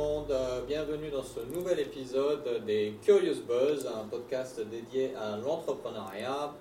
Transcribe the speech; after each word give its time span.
euh, 0.00 0.62
bienvenue 0.66 1.10
dans 1.10 1.22
ce 1.22 1.40
nouvel 1.54 1.78
épisode 1.78 2.64
des 2.64 2.94
Curious 3.02 3.42
Buzz, 3.46 3.86
un 3.86 4.08
podcast 4.08 4.58
dédié 4.70 5.14
à 5.14 5.36
l'entrepreneuriat 5.36 6.54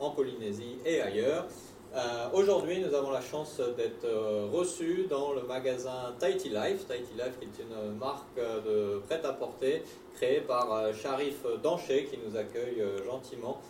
en 0.00 0.10
Polynésie 0.10 0.78
et 0.86 1.02
ailleurs. 1.02 1.46
Euh, 1.94 2.28
Aujourd'hui, 2.32 2.80
nous 2.80 2.94
avons 2.94 3.10
la 3.10 3.20
chance 3.20 3.60
d'être 3.76 4.06
euh, 4.06 4.48
reçus 4.50 5.06
dans 5.10 5.34
le 5.34 5.42
magasin 5.42 6.14
Tahiti 6.18 6.48
Life. 6.48 6.86
Tahiti 6.86 7.12
Life 7.12 7.38
qui 7.38 7.44
est 7.46 7.62
une 7.62 7.98
marque 7.98 8.36
de 8.36 9.00
prêt-à-porter 9.06 9.82
créée 10.14 10.40
par 10.40 10.94
Sharif 10.94 11.44
Danché 11.62 12.04
qui 12.04 12.18
nous 12.26 12.38
accueille 12.38 12.82
gentiment 13.04 13.60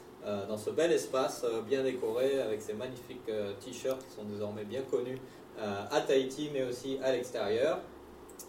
dans 0.49 0.57
ce 0.57 0.71
bel 0.71 0.93
espace 0.93 1.45
bien 1.67 1.83
décoré 1.83 2.41
avec 2.41 2.61
ces 2.61 2.75
magnifiques 2.75 3.31
t-shirts 3.61 4.05
qui 4.07 4.15
sont 4.15 4.25
désormais 4.25 4.65
bien 4.65 4.83
connus 4.83 5.19
à 5.59 6.01
Tahiti 6.03 6.51
mais 6.53 6.65
aussi 6.65 6.99
à 7.03 7.13
l'extérieur. 7.13 7.79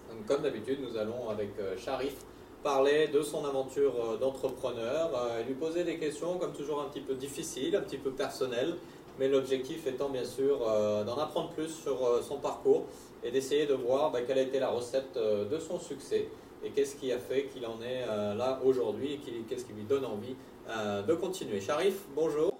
Donc, 0.10 0.26
comme 0.26 0.42
d'habitude, 0.42 0.80
nous 0.82 0.98
allons 0.98 1.30
avec 1.30 1.50
euh, 1.60 1.78
Sharif 1.78 2.16
parler 2.64 3.08
de 3.08 3.22
son 3.22 3.46
aventure 3.46 3.94
euh, 3.96 4.18
d'entrepreneur 4.18 5.12
euh, 5.16 5.42
et 5.42 5.44
lui 5.46 5.54
poser 5.54 5.84
des 5.84 5.98
questions 5.98 6.38
comme 6.38 6.54
toujours 6.54 6.82
un 6.82 6.90
petit 6.90 7.02
peu 7.02 7.16
difficiles, 7.16 7.76
un 7.76 7.82
petit 7.82 7.98
peu 7.98 8.12
personnelles, 8.12 8.76
mais 9.18 9.28
l'objectif 9.28 9.88
étant 9.88 10.10
bien 10.10 10.24
sûr 10.24 10.60
d'en 10.60 11.18
apprendre 11.18 11.50
plus 11.50 11.68
sur 11.68 12.24
son 12.24 12.38
parcours 12.38 12.86
et 13.22 13.32
d'essayer 13.32 13.66
de 13.66 13.74
voir 13.74 14.12
bah, 14.12 14.22
quelle 14.22 14.38
a 14.38 14.44
été 14.44 14.60
la 14.60 14.70
recette 14.70 15.18
de 15.18 15.60
son 15.60 15.78
succès 15.78 16.30
et 16.64 16.70
qu'est-ce 16.70 16.96
qui 16.96 17.12
a 17.12 17.20
fait 17.20 17.48
qu'il 17.48 17.66
en 17.66 17.82
est 17.82 18.06
là 18.06 18.62
aujourd'hui 18.64 19.16
et 19.16 19.44
qu'est-ce 19.50 19.66
qui 19.66 19.74
lui 19.74 19.84
donne 19.84 20.06
envie 20.06 20.38
de 21.06 21.14
continuer. 21.16 21.60
Sharif, 21.60 21.96
bonjour, 22.16 22.54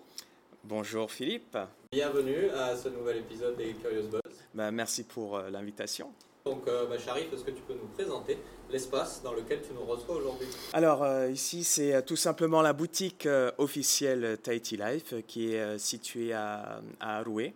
Bonjour 0.66 1.10
Philippe, 1.10 1.58
bienvenue 1.94 2.50
à 2.50 2.76
ce 2.76 2.90
nouvel 2.90 3.20
épisode 3.20 3.56
des 3.56 3.72
Curious 3.76 4.10
Buzz. 4.10 4.20
Bah, 4.54 4.70
merci 4.70 5.06
pour 5.06 5.40
l'invitation. 5.40 6.12
Donc 6.46 6.68
euh, 6.68 6.88
bah, 6.88 6.98
Sharif, 6.98 7.32
est-ce 7.34 7.44
que 7.44 7.52
tu 7.52 7.62
peux 7.62 7.74
nous 7.74 7.88
présenter 7.88 8.38
l'espace 8.72 9.22
dans 9.22 9.34
lequel 9.34 9.62
tu 9.62 9.74
nous 9.74 9.84
reçois 9.86 10.16
aujourd'hui? 10.16 10.48
Alors 10.74 11.04
euh, 11.04 11.30
ici 11.30 11.64
c'est 11.64 11.94
euh, 11.94 12.02
tout 12.02 12.16
simplement 12.16 12.62
la 12.62 12.74
boutique 12.74 13.26
euh, 13.26 13.52
officielle 13.58 14.38
Tahiti 14.42 14.78
Life 14.78 15.14
qui 15.28 15.54
est 15.54 15.78
située 15.78 16.34
à, 16.34 16.82
à 17.00 17.20
Aroué. 17.20 17.54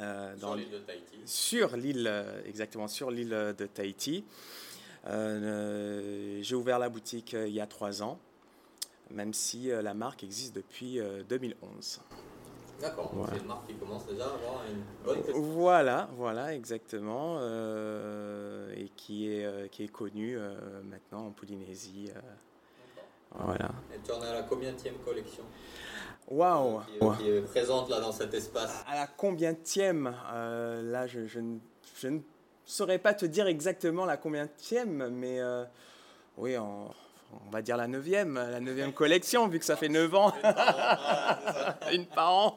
euh, 0.00 0.34
Sur 0.38 0.54
l'île 0.56 0.70
de 0.70 0.78
Tahiti. 0.78 1.16
sur 1.24 1.76
l'île, 1.76 2.24
exactement 2.46 2.88
sur 2.88 3.10
l'île 3.10 3.54
de 3.58 3.66
Tahiti. 3.66 4.24
J'ai 5.06 6.54
ouvert 6.54 6.78
la 6.78 6.88
boutique 6.88 7.32
il 7.32 7.52
y 7.52 7.60
a 7.60 7.66
trois 7.66 8.02
ans, 8.02 8.18
même 9.10 9.34
si 9.34 9.68
la 9.68 9.92
marque 9.94 10.22
existe 10.22 10.54
depuis 10.54 11.00
euh, 11.00 11.22
2011. 11.28 12.00
D'accord, 12.82 13.10
Voilà. 13.14 13.32
c'est 13.34 13.40
une 13.40 13.46
marque 13.46 13.66
qui 13.68 13.74
commence 13.74 14.04
déjà 14.06 14.24
à 14.24 14.34
avoir 14.34 14.62
une 14.68 14.82
bonne 15.04 15.16
réputation. 15.18 15.40
Voilà, 15.40 16.08
voilà, 16.16 16.52
exactement, 16.54 17.36
euh, 17.38 18.74
et 18.76 18.88
qui 18.96 19.32
est, 19.32 19.44
euh, 19.44 19.68
qui 19.68 19.84
est 19.84 19.88
connue 19.88 20.36
euh, 20.36 20.82
maintenant 20.82 21.26
en 21.26 21.30
Polynésie. 21.30 22.10
euh, 22.14 22.20
voilà. 23.38 23.70
Et 23.94 23.98
tu 24.04 24.10
en 24.12 24.20
es 24.22 24.26
à 24.26 24.32
la 24.34 24.42
combienième 24.42 24.96
collection? 25.04 25.44
Waouh 26.28 26.80
qui, 26.80 26.96
est- 26.96 27.16
qui 27.18 27.28
est 27.30 27.40
présente 27.42 27.88
là 27.88 28.00
dans 28.00 28.12
cet 28.12 28.34
espace 28.34 28.84
À 28.88 28.94
la 28.96 29.06
combientième 29.06 30.14
euh, 30.32 30.82
Là, 30.82 31.06
je, 31.06 31.26
je, 31.26 31.40
ne, 31.40 31.58
je 31.96 32.08
ne 32.08 32.20
saurais 32.64 32.98
pas 32.98 33.14
te 33.14 33.26
dire 33.26 33.46
exactement 33.46 34.04
la 34.06 34.16
combientième, 34.16 35.08
mais 35.10 35.40
oui, 36.36 36.56
en- 36.58 36.90
on 37.46 37.50
va 37.50 37.62
dire 37.62 37.76
la 37.76 37.86
neuvième, 37.88 38.34
la 38.34 38.60
neuvième 38.60 38.92
collection, 38.92 39.48
vu 39.48 39.58
que 39.58 39.64
ça 39.64 39.76
fait 39.76 39.88
neuf 39.88 40.14
ans, 40.14 40.32
une 41.92 42.06
par 42.06 42.32
an, 42.32 42.56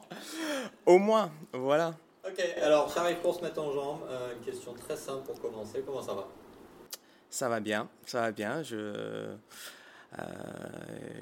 au 0.84 0.98
moins, 0.98 1.30
voilà. 1.52 1.94
Ok, 2.26 2.40
alors 2.60 2.90
j'arrive 2.94 3.18
pour 3.18 3.34
se 3.34 3.42
mettre 3.42 3.60
en 3.62 3.72
jambe. 3.72 4.00
Euh, 4.08 4.32
une 4.34 4.44
question 4.44 4.72
très 4.74 4.96
simple 4.96 5.24
pour 5.24 5.40
commencer. 5.40 5.82
Comment 5.86 6.02
ça 6.02 6.14
va? 6.14 6.26
Ça 7.30 7.48
va 7.48 7.60
bien, 7.60 7.88
ça 8.04 8.20
va 8.22 8.32
bien. 8.32 8.62
Je, 8.62 8.76
euh, 8.76 9.36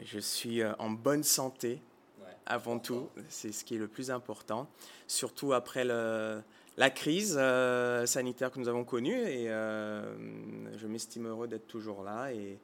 je 0.05 0.19
suis 0.19 0.63
euh, 0.63 0.73
en 0.79 0.91
bonne 0.91 1.23
santé 1.23 1.81
Ouais. 2.21 2.31
avant 2.47 2.79
tout. 2.79 3.09
C'est 3.29 3.53
ce 3.53 3.65
qui 3.65 3.75
est 3.75 3.79
le 3.79 3.89
plus 3.89 4.11
important. 4.11 4.67
Surtout 5.07 5.53
après 5.53 5.85
le, 5.85 6.41
la 6.79 6.89
crise 6.91 7.37
euh, 7.39 8.07
sanitaire 8.07 8.51
que 8.51 8.59
nous 8.59 8.69
avons 8.69 8.85
connue. 8.85 9.21
Et 9.27 9.47
je 9.49 10.87
m'estime 10.87 11.27
heureux 11.27 11.49
d'être 11.49 11.67
toujours 11.67 12.03
là 12.03 12.33
et, 12.33 12.59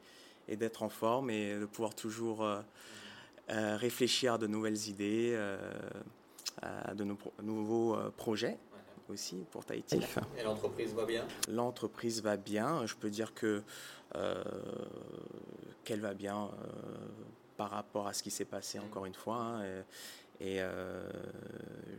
et 0.51 0.57
d'être 0.57 0.83
en 0.83 0.89
forme 0.91 1.31
et 1.31 1.59
de 1.59 1.65
pouvoir 1.65 1.95
toujours 1.95 2.45
euh, 2.45 2.61
euh, 3.51 3.77
réfléchir 3.77 4.35
à 4.35 4.39
de 4.39 4.47
nouvelles 4.47 4.89
idées, 4.89 5.31
euh, 5.35 5.59
à 6.61 6.93
de 6.95 7.05
nou- 7.05 7.17
nouveaux 7.43 7.95
euh, 7.95 8.11
projets 8.17 8.59
aussi 9.09 9.47
pour 9.51 9.65
Tahiti. 9.65 10.01
Et 10.37 10.43
l'entreprise 10.43 10.93
va 10.95 11.05
bien? 11.07 11.27
L'entreprise 11.49 12.23
va 12.23 12.37
bien. 12.37 12.85
Je 12.87 12.95
peux 12.95 13.11
dire 13.11 13.33
que 13.35 13.63
euh, 14.17 14.43
qu'elle 15.85 16.01
va 16.01 16.15
bien 16.15 16.45
euh, 16.45 16.49
par 17.57 17.71
rapport 17.71 18.07
à 18.09 18.13
ce 18.13 18.23
qui 18.23 18.31
s'est 18.31 18.45
passé 18.45 18.79
Mm. 18.79 18.85
encore 18.85 19.07
une 19.07 19.15
fois. 19.15 19.37
hein, 19.37 19.65
et 19.65 19.83
et, 20.43 20.57
euh, 20.63 21.07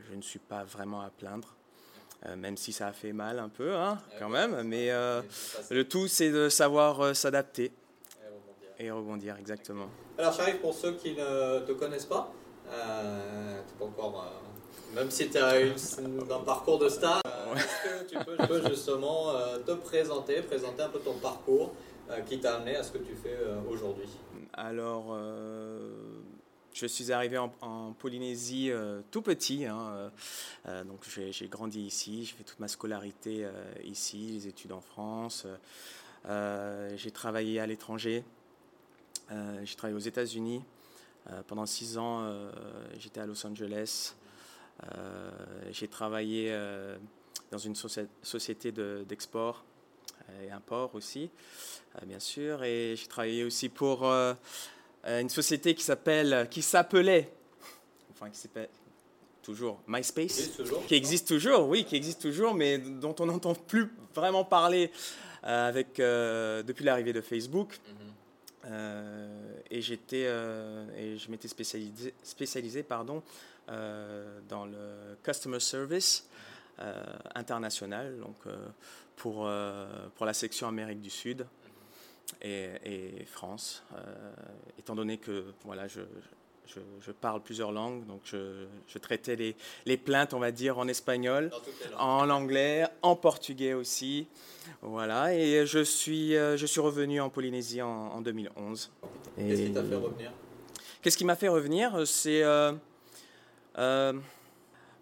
je 0.09 0.16
ne 0.16 0.22
suis 0.23 0.40
pas 0.40 0.63
vraiment 0.63 1.01
à 1.01 1.11
plaindre, 1.11 1.56
euh, 2.25 2.35
même 2.35 2.57
si 2.57 2.73
ça 2.73 2.88
a 2.88 2.91
fait 2.91 3.13
mal 3.13 3.38
un 3.38 3.50
peu, 3.50 3.75
hein, 3.75 4.00
quand 4.17 4.29
même. 4.29 4.63
Mais 4.63 4.90
euh, 4.90 5.22
le 5.69 5.88
tout, 5.88 6.07
c'est 6.07 6.31
de 6.31 6.50
savoir 6.50 7.01
euh, 7.01 7.13
s'adapter 7.13 7.72
et 8.81 8.92
rebondir. 8.92 9.38
exactement. 9.38 9.88
Alors 10.18 10.34
j'arrive 10.34 10.58
pour 10.59 10.74
ceux 10.74 10.94
qui 10.94 11.14
ne 11.14 11.59
te 11.59 11.72
connaissent 11.74 12.06
pas. 12.06 12.31
Euh, 12.72 13.62
pas 13.78 13.86
encore, 13.86 14.25
euh, 14.25 14.96
même 14.96 15.12
si 15.12 15.30
tu 15.30 15.38
as 15.38 15.56
un 15.56 16.40
parcours 16.46 16.80
de 16.80 16.88
star, 16.90 17.22
euh, 17.25 17.56
est-ce 17.56 18.06
que 18.06 18.09
tu 18.09 18.25
peux, 18.25 18.38
tu 18.38 18.47
peux 18.47 18.70
justement 18.70 19.34
te 19.66 19.72
présenter, 19.74 20.41
présenter 20.41 20.84
un 20.84 20.90
peu 20.90 21.00
ton 21.00 21.14
parcours 21.16 21.74
qui 22.28 22.40
t'a 22.40 22.56
amené 22.56 22.75
à 22.75 22.84
ce 22.84 22.91
que 22.91 22.97
tu 22.97 23.16
fais 23.16 23.38
aujourd'hui? 23.70 24.09
Alors, 24.53 25.18
je 26.74 26.86
suis 26.86 27.12
arrivé 27.12 27.38
en, 27.38 27.53
en 27.62 27.94
Polynésie 27.94 28.72
tout 29.12 29.22
petit. 29.22 29.66
hein, 29.66 30.12
donc, 30.86 31.06
j'ai 31.08 31.47
grandi 31.47 31.81
ici, 31.81 32.25
j'ai 32.25 32.34
fait 32.36 32.44
toute 32.44 32.59
ma 32.59 32.68
scolarité 32.68 33.47
ici, 33.84 34.31
les 34.34 34.47
études 34.47 34.74
en 34.74 34.81
France. 34.81 35.47
j'ai 36.25 37.12
travaillé 37.12 37.59
à 37.59 37.68
l'étranger. 37.68 38.24
Euh, 39.31 39.62
j'ai 39.64 39.75
travaillé 39.75 39.96
aux 39.96 40.00
États-Unis. 40.00 40.64
Euh, 41.30 41.42
pendant 41.47 41.66
six 41.66 41.97
ans, 41.97 42.22
euh, 42.24 42.52
j'étais 42.97 43.19
à 43.22 43.25
Los 43.25 43.46
Angeles. 43.46 44.16
J'ai 45.72 45.88
travaillé 45.88 46.52
dans 47.52 47.59
une 47.59 47.74
soci- 47.75 48.08
société 48.24 48.72
de- 48.72 49.06
d'export 49.08 49.64
et 50.44 50.50
import 50.50 50.96
aussi, 50.96 51.30
bien 52.08 52.20
sûr. 52.20 52.64
Et 52.64 52.96
j'ai 52.96 53.06
travaillé 53.06 53.44
aussi 53.44 53.70
pour 53.70 54.12
une 55.06 55.30
société 55.30 55.75
qui 55.75 55.84
s'appelle, 55.84 56.47
qui 56.50 56.64
s'appelait, 56.64 57.31
enfin 58.12 58.31
qui 58.31 58.40
s'appelle 58.40 58.70
toujours 59.44 59.80
MySpace, 59.88 60.56
toujours 60.58 60.84
qui 60.88 60.96
existe 60.96 61.28
toujours, 61.28 61.68
oui, 61.70 61.86
qui 61.86 61.96
existe 61.96 62.22
toujours, 62.22 62.56
mais 62.56 62.80
dont 62.80 63.16
on 63.20 63.28
n'entend 63.28 63.53
plus 63.53 63.88
vraiment 64.16 64.44
parler 64.46 64.91
euh, 65.44 65.68
avec 65.70 66.00
euh, 66.00 66.64
depuis 66.64 66.86
l'arrivée 66.86 67.14
de 67.14 67.22
Facebook. 67.22 67.80
Mhm. 67.88 68.10
Et 68.66 69.81
j'étais 69.81 70.25
euh, 70.27 70.85
et 70.96 71.17
je 71.17 71.31
m'étais 71.31 71.47
spécialisé, 71.47 72.13
spécialisé 72.23 72.84
pardon, 72.84 73.23
euh, 73.69 74.40
dans 74.49 74.66
le 74.66 75.17
customer 75.23 75.59
service 75.59 76.28
euh, 76.79 77.03
international, 77.35 78.17
donc 78.19 78.35
euh, 78.47 78.58
pour, 79.16 79.46
euh, 79.46 79.87
pour 80.16 80.25
la 80.25 80.34
section 80.34 80.67
Amérique 80.67 81.02
du 81.02 81.09
Sud 81.09 81.46
et, 82.41 82.69
et 82.84 83.25
France, 83.25 83.84
euh, 83.93 84.34
étant 84.79 84.96
donné 84.96 85.17
que 85.17 85.53
voilà, 85.64 85.87
je, 85.87 86.02
je, 86.02 86.28
je 86.67 87.11
parle 87.11 87.41
plusieurs 87.41 87.72
langues, 87.72 88.05
donc 88.08 88.22
je, 88.23 88.66
je 88.87 88.97
traitais 88.97 89.35
les, 89.35 89.55
les 89.85 89.97
plaintes, 89.97 90.34
on 90.34 90.40
va 90.40 90.52
dire, 90.52 90.78
en 90.79 90.87
espagnol, 90.87 91.52
en 91.97 92.29
anglais, 92.29 92.85
en 93.02 93.16
portugais 93.16 93.73
aussi. 93.73 94.28
Voilà, 94.81 95.34
et 95.35 95.66
je 95.66 95.84
suis, 95.84 96.35
euh, 96.35 96.55
je 96.55 96.66
suis 96.66 96.79
revenu 96.79 97.19
en 97.19 97.29
Polynésie 97.29 97.81
en, 97.81 97.90
en 97.90 98.22
2011. 98.22 98.91
Qu'est-ce 99.35 99.61
qui 99.63 99.72
t'a 99.73 99.84
fait 99.84 99.96
revenir? 99.96 100.31
Qu'est-ce 101.02 101.17
qui 101.17 101.25
m'a 101.25 101.35
fait 101.35 101.47
revenir? 101.49 102.08
C'est. 102.08 102.43
euh, 102.43 102.72
euh, 103.78 104.14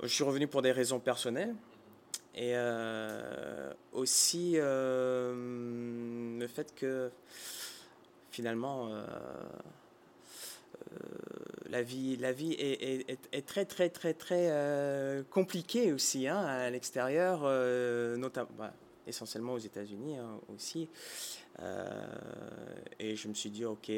je 0.01 0.07
suis 0.07 0.23
revenu 0.23 0.47
pour 0.47 0.61
des 0.61 0.71
raisons 0.71 0.99
personnelles. 0.99 1.53
Et 2.35 2.51
euh, 2.55 3.73
aussi 3.91 4.53
le 4.57 6.47
fait 6.47 6.73
que 6.73 7.11
finalement 8.31 8.87
euh, 8.93 9.03
la 11.69 11.81
vie, 11.83 12.55
est, 12.59 13.45
très 13.45 13.65
très 13.65 13.89
très 13.89 14.13
très 14.13 14.49
euh, 14.49 15.23
compliquée 15.29 15.93
aussi 15.93 16.27
hein, 16.27 16.37
à 16.37 16.69
l'extérieur, 16.69 17.41
euh, 17.43 18.17
notamment 18.17 18.49
bah, 18.57 18.73
essentiellement 19.07 19.53
aux 19.53 19.59
États-Unis 19.59 20.17
hein, 20.17 20.39
aussi. 20.53 20.89
Euh, 21.59 21.89
et 22.99 23.15
je 23.15 23.27
me 23.27 23.33
suis 23.33 23.49
dit 23.49 23.65
ok, 23.65 23.91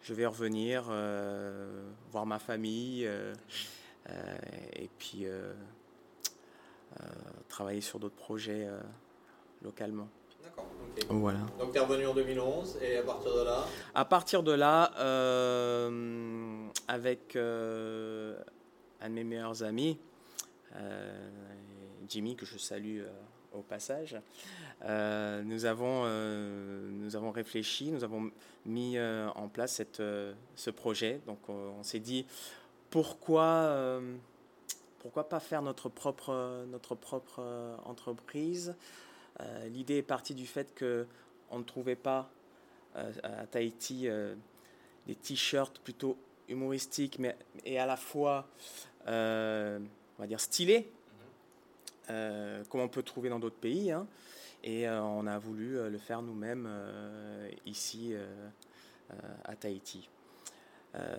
je 0.00 0.14
vais 0.14 0.26
revenir 0.26 0.84
voir 2.10 2.26
ma 2.26 2.38
famille 2.38 3.08
et 4.06 4.88
puis 4.98 5.26
travailler 7.48 7.80
sur 7.80 7.98
d'autres 7.98 8.16
projets 8.16 8.68
localement. 9.62 10.08
D'accord, 10.48 10.66
ok. 10.96 11.06
Voilà. 11.10 11.40
Donc 11.58 11.72
tu 11.72 11.78
es 11.78 11.80
revenu 11.80 12.06
en 12.06 12.14
2011 12.14 12.78
et 12.82 12.96
à 12.96 13.02
partir 13.02 13.34
de 13.34 13.44
là 13.44 13.64
À 13.94 14.04
partir 14.04 14.42
de 14.42 14.52
là, 14.52 14.92
euh, 14.98 16.66
avec 16.86 17.36
euh, 17.36 18.38
un 19.00 19.10
de 19.10 19.14
mes 19.14 19.24
meilleurs 19.24 19.62
amis, 19.62 19.98
euh, 20.76 21.28
Jimmy, 22.08 22.36
que 22.36 22.46
je 22.46 22.56
salue 22.56 23.02
au 23.52 23.60
passage, 23.60 24.16
nous, 24.82 25.64
avons, 25.64 26.06
nous 26.06 27.16
avons 27.16 27.30
réfléchi, 27.30 27.90
nous 27.90 28.04
avons 28.04 28.30
mis 28.64 28.98
en 28.98 29.48
place 29.48 29.72
cette, 29.72 30.02
ce 30.54 30.70
projet. 30.70 31.20
Donc 31.26 31.48
on, 31.48 31.82
s'est 31.82 31.98
dit, 31.98 32.24
pourquoi, 32.90 34.00
pourquoi 35.00 35.28
pas 35.28 35.40
faire 35.40 35.62
notre 35.62 35.88
propre, 35.88 36.64
notre 36.70 36.94
propre 36.94 37.42
entreprise 37.84 38.74
Euh, 39.40 39.68
L'idée 39.68 39.98
est 39.98 40.02
partie 40.02 40.34
du 40.34 40.46
fait 40.46 40.74
que 40.74 41.06
on 41.50 41.58
ne 41.58 41.64
trouvait 41.64 41.96
pas 41.96 42.30
euh, 42.96 43.12
à 43.22 43.46
Tahiti 43.46 44.08
euh, 44.08 44.34
des 45.06 45.14
t-shirts 45.14 45.78
plutôt 45.78 46.16
humoristiques, 46.48 47.18
mais 47.18 47.36
et 47.64 47.78
à 47.78 47.86
la 47.86 47.96
fois, 47.96 48.48
on 49.06 49.80
va 50.18 50.26
dire, 50.26 50.40
stylés, 50.40 50.90
euh, 52.10 52.64
comme 52.64 52.80
on 52.80 52.88
peut 52.88 53.02
trouver 53.02 53.28
dans 53.28 53.38
d'autres 53.38 53.56
pays. 53.56 53.90
hein. 53.92 54.06
Et 54.64 54.88
on 54.88 55.26
a 55.26 55.38
voulu 55.38 55.74
le 55.88 55.98
faire 55.98 56.20
nous-mêmes 56.20 56.68
ici 57.64 58.14
à 59.44 59.54
Tahiti. 59.54 60.08
Euh, 60.94 61.16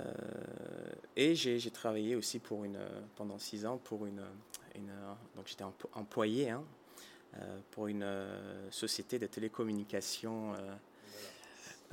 et 1.16 1.36
j'ai 1.36 1.72
travaillé 1.72 2.16
aussi 2.16 2.40
pour 2.40 2.66
une, 2.66 2.80
pendant 3.16 3.38
six 3.38 3.66
ans 3.66 3.78
pour 3.78 4.06
une, 4.06 4.24
une 4.76 4.92
donc 5.36 5.48
j'étais 5.48 5.64
employé 5.94 6.50
hein, 6.50 6.64
pour 7.72 7.88
une 7.88 8.04
euh, 8.04 8.70
société 8.72 9.20
de 9.20 9.28
télécommunications 9.28 10.54
euh, 10.54 10.58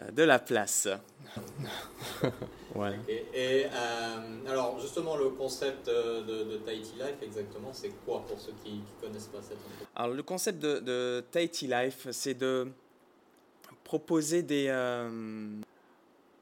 euh, 0.03 0.11
de 0.11 0.23
la 0.23 0.39
place. 0.39 0.89
voilà. 2.75 2.97
Et, 3.09 3.25
et, 3.35 3.67
euh, 3.67 4.47
alors 4.49 4.79
justement 4.81 5.17
le 5.17 5.31
concept 5.31 5.89
euh, 5.89 6.23
de, 6.23 6.53
de 6.53 6.57
Tahiti 6.59 6.95
Life 6.95 7.17
exactement 7.23 7.73
c'est 7.73 7.91
quoi 8.05 8.25
pour 8.27 8.39
ceux 8.41 8.53
qui 8.65 8.75
ne 8.75 9.01
connaissent 9.07 9.27
pas 9.29 9.43
cette 9.43 9.59
entreprise? 9.59 9.87
Alors 9.95 10.15
le 10.15 10.23
concept 10.23 10.59
de, 10.59 10.81
de 10.81 11.25
Tahiti 11.31 11.67
Life, 11.67 12.09
c'est 12.11 12.35
de 12.35 12.69
proposer 13.85 14.43
des, 14.43 14.67
euh, 14.69 15.51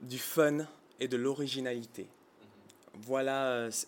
du 0.01 0.19
fun 0.19 0.67
et 1.01 1.09
de 1.09 1.17
l'originalité. 1.17 2.07
Voilà 3.03 3.47
euh, 3.47 3.71
c- 3.71 3.87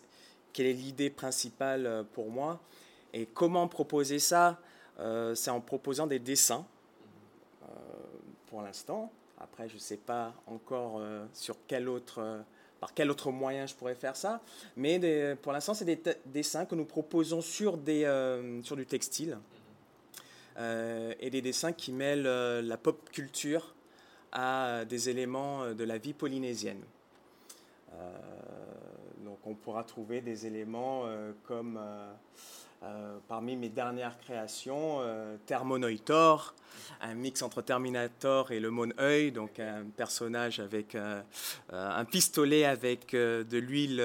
quelle 0.52 0.66
est 0.66 0.72
l'idée 0.72 1.10
principale 1.10 1.86
euh, 1.86 2.02
pour 2.02 2.30
moi. 2.30 2.60
Et 3.12 3.26
comment 3.26 3.66
proposer 3.68 4.18
ça? 4.18 4.48
Euh, 4.48 4.52
C'est 5.34 5.50
en 5.50 5.60
proposant 5.60 6.06
des 6.06 6.18
dessins 6.18 6.64
euh, 7.62 7.66
pour 8.46 8.62
l'instant. 8.62 9.12
Après, 9.38 9.68
je 9.68 9.74
ne 9.74 9.80
sais 9.80 9.98
pas 9.98 10.32
encore 10.46 10.96
euh, 10.98 11.26
sur 11.34 11.56
quel 11.66 11.88
autre, 11.88 12.20
euh, 12.20 12.40
par 12.80 12.94
quel 12.94 13.10
autre 13.10 13.30
moyen 13.30 13.66
je 13.66 13.74
pourrais 13.74 13.94
faire 13.94 14.16
ça. 14.16 14.40
Mais 14.76 15.36
pour 15.42 15.52
l'instant, 15.52 15.74
c'est 15.74 15.84
des 15.84 16.00
dessins 16.26 16.64
que 16.64 16.74
nous 16.74 16.86
proposons 16.86 17.42
sur, 17.42 17.78
euh, 17.88 18.62
du 18.62 18.86
textile. 18.86 19.38
Euh, 20.58 21.12
et 21.20 21.28
des 21.28 21.42
dessins 21.42 21.72
qui 21.72 21.92
mêlent 21.92 22.26
euh, 22.26 22.62
la 22.62 22.78
pop 22.78 23.10
culture 23.10 23.74
à 24.32 24.68
euh, 24.68 24.84
des 24.86 25.10
éléments 25.10 25.64
euh, 25.64 25.74
de 25.74 25.84
la 25.84 25.98
vie 25.98 26.14
polynésienne. 26.14 26.80
Euh, 27.92 28.18
donc 29.22 29.38
on 29.44 29.54
pourra 29.54 29.84
trouver 29.84 30.22
des 30.22 30.46
éléments 30.46 31.02
euh, 31.04 31.32
comme 31.44 31.78
euh, 32.82 33.16
parmi 33.26 33.56
mes 33.56 33.68
dernières 33.70 34.18
créations, 34.18 34.98
euh, 35.00 35.36
Thermonoitor, 35.46 36.54
un 37.00 37.14
mix 37.14 37.42
entre 37.42 37.62
Terminator 37.62 38.52
et 38.52 38.60
le 38.60 38.70
Mon 38.70 38.90
Œil, 39.00 39.32
donc 39.32 39.58
un 39.58 39.84
personnage 39.96 40.60
avec 40.60 40.94
euh, 40.94 41.22
euh, 41.72 41.90
un 41.90 42.04
pistolet 42.04 42.64
avec 42.64 43.12
de 43.12 43.58
l'huile. 43.58 44.00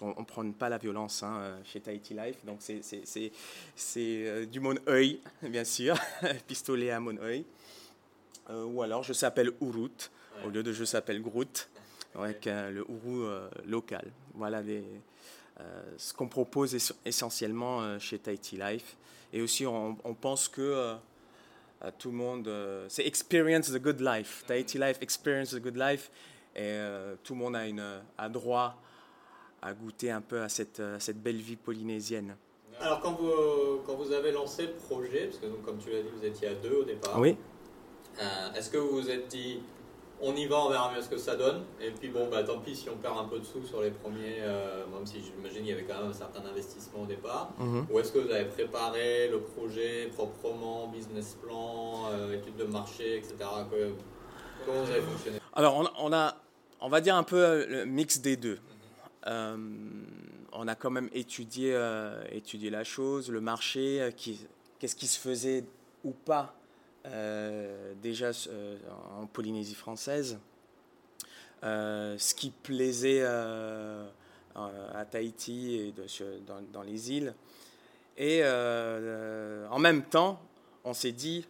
on 0.00 0.20
ne 0.20 0.24
prend 0.24 0.50
pas 0.52 0.68
la 0.68 0.78
violence 0.78 1.22
hein, 1.22 1.56
chez 1.64 1.80
Tahiti 1.80 2.14
Life, 2.14 2.44
donc 2.44 2.58
c'est- 2.60 4.46
du 4.46 4.60
Mon 4.60 4.74
Œil, 4.88 5.20
bien 5.42 5.64
sûr, 5.64 5.96
pistolet 6.48 6.90
à 6.90 7.00
Mon 7.00 7.16
Œil. 7.18 7.44
Ou 8.50 8.82
alors 8.82 9.02
je 9.02 9.12
s'appelle 9.12 9.50
Urut, 9.60 10.10
au 10.44 10.50
lieu 10.50 10.62
de 10.62 10.72
je 10.72 10.84
s'appelle 10.84 11.20
Groot, 11.22 11.68
avec 12.14 12.44
le 12.46 12.84
Uru 12.88 13.26
local. 13.66 14.10
Voilà 14.34 14.58
euh, 14.58 14.82
ce 15.96 16.12
qu'on 16.12 16.28
propose 16.28 16.74
es- 16.74 16.92
essentiellement 17.04 17.80
euh, 17.82 17.98
chez 17.98 18.18
Tahiti 18.18 18.56
Life. 18.56 18.96
Et 19.32 19.40
aussi, 19.42 19.66
on, 19.66 19.96
on 20.04 20.14
pense 20.14 20.48
que 20.48 20.60
euh, 20.62 20.94
à 21.80 21.90
tout 21.92 22.10
le 22.10 22.16
monde, 22.16 22.48
euh, 22.48 22.86
c'est 22.88 23.06
experience 23.06 23.70
the 23.70 23.78
good 23.80 24.00
life. 24.00 24.44
Tahiti 24.46 24.78
Life, 24.78 24.98
experience 25.00 25.50
the 25.50 25.60
good 25.60 25.76
life. 25.76 26.10
Et 26.54 26.60
euh, 26.62 27.16
tout 27.22 27.34
le 27.34 27.40
monde 27.40 27.56
a, 27.56 27.66
une, 27.66 28.00
a 28.16 28.28
droit 28.28 28.76
à 29.62 29.72
goûter 29.74 30.10
un 30.10 30.20
peu 30.20 30.40
à 30.42 30.48
cette, 30.48 30.80
à 30.80 31.00
cette 31.00 31.22
belle 31.22 31.36
vie 31.40 31.56
polynésienne. 31.56 32.36
Alors 32.80 33.00
quand 33.00 33.12
vous, 33.12 33.80
quand 33.86 33.94
vous 33.94 34.12
avez 34.12 34.32
lancé 34.32 34.66
le 34.66 34.72
projet, 34.72 35.26
parce 35.26 35.38
que 35.38 35.46
donc, 35.46 35.62
comme 35.64 35.78
tu 35.78 35.90
l'as 35.90 36.02
dit 36.02 36.08
vous 36.14 36.24
étiez 36.26 36.48
à 36.48 36.54
deux 36.54 36.74
au 36.76 36.84
départ, 36.84 37.18
Oui. 37.18 37.36
euh, 38.20 38.52
est-ce 38.54 38.68
que 38.70 38.76
vous 38.76 38.90
vous 39.00 39.10
êtes 39.10 39.28
dit 39.28 39.60
on 40.22 40.34
y 40.34 40.46
va, 40.46 40.56
on 40.64 40.70
verra 40.70 40.90
bien 40.92 41.02
ce 41.02 41.08
que 41.08 41.18
ça 41.18 41.36
donne 41.36 41.62
et 41.80 41.90
puis 41.90 42.08
bon 42.08 42.28
bah 42.30 42.42
tant 42.42 42.58
pis 42.58 42.74
si 42.74 42.88
on 42.88 42.96
perd 42.96 43.18
un 43.18 43.24
peu 43.24 43.38
de 43.38 43.44
sous 43.44 43.62
sur 43.66 43.82
les 43.82 43.90
premiers, 43.90 44.38
euh, 44.40 44.86
même 44.86 45.04
si 45.06 45.20
j'imagine 45.22 45.64
il 45.64 45.68
y 45.68 45.72
avait 45.72 45.84
quand 45.84 46.00
même 46.00 46.10
un 46.10 46.14
certain 46.14 46.44
investissement 46.48 47.02
au 47.02 47.06
départ, 47.06 47.50
Mhm. 47.58 47.86
ou 47.90 47.98
est-ce 47.98 48.12
que 48.12 48.18
vous 48.20 48.30
avez 48.30 48.46
préparé 48.46 49.28
le 49.28 49.40
projet 49.40 50.10
proprement, 50.14 50.88
business 50.88 51.36
plan, 51.42 52.10
euh, 52.12 52.38
études 52.38 52.56
de 52.56 52.64
marché, 52.64 53.16
etc. 53.18 53.34
Comment 54.64 54.82
vous 54.84 54.90
avez 54.90 55.02
fonctionné? 55.02 55.38
Alors, 55.54 55.76
on, 55.76 55.86
on 56.08 56.12
a, 56.12 56.34
on 56.80 56.88
va 56.88 57.00
dire 57.00 57.14
un 57.16 57.22
peu 57.22 57.36
euh, 57.44 57.66
le 57.68 57.84
mix 57.84 58.20
des 58.20 58.36
deux. 58.36 58.58
Euh, 59.26 59.56
on 60.52 60.66
a 60.68 60.74
quand 60.74 60.90
même 60.90 61.10
étudié, 61.12 61.78
étudié 62.32 62.70
la 62.70 62.84
chose, 62.84 63.30
le 63.30 63.40
marché, 63.42 64.10
qui, 64.16 64.46
qu'est-ce 64.78 64.96
qui 64.96 65.06
se 65.06 65.18
faisait 65.20 65.64
ou 66.04 66.12
pas 66.12 66.54
euh, 67.06 67.94
déjà 68.02 68.30
euh, 68.48 68.76
en 69.20 69.26
Polynésie 69.26 69.74
française, 69.74 70.38
Euh, 71.64 72.18
ce 72.18 72.34
qui 72.34 72.50
plaisait 72.50 73.22
à 73.24 75.04
Tahiti 75.10 75.74
et 75.76 75.92
de- 75.92 76.06
dans, 76.46 76.60
dans 76.72 76.82
les 76.82 77.10
îles. 77.12 77.34
Et 78.18 78.42
en 78.44 79.78
même 79.78 80.02
temps, 80.04 80.38
on 80.84 80.92
s'est 80.92 81.12
dit, 81.12 81.46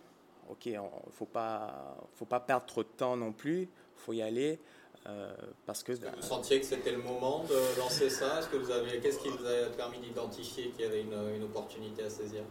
ok, 0.49 0.67
il 0.67 0.73
ne 0.75 1.13
faut 1.13 1.27
pas, 1.27 1.97
faut 2.15 2.25
pas 2.25 2.41
perdre 2.41 2.67
trop 2.67 2.83
de 2.85 2.89
temps 2.97 3.17
non 3.17 3.33
plus, 3.33 3.63
il 3.63 3.69
faut 3.97 4.13
y 4.13 4.23
aller. 4.23 4.59
euh, 5.07 5.35
parce 5.67 5.83
que 5.85 5.93
que 5.93 6.07
vous 6.17 6.23
sentiez 6.23 6.59
que 6.61 6.67
c'était 6.67 6.91
le 6.93 6.99
moment 7.03 7.45
de 7.45 7.79
lancer 7.79 8.09
ça? 8.11 8.39
Est-ce 8.41 8.49
que 8.49 8.57
vous 8.57 8.71
avez, 8.73 8.99
qu'est-ce 9.01 9.19
qui 9.19 9.29
vous 9.29 9.45
a 9.47 9.67
permis 9.77 9.99
d'identifier 10.01 10.71
qu'il 10.71 10.83
y 10.83 10.89
avait 10.89 11.03
une, 11.03 11.19
une 11.37 11.45
opportunité 11.45 12.03
à 12.05 12.11
saisir? 12.11 12.43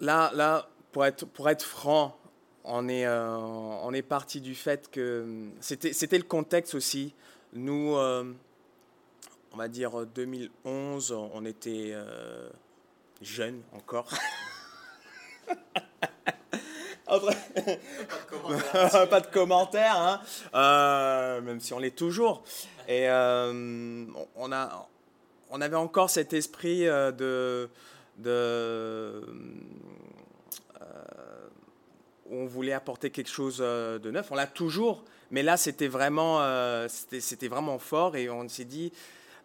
Là, 0.00 0.30
là 0.34 0.68
pour, 0.96 1.04
être, 1.04 1.26
pour 1.26 1.50
être 1.50 1.62
franc, 1.62 2.16
on 2.64 2.88
est, 2.88 3.04
euh, 3.04 3.36
on 3.36 3.92
est 3.92 4.00
parti 4.00 4.40
du 4.40 4.54
fait 4.54 4.90
que 4.90 5.24
hum, 5.24 5.52
c'était 5.60 6.16
le 6.16 6.24
contexte 6.24 6.74
aussi. 6.74 7.14
Nous, 7.52 7.94
euh, 7.96 8.24
on 9.52 9.58
va 9.58 9.68
dire 9.68 10.06
2011, 10.06 11.12
on 11.12 11.44
était 11.44 11.90
euh, 11.92 12.48
jeunes 13.20 13.60
encore. 13.74 14.08
Pas 17.06 17.20
de 19.20 19.30
commentaires. 19.30 19.98
hein. 19.98 20.22
Euh, 20.54 21.42
même 21.42 21.60
si 21.60 21.74
on 21.74 21.78
l'est 21.78 21.94
toujours. 21.94 22.42
Et 22.88 23.06
euh, 23.10 24.06
on, 24.34 24.50
a, 24.50 24.88
on 25.50 25.60
avait 25.60 25.76
encore 25.76 26.08
cet 26.08 26.32
esprit 26.32 26.88
euh, 26.88 27.12
de, 27.12 27.68
euh, 28.26 29.20
où 29.20 30.05
on 32.30 32.46
voulait 32.46 32.72
apporter 32.72 33.10
quelque 33.10 33.30
chose 33.30 33.58
euh, 33.60 33.98
de 33.98 34.10
neuf. 34.10 34.30
On 34.30 34.34
l'a 34.34 34.46
toujours, 34.46 35.04
mais 35.30 35.42
là 35.42 35.56
c'était 35.56 35.88
vraiment, 35.88 36.40
euh, 36.40 36.88
vraiment 37.42 37.78
fort 37.78 38.16
et 38.16 38.28
on 38.30 38.48
s'est 38.48 38.64
dit, 38.64 38.92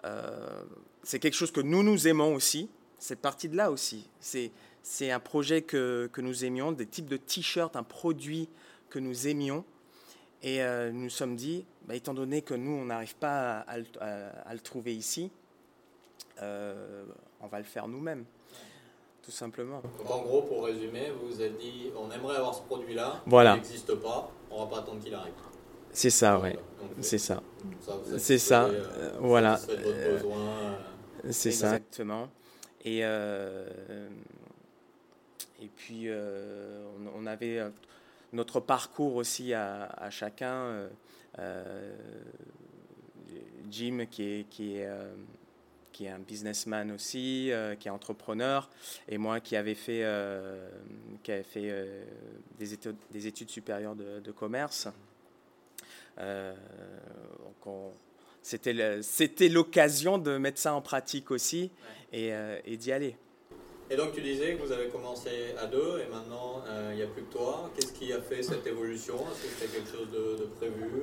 euh, 0.05 0.63
c'est 1.03 1.19
quelque 1.19 1.35
chose 1.35 1.51
que 1.51 1.61
nous 1.61 1.83
nous 1.83 2.07
aimons 2.07 2.33
aussi. 2.33 2.69
C'est 2.97 3.19
parti 3.19 3.49
de 3.49 3.57
là 3.57 3.71
aussi. 3.71 4.09
C'est, 4.19 4.51
un 5.11 5.19
projet 5.19 5.61
que, 5.61 6.09
que 6.11 6.21
nous 6.21 6.45
aimions, 6.45 6.71
des 6.71 6.85
types 6.85 7.07
de 7.07 7.17
t-shirts, 7.17 7.75
un 7.75 7.83
produit 7.83 8.47
que 8.89 8.99
nous 8.99 9.27
aimions. 9.27 9.63
Et 10.43 10.59
nous 10.91 11.03
nous 11.03 11.09
sommes 11.09 11.35
dit, 11.35 11.65
bah, 11.87 11.95
étant 11.95 12.15
donné 12.15 12.41
que 12.41 12.55
nous, 12.55 12.71
on 12.71 12.85
n'arrive 12.85 13.15
pas 13.15 13.59
à, 13.59 13.77
le- 13.77 14.59
trouver 14.59 14.95
ici, 14.95 15.31
on 16.41 17.47
va 17.47 17.57
le 17.59 17.63
faire 17.63 17.87
nous-mêmes, 17.87 18.25
tout 19.23 19.31
simplement. 19.31 19.81
Donc 19.99 20.09
en 20.09 20.21
gros, 20.21 20.41
pour 20.43 20.65
résumer, 20.65 21.11
vous 21.19 21.27
vous 21.27 21.41
êtes 21.41 21.57
dit, 21.57 21.91
on 21.95 22.09
aimerait 22.11 22.37
avoir 22.37 22.55
ce 22.55 22.61
produit-là, 22.63 23.21
Voilà. 23.25 23.53
il 23.53 23.61
n'existe 23.61 23.93
pas, 23.95 24.31
on 24.49 24.65
va 24.65 24.69
pas 24.69 24.79
attendre 24.79 24.99
qu'il 25.01 25.13
arrive. 25.13 25.33
C'est 25.93 26.09
ça, 26.09 26.39
ouais. 26.39 26.57
C'est 27.01 27.17
ça. 27.17 27.41
C'est 28.17 28.37
ça, 28.37 28.65
euh, 28.65 29.11
vous 29.19 29.27
voilà. 29.27 29.59
Euh, 29.69 30.19
euh, 30.23 30.73
C'est 31.29 31.51
ça. 31.51 31.67
Exactement. 31.67 32.29
Et, 32.83 33.01
euh, 33.03 33.67
et 35.61 35.67
puis, 35.67 36.07
on, 37.15 37.25
avait 37.25 37.61
notre 38.33 38.59
parcours 38.59 39.15
aussi 39.15 39.53
à, 39.53 40.09
chacun. 40.09 40.87
Jim, 43.69 44.05
qui 44.09 44.23
est, 44.23 44.49
qui 44.49 44.77
est 44.77 44.89
qui 46.01 46.07
est 46.07 46.09
un 46.09 46.17
businessman 46.17 46.89
aussi, 46.89 47.51
euh, 47.51 47.75
qui 47.75 47.87
est 47.87 47.91
entrepreneur, 47.91 48.67
et 49.07 49.19
moi 49.19 49.39
qui 49.39 49.55
avais 49.55 49.75
fait, 49.75 50.01
euh, 50.03 50.67
qui 51.21 51.31
avait 51.31 51.43
fait 51.43 51.69
euh, 51.69 52.03
des, 52.57 52.73
études, 52.73 52.95
des 53.11 53.27
études 53.27 53.51
supérieures 53.51 53.95
de, 53.95 54.31
commerce. 54.31 54.87
c'était 58.41 59.49
l'occasion 59.49 60.17
de 60.17 60.37
mettre 60.39 60.57
ça 60.57 60.73
en 60.73 60.81
pratique 60.81 61.29
aussi 61.29 61.69
et, 62.11 62.31
et 62.65 62.77
d'y 62.77 62.91
aller. 62.91 63.15
Et 63.91 63.97
donc 63.97 64.13
tu 64.13 64.21
disais 64.21 64.55
que 64.55 64.63
vous 64.63 64.71
avez 64.71 64.87
commencé 64.87 65.53
à 65.61 65.67
deux 65.67 65.99
et 65.99 66.09
maintenant 66.09 66.63
il 66.91 66.95
n'y 66.95 67.03
a 67.03 67.07
plus 67.07 67.23
que 67.23 67.33
toi. 67.33 67.69
Qu'est-ce 67.75 67.91
qui 67.91 68.13
a 68.13 68.21
fait 68.21 68.41
cette 68.41 68.65
évolution? 68.65 69.15
Est-ce 69.15 69.43
que 69.43 69.49
c'était 69.59 69.77
quelque 69.77 69.91
chose 69.91 70.09
de, 70.11 70.45
prévu 70.57 71.01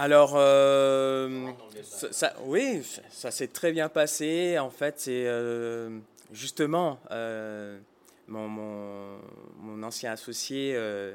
alors, 0.00 0.32
euh, 0.34 1.50
ça, 1.82 2.34
oui, 2.46 2.82
ça 3.10 3.30
s'est 3.30 3.48
très 3.48 3.70
bien 3.70 3.90
passé. 3.90 4.58
En 4.58 4.70
fait, 4.70 4.94
c'est 4.98 5.26
euh, 5.26 5.98
justement 6.32 6.98
euh, 7.10 7.78
mon, 8.26 8.48
mon, 8.48 9.82
ancien 9.82 10.12
associé 10.12 10.70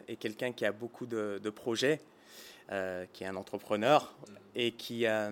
est 0.07 0.17
quelqu'un 0.17 0.51
qui 0.51 0.65
a 0.65 0.71
beaucoup 0.71 1.07
de, 1.07 1.49
projets, 1.49 1.99
qui 2.69 3.23
est 3.23 3.27
un 3.27 3.35
entrepreneur 3.35 4.13
mm. 4.19 4.33
et 4.55 4.71
qui, 4.73 5.07
a, 5.07 5.31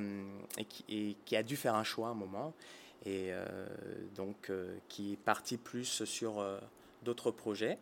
et 0.57 0.65
qui, 0.65 1.15
qui, 1.23 1.35
a 1.35 1.43
dû 1.43 1.55
faire 1.55 1.75
un 1.75 1.83
choix 1.83 2.07
à 2.07 2.11
un 2.11 2.15
moment 2.15 2.55
et 3.05 3.31
donc 4.15 4.51
qui 4.88 5.13
est 5.13 5.17
parti 5.17 5.57
plus 5.57 6.03
sur 6.05 6.43
d'autres 7.03 7.31
projets. 7.31 7.77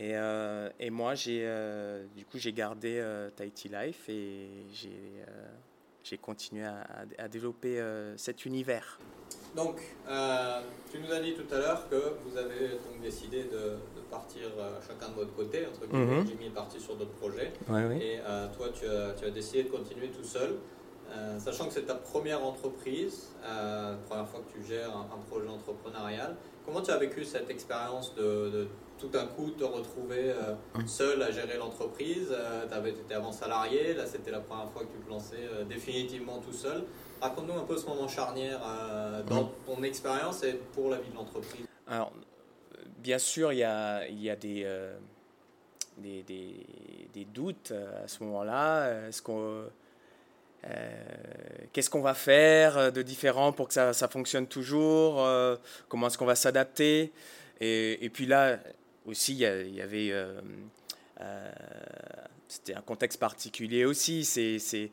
Et, 0.00 0.12
euh, 0.14 0.70
et 0.80 0.88
moi, 0.88 1.14
j'ai, 1.14 1.42
euh, 1.44 2.02
du 2.16 2.24
coup, 2.24 2.38
j'ai 2.38 2.54
gardé 2.54 2.96
euh, 2.98 3.28
Tahiti 3.36 3.68
Life 3.68 4.08
et 4.08 4.48
j'ai, 4.72 6.18
continué 6.22 6.64
à, 6.64 6.86
à 7.18 7.28
développer 7.28 7.80
cet 8.16 8.44
univers. 8.44 8.98
Donc, 9.54 9.76
tu 10.90 10.98
nous 10.98 11.12
as 11.12 11.20
dit 11.20 11.34
tout 11.34 11.54
à 11.54 11.58
l'heure 11.58 11.88
que 11.88 12.14
vous 12.24 12.36
avez 12.36 12.70
donc 12.70 13.00
décidé 13.00 13.44
de, 13.44 13.78
de 13.94 14.00
partir 14.10 14.48
chacun 14.84 15.10
de 15.10 15.14
votre 15.14 15.34
côté. 15.36 15.66
Entre 15.66 15.86
guillemets, 15.86 16.20
mhm. 16.20 16.26
Jimmy 16.26 16.46
est 16.46 16.54
parti 16.54 16.80
sur 16.80 16.96
d'autres 16.96 17.12
projets. 17.12 17.52
Et 18.00 18.18
toi, 18.56 18.70
tu 18.74 18.86
as, 18.88 19.12
tu 19.12 19.26
as, 19.26 19.30
décidé 19.30 19.64
de 19.64 19.68
continuer 19.68 20.08
tout 20.08 20.24
seul. 20.24 20.56
Sachant 21.38 21.66
que 21.66 21.72
c'est 21.72 21.86
ta 21.86 21.94
première 21.94 22.44
entreprise, 22.44 23.28
la 23.42 23.96
première 24.08 24.28
fois 24.28 24.40
que 24.40 24.58
tu 24.58 24.66
gères 24.66 24.96
un, 24.96 25.08
un 25.14 25.18
projet 25.28 25.48
entrepreneurial, 25.48 26.36
comment 26.64 26.80
tu 26.80 26.90
as 26.90 26.98
vécu 26.98 27.24
cette 27.24 27.50
expérience 27.50 28.14
de, 28.14 28.50
de 28.50 28.68
tout 29.00 29.08
d'un 29.08 29.26
coup 29.26 29.50
te 29.50 29.64
retrouver 29.64 30.30
euh, 30.30 30.54
seul 30.86 31.22
à 31.22 31.30
gérer 31.30 31.56
l'entreprise. 31.56 32.28
Euh, 32.30 32.66
tu 32.68 32.74
avais 32.74 32.90
été 32.90 33.14
avant 33.14 33.32
salarié, 33.32 33.94
là 33.94 34.04
c'était 34.06 34.30
la 34.30 34.40
première 34.40 34.70
fois 34.70 34.82
que 34.82 34.92
tu 34.92 35.04
te 35.04 35.08
lançais 35.08 35.48
euh, 35.50 35.64
définitivement 35.64 36.38
tout 36.38 36.52
seul. 36.52 36.84
Raconte-nous 37.20 37.54
un 37.54 37.64
peu 37.64 37.76
ce 37.76 37.86
moment 37.86 38.08
charnière 38.08 38.60
dans 39.26 39.52
ton 39.66 39.82
expérience 39.82 40.42
et 40.42 40.54
pour 40.72 40.88
la 40.88 40.96
vie 40.96 41.10
de 41.10 41.16
l'entreprise. 41.16 41.66
Alors, 41.86 42.12
bien 42.96 43.18
sûr, 43.18 43.52
il 43.52 43.58
y 43.58 43.62
a, 43.62 44.08
il 44.08 44.22
y 44.22 44.30
a 44.30 44.36
des, 44.36 44.66
des, 45.98 46.22
des, 47.12 47.24
doutes 47.26 47.74
à 48.02 48.08
ce 48.08 48.24
moment-là. 48.24 49.08
Est-ce 49.08 49.20
qu'on. 49.20 49.64
Qu'est-ce 51.72 51.90
qu'on 51.90 52.02
va 52.02 52.14
faire 52.14 52.92
de 52.92 53.02
différent 53.02 53.52
pour 53.52 53.68
que 53.68 53.74
ça, 53.74 54.08
fonctionne 54.08 54.46
toujours 54.46 55.26
Comment 55.88 56.08
est-ce 56.08 56.18
qu'on 56.18 56.26
va 56.26 56.34
s'adapter? 56.34 57.12
Et, 57.60 58.10
puis 58.12 58.26
là, 58.26 58.58
aussi, 59.06 59.32
il 59.32 59.74
y, 59.74 59.80
avait. 59.80 60.10
Euh, 60.12 60.40
euh, 61.20 61.52
c'était 62.48 62.74
un 62.74 62.80
contexte 62.80 63.20
particulier 63.20 63.84
aussi. 63.84 64.24
C'est 64.24 64.90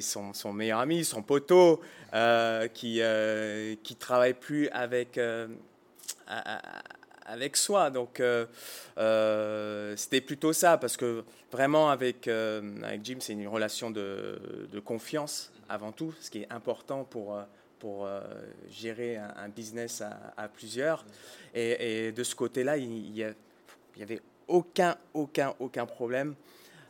son, 0.00 0.52
meilleur 0.52 0.80
ami, 0.80 1.04
son 1.04 1.22
poteau, 1.22 1.80
euh, 2.14 2.68
qui 2.68 2.98
ne 3.00 3.94
travaille 3.98 4.34
plus 4.34 4.68
avec, 4.70 5.20
avec 7.26 7.56
soi. 7.56 7.90
Donc, 7.90 8.22
c'était 9.96 10.20
plutôt 10.20 10.52
ça, 10.52 10.78
parce 10.78 10.96
que 10.96 11.24
vraiment, 11.52 11.90
avec, 11.90 12.28
avec 12.28 13.04
Jim, 13.04 13.16
c'est 13.20 13.34
une 13.34 13.48
relation 13.48 13.90
de, 13.90 14.68
de, 14.72 14.80
confiance 14.80 15.52
avant 15.68 15.92
tout, 15.92 16.14
ce 16.20 16.30
qui 16.30 16.42
est 16.42 16.52
important 16.52 17.04
pour, 17.04 17.36
pour 17.78 18.06
euh, 18.06 18.20
gérer 18.70 19.16
un, 19.16 19.48
business 19.48 20.02
à, 20.36 20.48
plusieurs. 20.48 21.04
Et, 21.54 22.12
de 22.12 22.24
ce 22.24 22.34
côté-là, 22.34 22.76
il 22.76 23.12
n'y 23.12 23.22
avait 24.02 24.20
aucun, 24.48 24.96
aucun, 25.14 25.54
aucun 25.58 25.86
problème. 25.86 26.34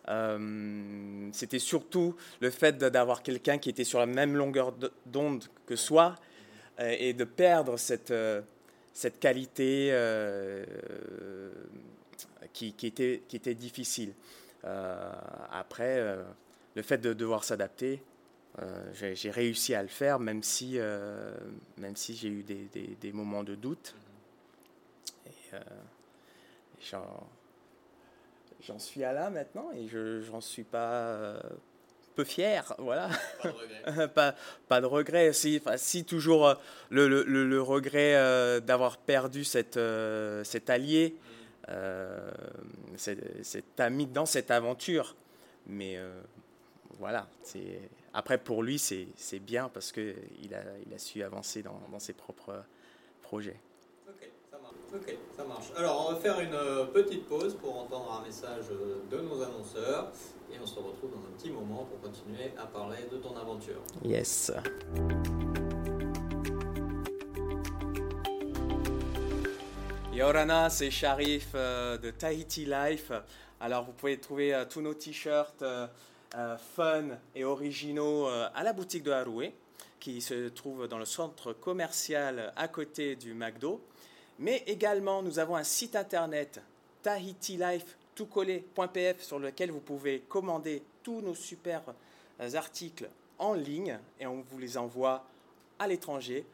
Euh, 0.09 1.29
c'était 1.33 1.59
surtout 1.59 2.15
le 2.41 2.51
fait 2.51 2.79
d'avoir 2.79 3.23
quelqu'un 3.23 3.59
qui 3.59 3.71
était 3.71 3.85
sur 3.85 3.99
la 3.99 4.07
même 4.07 4.37
longueur 4.37 4.73
d'onde 5.05 5.45
que 5.67 5.75
soi 5.75 6.15
euh, 6.79 6.95
et 6.99 7.13
de 7.13 7.25
perdre 7.25 7.77
cette, 7.77 8.13
cette 8.97 9.21
qualité 9.21 9.93
qui, 12.55 12.73
qui, 12.73 12.87
était, 12.87 13.55
difficile. 13.55 14.15
après, 14.65 16.17
le 16.75 16.83
fait 16.83 16.99
de 16.99 17.13
devoir 17.13 17.45
s'adapter, 17.45 18.03
euh, 18.63 19.13
j'ai 19.15 19.31
réussi 19.31 19.75
à 19.75 19.83
le 19.83 19.89
faire, 19.89 20.19
même 20.19 20.43
si, 20.43 20.79
euh, 20.79 21.35
si 21.95 22.17
j'ai 22.17 22.29
eu 22.29 22.43
des, 22.43 22.69
des, 23.01 23.13
moments 23.13 23.45
de 23.45 23.55
doute. 23.55 23.95
Et, 25.27 25.55
euh, 25.55 25.61
j'en 28.61 28.79
suis 28.79 29.05
à 29.05 29.13
là 29.13 29.29
maintenant 29.29 29.71
et 29.73 29.87
je 29.89 30.23
j'en 30.23 30.41
suis 30.41 30.65
pas 30.65 31.39
peu 32.17 32.25
fier, 32.25 32.75
voilà. 32.79 33.11
Pas 33.43 33.49
de 33.49 33.55
regret. 33.55 34.09
pas, 34.15 34.35
pas, 34.69 34.81
de 34.81 34.87
regret. 34.87 35.33
Si, 35.33 35.63
si 35.77 36.05
toujours 36.05 36.55
le, 36.91 37.07
le, 37.09 37.23
le, 37.23 37.63
regret 37.63 38.61
d'avoir 38.63 38.97
perdu 38.97 39.45
cette, 39.45 39.79
cet 40.45 40.71
allié, 40.71 41.15
mm. 41.69 42.97
cet, 42.97 43.79
ami 43.79 44.07
dans 44.07 44.27
cette 44.27 44.51
aventure. 44.51 45.15
Mais 45.69 45.99
voilà, 46.99 47.29
c'est 47.43 47.81
après, 48.17 48.39
pour 48.39 48.63
lui, 48.63 48.79
c'est 48.79 49.39
bien 49.41 49.69
parce 49.69 49.93
qu'il 49.93 50.55
a, 50.55 50.63
il 50.87 50.95
a 50.95 50.99
su 50.99 51.23
avancer 51.23 51.63
dans, 51.63 51.79
dans 51.93 51.99
ses 51.99 52.15
propres 52.15 52.65
projets. 53.21 53.61
Ok 54.95 55.17
ça, 55.37 55.45
marche. 55.45 55.67
Alors, 55.77 56.07
on 56.09 56.13
va 56.13 56.21
faire 56.21 56.41
une 56.41 56.55
euh, 56.55 56.85
petite 56.87 57.27
pause 57.27 57.55
pour 57.55 57.79
entendre 57.79 58.21
un 58.21 58.27
message 58.27 58.67
de 59.11 59.17
nos 59.19 59.43
annonceurs 59.43 60.13
et 60.53 60.57
on 60.63 60.67
se 60.67 60.77
retrouve 60.77 61.11
dans 61.11 61.19
un 61.19 61.37
petit 61.37 61.51
moment 61.51 61.85
pour 61.85 62.01
continuer 62.01 62.53
à 62.59 62.67
parler 62.67 62.99
de 63.11 63.17
ton 63.19 63.37
aventure. 63.37 63.83
Yes. 64.05 64.53
Yorana, 70.13 70.71
c'est 70.71 70.91
Sharif 70.91 71.51
euh, 71.55 71.99
de 71.99 72.11
Tahiti 72.11 72.65
Life. 72.65 73.13
Alors, 73.61 73.85
vous 73.85 73.93
pouvez 73.93 74.19
trouver 74.19 74.55
euh, 74.55 74.65
tous 74.65 74.81
nos 74.81 74.95
t-shirts 74.95 75.63
euh, 76.37 76.57
fun 76.75 77.05
et 77.35 77.45
originaux 77.45 78.27
euh, 78.29 78.49
à 78.55 78.63
la 78.63 78.73
boutique 78.73 79.03
de 79.03 79.11
Haroué, 79.11 79.55
qui 80.01 80.21
se 80.21 80.49
trouve 80.49 80.89
dans 80.89 80.99
le 80.99 81.05
centre 81.07 81.53
commercial 81.55 82.53
à 82.57 82.69
côté 82.69 83.17
du 83.17 83.33
McDo. 83.33 83.81
Mais 84.39 84.63
également, 84.67 85.23
nous 85.23 85.39
avons 85.39 85.57
un 85.57 85.65
site 85.65 85.97
internet 85.97 86.61
tahitilife.pf 87.03 89.23
sur 89.23 89.39
lequel 89.39 89.71
vous 89.71 89.81
pouvez 89.81 90.21
commander 90.21 90.83
tous 91.03 91.21
nos 91.21 91.35
super 91.35 91.83
euh, 92.41 92.55
articles 92.55 93.09
en 93.39 93.55
ligne 93.55 93.99
et 94.19 94.27
on 94.27 94.43
vous 94.43 94.59
les 94.59 94.77
envoie 94.77 95.25
à 95.79 95.87
l'étranger 95.87 96.45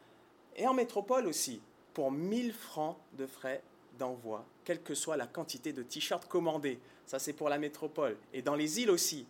et 0.55 0.67
en 0.67 0.73
métropole 0.73 1.27
aussi 1.27 1.61
pour 1.93 2.11
1000 2.11 2.53
francs 2.53 2.97
de 3.13 3.25
frais 3.25 3.61
d'envoi, 3.97 4.45
quelle 4.63 4.81
que 4.81 4.95
soit 4.95 5.17
la 5.17 5.27
quantité 5.27 5.73
de 5.73 5.83
t-shirts 5.83 6.27
commandés. 6.27 6.79
Ça, 7.05 7.19
c'est 7.19 7.33
pour 7.33 7.49
la 7.49 7.57
métropole. 7.57 8.17
Et 8.33 8.41
dans 8.41 8.55
les 8.55 8.81
îles 8.81 8.89
aussi. 8.89 9.25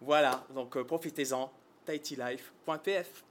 Voilà, 0.00 0.44
donc 0.54 0.76
euh, 0.76 0.84
profitez-en, 0.84 1.50
tahitilife.pf. 1.86 3.24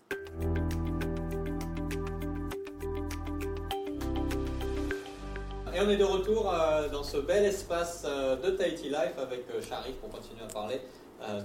Et 5.76 5.82
on 5.82 5.90
est 5.90 5.98
de 5.98 6.04
retour 6.04 6.54
euh, 6.54 6.90
dans 6.90 7.04
ce 7.04 7.18
bel 7.18 7.46
espace 7.46 8.04
euh, 8.06 8.36
de 8.36 8.52
Tahiti 8.52 8.90
Life 8.90 9.18
avec 9.18 9.46
Sharif 9.68 9.96
pour 9.96 10.10
continuer 10.10 10.44
à 10.44 10.54
parler 10.54 10.82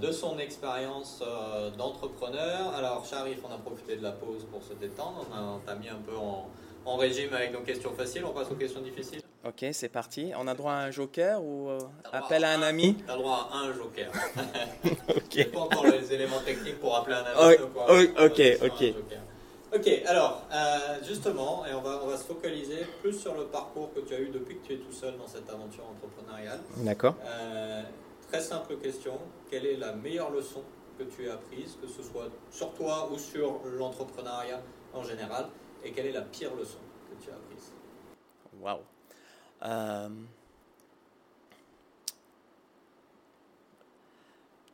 de 0.02 0.10
son 0.10 0.40
expérience 0.40 1.22
d'entrepreneur. 1.76 2.74
Alors 2.76 3.06
Sharif, 3.06 3.38
on 3.48 3.54
a 3.54 3.58
profité 3.58 3.94
de 3.94 4.02
la 4.02 4.10
pause 4.10 4.44
pour 4.50 4.60
se 4.64 4.72
détendre, 4.72 5.24
on 5.32 5.60
t'a 5.64 5.76
mis 5.76 5.88
un 5.88 6.00
peu 6.04 6.16
en, 6.16 6.48
en 6.84 6.96
régime 6.96 7.32
avec 7.32 7.52
nos 7.52 7.60
questions 7.60 7.92
faciles, 7.92 8.24
on 8.24 8.32
passe 8.32 8.50
aux 8.50 8.56
questions 8.56 8.80
difficiles. 8.80 9.22
Ok, 9.46 9.64
c'est 9.72 9.88
parti. 9.88 10.32
On 10.36 10.48
a 10.48 10.54
droit 10.54 10.72
à 10.72 10.84
un 10.84 10.90
joker 10.90 11.42
ou 11.42 11.70
euh, 11.70 11.78
appel 12.12 12.44
à 12.44 12.50
un, 12.52 12.62
ami? 12.62 12.96
Tu 13.06 13.10
as 13.10 13.16
droit 13.16 13.48
à 13.52 13.58
un 13.58 13.72
joker. 13.72 14.10
ok. 15.08 15.50
pas 15.52 15.60
encore 15.60 15.86
les 15.86 16.12
éléments 16.12 16.40
techniques 16.40 16.80
pour 16.80 16.96
appeler 16.96 17.16
un 17.16 17.24
ami. 17.24 17.56
Oh, 17.88 18.24
ok, 18.24 18.42
ok. 18.62 18.64
Ok, 18.64 18.94
Ok, 19.74 19.86
alors, 20.06 20.46
euh, 20.50 21.02
justement, 21.04 21.66
et 21.66 21.74
on 21.74 21.82
va, 21.82 22.00
on 22.02 22.06
va 22.06 22.16
se 22.16 22.24
focaliser 22.24 22.86
plus 23.02 23.12
sur 23.12 23.34
le 23.34 23.44
parcours 23.46 23.92
que 23.92 24.00
tu 24.00 24.14
as 24.14 24.20
eu 24.20 24.30
depuis 24.30 24.58
que 24.58 24.66
tu 24.66 24.72
es 24.74 24.78
tout 24.78 24.92
seul 24.92 25.16
dans 25.18 25.26
cette 25.26 25.48
aventure 25.50 25.84
entrepreneuriale. 25.86 26.60
D'accord. 26.78 27.14
Euh, 27.22 27.82
très 28.28 28.40
simple 28.40 28.76
question, 28.78 29.18
quelle 29.50 29.66
est 29.66 29.76
la 29.76 29.92
meilleure 29.92 30.30
leçon 30.30 30.62
que 30.98 31.04
tu 31.04 31.28
as 31.28 31.34
apprise, 31.34 31.76
que 31.82 31.86
ce 31.86 32.02
soit 32.02 32.28
sur 32.50 32.72
toi 32.72 33.10
ou 33.12 33.18
sur 33.18 33.60
l'entrepreneuriat 33.64 34.60
en 34.94 35.02
général, 35.04 35.48
et 35.84 35.92
quelle 35.92 36.06
est 36.06 36.12
la 36.12 36.22
pire 36.22 36.54
leçon 36.54 36.78
que 37.10 37.22
tu 37.22 37.30
as 37.30 37.34
apprise? 37.34 37.70
Waouh. 38.60 38.80
Euh, 39.64 40.08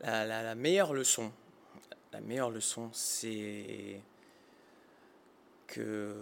la, 0.02 0.24
la- 0.24 0.42
la 0.44 0.54
meilleure 0.54 0.92
leçon, 0.94 1.32
la 2.12 2.20
meilleure 2.20 2.50
leçon, 2.50 2.90
c'est 2.92 4.00
que 5.74 6.14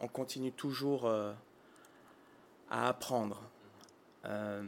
on 0.00 0.08
continue 0.08 0.52
toujours 0.52 1.06
euh, 1.06 1.32
à 2.70 2.88
apprendre. 2.88 3.42
Euh, 4.24 4.62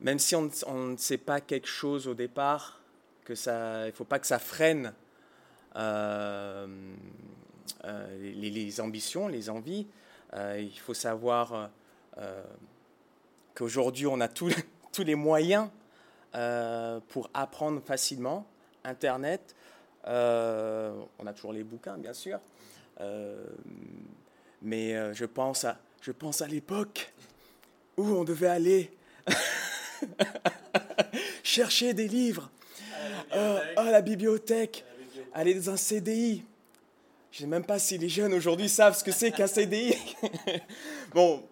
même 0.00 0.18
si 0.18 0.36
on, 0.36 0.42
ne- 0.42 0.96
sait 0.96 1.18
pas 1.18 1.40
quelque 1.40 1.66
chose 1.66 2.06
au 2.06 2.14
départ, 2.14 2.80
que 3.24 3.34
ça, 3.34 3.86
il 3.86 3.92
faut 3.92 4.04
pas 4.04 4.18
que 4.18 4.26
ça 4.26 4.38
freine 4.38 4.94
euh, 5.76 6.66
euh, 7.84 8.18
les, 8.18 8.50
les 8.50 8.80
ambitions, 8.80 9.28
les 9.28 9.50
envies. 9.50 9.86
Euh, 10.34 10.58
il 10.60 10.78
faut 10.78 10.94
savoir 10.94 11.70
euh, 12.18 12.42
qu'aujourd'hui, 13.54 14.06
on 14.06 14.20
a 14.20 14.28
tous 14.28 14.52
les 14.98 15.14
moyens 15.14 15.68
euh, 16.34 17.00
pour 17.08 17.30
apprendre 17.34 17.80
facilement. 17.82 18.46
Internet, 18.84 19.54
euh, 20.06 20.92
on 21.18 21.26
a 21.26 21.32
toujours 21.32 21.52
les 21.52 21.64
bouquins, 21.64 21.98
bien 21.98 22.12
sûr. 22.12 22.38
Euh, 23.00 23.44
mais 24.62 24.94
euh, 24.96 25.12
je 25.14 25.24
pense 25.24 25.64
à, 25.64 25.78
je 26.00 26.12
pense 26.12 26.40
à 26.42 26.46
l'époque 26.46 27.12
où 27.96 28.02
on 28.06 28.24
devait 28.24 28.48
aller 28.48 28.90
chercher 31.42 31.94
des 31.94 32.08
livres 32.08 32.50
euh, 33.34 33.60
à 33.76 33.90
la 33.90 34.00
bibliothèque, 34.00 34.84
aller 35.34 35.54
dans 35.54 35.70
un 35.70 35.76
CDI. 35.76 36.42
Je 37.30 37.38
ne 37.38 37.40
sais 37.42 37.46
même 37.50 37.64
pas 37.64 37.78
si 37.78 37.98
les 37.98 38.08
jeunes 38.08 38.32
aujourd'hui 38.34 38.68
savent 38.68 38.96
ce 38.96 39.04
que 39.04 39.12
c'est 39.12 39.30
qu'un 39.32 39.46
CDI. 39.46 39.94
bon, 41.14 41.42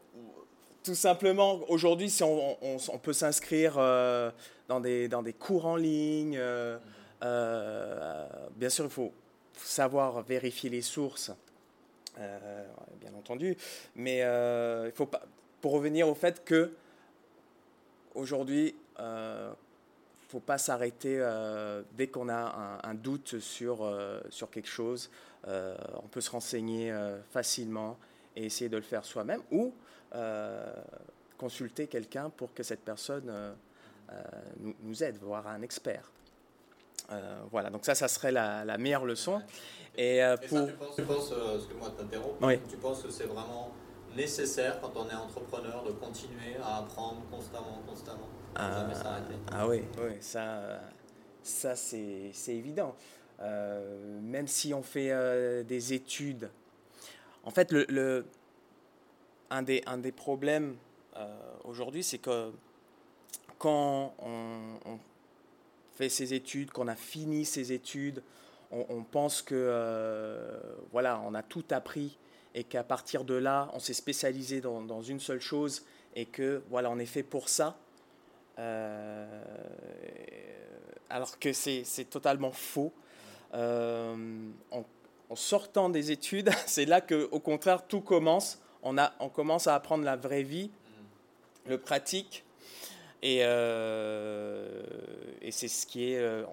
tout 0.82 0.94
simplement, 0.94 1.60
aujourd'hui, 1.68 2.08
si 2.10 2.22
on, 2.22 2.56
on- 2.64 2.76
on 2.92 2.98
peut 2.98 3.12
s'inscrire 3.12 3.74
euh, 3.78 4.30
dans, 4.68 4.80
des, 4.80 5.08
dans 5.08 5.22
des 5.22 5.32
cours 5.32 5.66
en 5.66 5.76
ligne, 5.76 6.36
euh, 6.38 6.76
euh, 6.76 6.78
bien 7.20 8.68
sûr, 8.68 8.84
il 8.84 8.90
faut 8.90 9.12
savoir 9.54 10.22
vérifier 10.22 10.70
les 10.70 10.82
sources, 10.82 11.32
euh, 12.18 12.64
bien 13.00 13.12
entendu, 13.14 13.56
mais 13.94 14.22
euh, 14.22 14.86
il 14.86 14.92
faut 14.92 15.06
pas, 15.06 15.22
pour 15.60 15.72
revenir 15.72 16.08
au 16.08 16.14
fait 16.14 16.44
que 16.44 16.72
aujourd'hui, 18.14 18.74
euh, 19.00 19.52
faut 20.28 20.40
pas 20.40 20.58
s'arrêter 20.58 21.18
euh, 21.20 21.82
dès 21.92 22.08
qu'on 22.08 22.28
a 22.28 22.80
un, 22.82 22.94
doute 22.94 23.38
sur, 23.38 23.84
euh, 23.84 24.20
sur 24.28 24.50
quelque 24.50 24.68
chose. 24.68 25.10
Euh, 25.46 25.76
on 26.02 26.08
peut 26.08 26.20
se 26.20 26.30
renseigner 26.30 26.90
euh, 26.90 27.22
facilement 27.30 27.96
et 28.34 28.46
essayer 28.46 28.68
de 28.68 28.76
le 28.76 28.82
faire 28.82 29.04
soi-même 29.04 29.42
ou 29.52 29.72
euh, 30.14 30.74
consulter 31.38 31.86
quelqu'un 31.86 32.30
pour 32.30 32.52
que 32.54 32.62
cette 32.62 32.80
personne 32.80 33.28
euh, 33.28 33.52
euh, 34.10 34.22
nous 34.82 35.04
aide, 35.04 35.16
voire 35.18 35.46
un 35.46 35.62
expert. 35.62 36.10
Euh, 37.12 37.40
voilà, 37.50 37.70
donc 37.70 37.84
ça, 37.84 37.94
ça 37.94 38.08
serait 38.08 38.32
la, 38.32 38.64
la 38.64 38.78
meilleure 38.78 39.04
leçon. 39.04 39.40
Et, 39.96 40.22
euh, 40.22 40.36
Et 40.42 40.46
pour... 40.46 40.66
ça, 40.66 40.72
tu 40.72 40.78
penses, 40.78 40.96
tu 40.96 41.02
penses 41.04 41.32
euh, 41.32 41.56
excuse-moi 41.56 41.88
de 41.90 41.94
t'interrompre, 42.02 42.36
Oui. 42.42 42.58
tu 42.68 42.76
penses 42.76 43.02
que 43.02 43.10
c'est 43.10 43.24
vraiment 43.26 43.72
nécessaire 44.16 44.80
quand 44.80 44.92
on 44.96 45.08
est 45.08 45.14
entrepreneur 45.14 45.82
de 45.84 45.92
continuer 45.92 46.56
à 46.62 46.78
apprendre 46.78 47.22
constamment, 47.30 47.80
constamment, 47.88 48.28
sans 48.56 48.72
jamais 48.72 48.94
s'arrêter? 48.94 49.34
Ah 49.52 49.66
oui, 49.68 49.82
oui 49.98 50.12
ça, 50.20 50.80
ça 51.42 51.76
c'est 51.76 52.30
c'est 52.32 52.54
évident. 52.54 52.94
Même 53.40 54.48
si 54.48 54.72
on 54.72 54.82
fait 54.82 55.64
des 55.64 55.92
études, 55.92 56.48
en 57.44 57.50
fait, 57.50 57.70
le, 57.70 57.84
le- 57.88 58.26
un, 59.50 59.62
des, 59.62 59.82
un 59.86 59.98
des 59.98 60.12
problèmes 60.12 60.76
aujourd'hui, 61.64 62.02
c'est 62.02 62.18
que 62.18 62.50
quand 63.58 64.14
on, 64.18 64.78
on 64.86 64.98
fait 65.96 66.08
ses 66.08 66.34
études, 66.34 66.70
qu'on 66.70 66.88
a 66.88 66.96
fini 66.96 67.44
ses 67.44 67.72
études, 67.72 68.22
on, 68.70 68.84
on 68.88 69.02
pense 69.02 69.42
que 69.42 69.54
euh, 69.54 70.58
voilà, 70.92 71.20
on 71.26 71.34
a 71.34 71.42
tout 71.42 71.64
appris 71.70 72.18
et 72.54 72.64
qu'à 72.64 72.82
partir 72.82 73.24
de 73.24 73.34
là, 73.34 73.70
on 73.74 73.78
s'est 73.78 73.94
spécialisé 73.94 74.60
dans, 74.60 74.82
dans 74.82 75.02
une 75.02 75.20
seule 75.20 75.40
chose 75.40 75.84
et 76.14 76.24
que 76.24 76.62
voilà, 76.70 76.90
on 76.90 76.98
est 76.98 77.06
fait 77.06 77.22
pour 77.22 77.48
ça. 77.48 77.76
Euh, 78.58 79.42
alors 81.10 81.38
que 81.38 81.52
c'est 81.52 81.84
totalement 82.08 82.52
faux. 82.52 82.92
Euh, 83.54 84.48
en, 84.70 84.84
en 85.28 85.36
sortant 85.36 85.90
des 85.90 86.10
études, 86.10 86.50
c'est 86.66 86.86
là 86.86 87.00
que, 87.00 87.28
au 87.30 87.40
contraire, 87.40 87.86
tout 87.86 88.00
commence. 88.00 88.58
On, 88.82 88.96
a, 88.98 89.12
on 89.20 89.28
commence 89.28 89.66
à 89.66 89.74
apprendre 89.74 90.04
la 90.04 90.16
vraie 90.16 90.42
vie, 90.42 90.70
le 91.66 91.78
pratique, 91.78 92.44
et, 93.22 93.40
euh, 93.42 94.82
et 95.40 95.50
c'est 95.50 95.68
ce 95.68 95.86
qui 95.86 96.12
est 96.12 96.18
euh, 96.18 96.44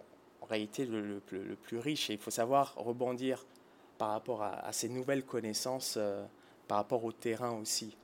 en 0.42 0.46
réalité 0.46 0.86
le, 0.86 1.02
le 1.02 1.20
plus- 1.20 1.44
le 1.44 1.56
plus 1.56 1.78
riche. 1.78 2.10
Et 2.10 2.14
il 2.14 2.20
faut 2.20 2.32
savoir 2.32 2.76
rebondir 2.76 3.46
par 3.98 4.10
rapport 4.10 4.42
à, 4.44 4.54
à 4.66 4.72
ces 4.72 4.90
nouvelles 4.90 5.24
connaissances, 5.24 5.96
euh, 5.98 6.26
par 6.68 6.78
rapport 6.78 7.04
au 7.04 7.12
terrain 7.12 7.52
aussi. 7.52 7.96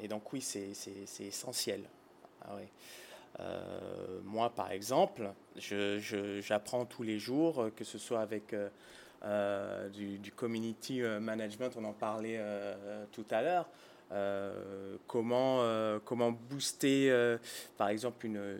Et 0.00 0.08
donc 0.08 0.32
oui, 0.32 0.40
c'est 0.40 0.72
essentiel. 1.20 1.82
Ah 2.42 2.54
ouais. 2.54 2.68
Euh, 3.40 4.20
moi, 4.24 4.50
par 4.50 4.70
exemple, 4.70 5.30
j'apprends 5.56 6.84
tous 6.84 7.02
les 7.02 7.18
jours, 7.18 7.70
que 7.76 7.84
ce 7.84 7.98
soit 7.98 8.20
avec 8.20 8.54
euh, 9.22 9.88
du, 9.88 10.18
du 10.18 10.32
community 10.32 11.02
management, 11.02 11.70
on 11.76 11.84
en 11.84 11.92
parlait 11.92 12.36
euh, 12.38 13.04
tout 13.12 13.26
à 13.30 13.42
l'heure, 13.42 13.68
euh, 14.12 14.96
comment, 15.06 15.58
euh, 15.60 15.98
comment 16.04 16.32
booster, 16.32 17.10
euh, 17.10 17.38
par 17.76 17.88
exemple, 17.88 18.26
une, 18.26 18.58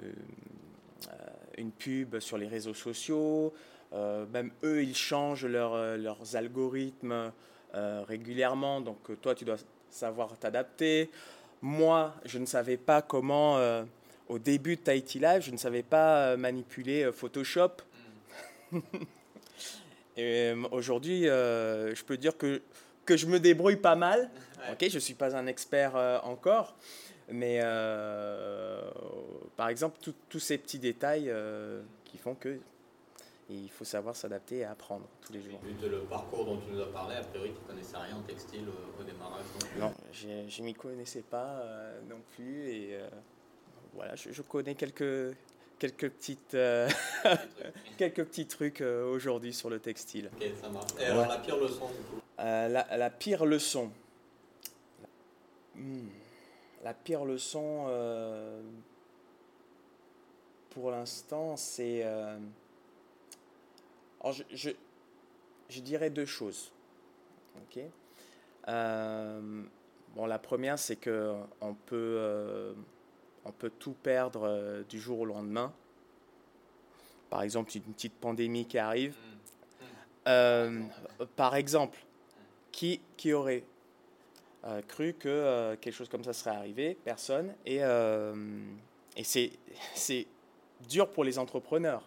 une 1.58 1.72
pub 1.72 2.18
sur 2.20 2.38
les 2.38 2.46
réseaux 2.46 2.74
sociaux. 2.74 3.52
Même 4.32 4.52
eux, 4.62 4.84
ils 4.84 4.94
changent 4.94 5.46
leur, 5.46 5.96
leurs 5.96 6.36
algorithmes 6.36 7.32
régulièrement, 7.74 8.80
donc 8.80 9.20
toi, 9.20 9.34
tu 9.34 9.44
dois 9.44 9.56
savoir 9.90 10.38
t'adapter. 10.38 11.10
Moi, 11.60 12.14
je 12.24 12.38
ne 12.38 12.46
savais 12.46 12.76
pas 12.76 13.02
comment, 13.02 13.58
au 14.28 14.38
début 14.38 14.76
de 14.76 14.82
Tahiti 14.82 15.18
Live, 15.18 15.42
je 15.42 15.50
ne 15.50 15.56
savais 15.56 15.82
pas 15.82 16.36
manipuler 16.36 17.10
Photoshop. 17.12 17.72
Et 20.16 20.50
euh, 20.50 20.62
aujourd'hui, 20.70 21.22
je 21.22 22.04
peux 22.04 22.16
dire 22.16 22.36
que, 22.36 22.62
que 23.04 23.16
je 23.16 23.26
me 23.26 23.38
débrouille 23.40 23.76
pas 23.76 23.96
mal. 23.96 24.30
Ouais. 24.58 24.72
Ok, 24.72 24.88
je 24.90 24.94
ne 24.96 25.00
suis 25.00 25.14
pas 25.14 25.34
un 25.36 25.46
expert 25.46 25.96
euh, 25.96 26.18
encore, 26.22 26.74
mais 27.28 27.60
euh, 27.62 28.82
par 29.56 29.68
exemple, 29.68 29.98
tous 30.28 30.38
ces 30.38 30.58
petits 30.58 30.78
détails 30.78 31.28
euh, 31.30 31.82
qui 32.04 32.18
font 32.18 32.34
que 32.34 32.58
il 33.52 33.68
faut 33.68 33.84
savoir 33.84 34.14
s'adapter 34.14 34.58
et 34.58 34.64
apprendre 34.64 35.08
tous 35.26 35.32
les 35.32 35.42
jours. 35.42 35.58
Vu 35.64 35.72
de 35.72 35.88
le 35.88 35.98
parcours 36.02 36.44
dont 36.44 36.58
tu 36.58 36.72
nous 36.72 36.80
as 36.80 36.92
parlé, 36.92 37.16
a 37.16 37.20
priori, 37.22 37.50
tu 37.50 37.60
connaissais 37.66 37.96
rien 37.96 38.16
en 38.16 38.22
textile 38.22 38.64
au, 38.68 39.00
au 39.00 39.04
démarrage. 39.04 39.42
non. 39.76 39.86
Non, 39.86 39.94
j'ai- 40.12 40.48
je 40.48 40.60
ne 40.60 40.66
m'y 40.66 40.74
connaissais 40.74 41.22
pas 41.22 41.58
euh, 41.64 42.00
non 42.08 42.20
plus. 42.36 42.70
Et 42.70 42.88
euh, 42.94 43.08
voilà, 43.94 44.14
je, 44.14 44.30
je 44.30 44.42
connais 44.42 44.76
quelques, 44.76 45.34
quelques, 45.80 46.10
petites, 46.10 46.54
euh, 46.54 46.88
quelques 47.98 48.22
petits 48.26 48.46
trucs 48.46 48.82
euh, 48.82 49.10
aujourd'hui 49.10 49.52
sur 49.52 49.68
le 49.68 49.80
textile. 49.80 50.30
Ok, 50.40 50.46
ça 50.62 50.68
marche. 50.68 50.90
Et 51.00 51.06
alors, 51.06 51.26
la 51.26 51.38
pire 51.38 51.56
leçon, 51.56 51.86
du 51.88 52.02
coup 52.04 52.20
Euh, 52.40 52.68
la, 52.68 52.96
la 52.96 53.10
pire 53.10 53.44
leçon. 53.44 53.90
Hmm. 55.74 56.08
La 56.82 56.94
pire 56.94 57.24
leçon, 57.24 57.84
euh, 57.88 58.62
pour 60.70 60.90
l'instant, 60.90 61.56
c'est... 61.56 62.00
euh, 62.04 62.38
alors, 64.20 64.32
je, 64.32 64.44
je, 64.52 64.70
je 65.68 65.80
dirais 65.80 66.08
deux 66.10 66.26
choses. 66.26 66.72
Ok? 67.56 67.82
Bon, 68.66 70.26
la 70.26 70.38
première, 70.38 70.78
c'est 70.78 70.96
que 70.96 71.34
on 71.60 71.74
peut, 71.74 72.74
on 73.44 73.52
peut 73.52 73.70
tout 73.78 73.92
perdre 73.92 74.82
du 74.88 74.98
jour 74.98 75.20
au 75.20 75.24
lendemain. 75.24 75.72
Par 77.28 77.42
exemple, 77.42 77.70
une 77.76 77.82
petite 77.82 78.14
pandémie 78.14 78.66
qui 78.66 78.78
arrive. 78.78 79.16
Euh, 80.26 80.82
par 81.36 81.54
exemple, 81.54 81.98
qui, 82.72 83.32
aurait 83.32 83.64
euh, 84.64 84.82
cru 84.82 85.14
que 85.14 85.28
euh, 85.28 85.76
quelque 85.76 85.94
chose 85.94 86.08
comme 86.08 86.24
ça 86.24 86.32
serait 86.32 86.54
arrivé? 86.54 86.96
Personne. 87.04 87.54
Et, 87.64 87.78
euh, 87.82 88.34
et 89.16 89.24
c'est, 89.24 89.52
dur 90.88 91.10
pour 91.10 91.24
les 91.24 91.38
entrepreneurs. 91.38 92.02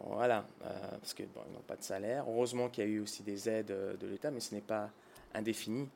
Voilà, 0.00 0.46
parce 0.60 1.12
qu'ils 1.12 1.26
n'ont 1.26 1.62
pas 1.66 1.74
de 1.74 1.82
salaire. 1.82 2.24
Heureusement 2.28 2.68
qu'il 2.68 2.84
y 2.84 2.86
a 2.86 2.90
eu 2.90 3.00
aussi 3.00 3.24
des 3.24 3.48
aides 3.48 3.66
de 3.66 4.06
l'État, 4.06 4.30
mais 4.30 4.38
ce 4.38 4.54
n'est 4.54 4.60
pas 4.60 4.90
indéfini, 5.34 5.88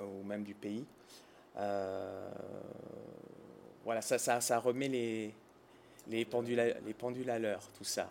ou 0.00 0.22
même 0.24 0.42
du 0.42 0.54
pays. 0.54 0.86
voilà, 3.84 4.00
ça, 4.00 4.18
ça, 4.18 4.58
remet 4.58 4.88
les, 4.88 5.34
les, 6.08 6.24
pendules 6.24 6.74
les 6.86 6.94
pendules 6.94 7.28
à 7.28 7.38
l'heure, 7.38 7.68
tout 7.76 7.84
ça. 7.84 8.10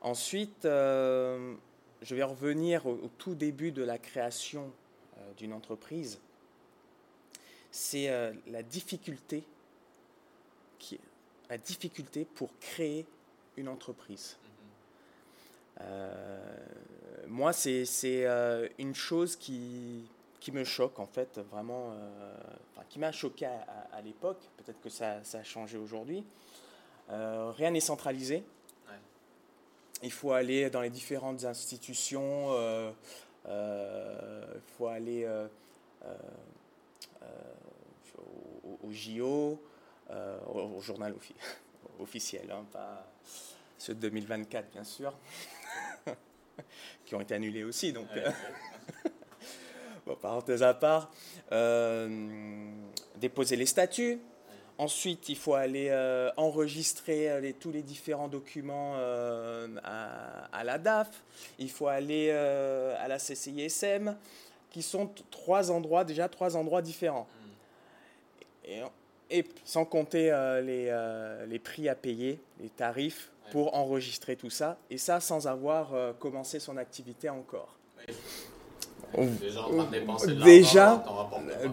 ensuite, 0.00 0.66
je 2.02 2.14
vais 2.14 2.22
revenir 2.22 2.86
au, 2.86 3.10
tout 3.18 3.34
début 3.34 3.72
de 3.72 3.82
la 3.82 3.98
création 3.98 4.72
d'une 5.36 5.52
entreprise. 5.52 6.18
C'est 7.70 8.10
la 8.46 8.62
difficulté 8.62 9.44
qui, 10.78 10.98
la 11.50 11.58
difficulté 11.58 12.24
pour 12.24 12.50
créer 12.60 13.04
une 13.56 13.68
entreprise. 13.68 14.36
Euh, 15.80 16.56
moi, 17.26 17.52
c'est 17.52 17.84
euh, 18.06 18.68
une 18.78 18.94
chose 18.94 19.36
qui, 19.36 20.08
qui 20.38 20.52
me 20.52 20.64
choque, 20.64 20.98
en 20.98 21.06
fait, 21.06 21.38
vraiment, 21.50 21.92
euh, 21.92 22.36
qui 22.88 22.98
m'a 22.98 23.12
choqué 23.12 23.46
à, 23.46 24.00
l'époque. 24.04 24.38
Peut-être 24.56 24.80
que 24.80 24.88
ça, 24.88 25.22
ça, 25.24 25.38
a 25.38 25.42
changé 25.42 25.76
aujourd'hui. 25.76 26.24
rien 27.08 27.70
n'est 27.70 27.80
centralisé. 27.80 28.44
Il 30.02 30.12
faut 30.12 30.32
aller 30.32 30.70
dans 30.70 30.80
les 30.80 30.90
différentes 30.90 31.44
institutions. 31.44 32.54
il 33.46 34.60
faut 34.76 34.86
aller 34.86 35.28
au, 38.16 38.78
au, 38.88 38.92
JO. 38.92 39.60
Euh, 40.12 40.38
au, 40.48 40.80
journal 40.80 41.14
officiel, 42.00 42.50
hein, 42.50 42.66
pas 42.72 43.06
ceux 43.78 43.94
de 43.94 44.00
2024 44.00 44.72
bien 44.72 44.82
sûr, 44.82 45.16
qui 47.04 47.14
ont 47.14 47.20
été 47.20 47.34
annulés 47.34 47.62
aussi. 47.62 47.92
Donc, 47.92 48.08
euh, 48.16 48.28
bon, 50.06 50.16
parenthèse 50.16 50.64
à 50.64 50.74
part, 50.74 51.12
euh, 51.52 52.72
déposer 53.16 53.54
les 53.54 53.66
statuts. 53.66 54.18
Ensuite, 54.80 55.28
il 55.28 55.36
faut 55.36 55.54
aller 55.54 55.92
enregistrer 56.38 57.40
les, 57.40 57.52
tous 57.52 57.70
les 57.70 57.82
différents 57.82 58.28
documents 58.28 58.94
à, 59.84 60.48
à, 60.52 60.64
la 60.64 60.78
DAF. 60.78 61.22
Il 61.58 61.70
faut 61.70 61.88
aller 61.88 62.30
à 62.30 63.06
la 63.06 63.18
CCISM, 63.18 64.16
qui 64.70 64.82
sont 64.82 65.10
trois 65.30 65.70
endroits, 65.70 66.04
déjà 66.04 66.28
trois 66.28 66.56
endroits 66.56 66.80
différents. 66.80 67.28
Mm. 68.64 68.70
Et 68.70 68.82
et 69.30 69.44
sans 69.64 69.84
compter 69.84 70.30
euh, 70.32 70.60
les, 70.60 70.86
euh, 70.88 71.46
les, 71.46 71.58
prix 71.58 71.88
à 71.88 71.94
payer, 71.94 72.40
les 72.60 72.68
tarifs 72.68 73.30
pour 73.52 73.74
enregistrer 73.74 74.36
tout 74.36 74.50
ça, 74.50 74.76
et 74.90 74.98
ça 74.98 75.20
sans 75.20 75.46
avoir 75.46 75.94
euh, 75.94 76.12
commencé 76.12 76.60
son 76.60 76.76
activité 76.76 77.28
encore. 77.28 77.76
Déjà, 80.44 81.02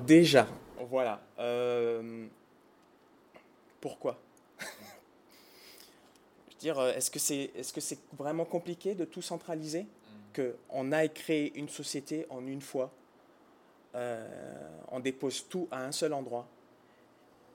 déjà, 0.05 0.47
voilà. 0.89 1.19
Pourquoi 3.87 4.19
Je 4.59 6.53
veux 6.53 6.59
dire, 6.59 6.81
est-ce 6.87 7.09
que 7.09 7.19
c'est 7.19 7.51
est 7.55 7.61
-ce 7.61 7.79
c'est 7.79 7.99
vraiment 8.17 8.45
compliqué 8.45 8.95
de 8.95 9.05
tout 9.05 9.21
centraliser? 9.21 9.83
Mm. 9.83 10.41
Qu'on 10.41 10.91
aille 10.91 11.13
créer 11.13 11.57
une 11.57 11.69
société 11.69 12.25
en 12.29 12.45
une 12.45 12.61
fois, 12.61 12.91
on 14.95 14.99
dépose 14.99 15.47
tout 15.47 15.67
à 15.71 15.79
un 15.89 15.91
seul 15.91 16.13
endroit 16.13 16.45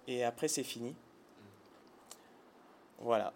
et 0.09 0.25
après 0.25 0.49
c'est 0.49 0.65
fini? 0.75 0.95
Voilà. 2.99 3.33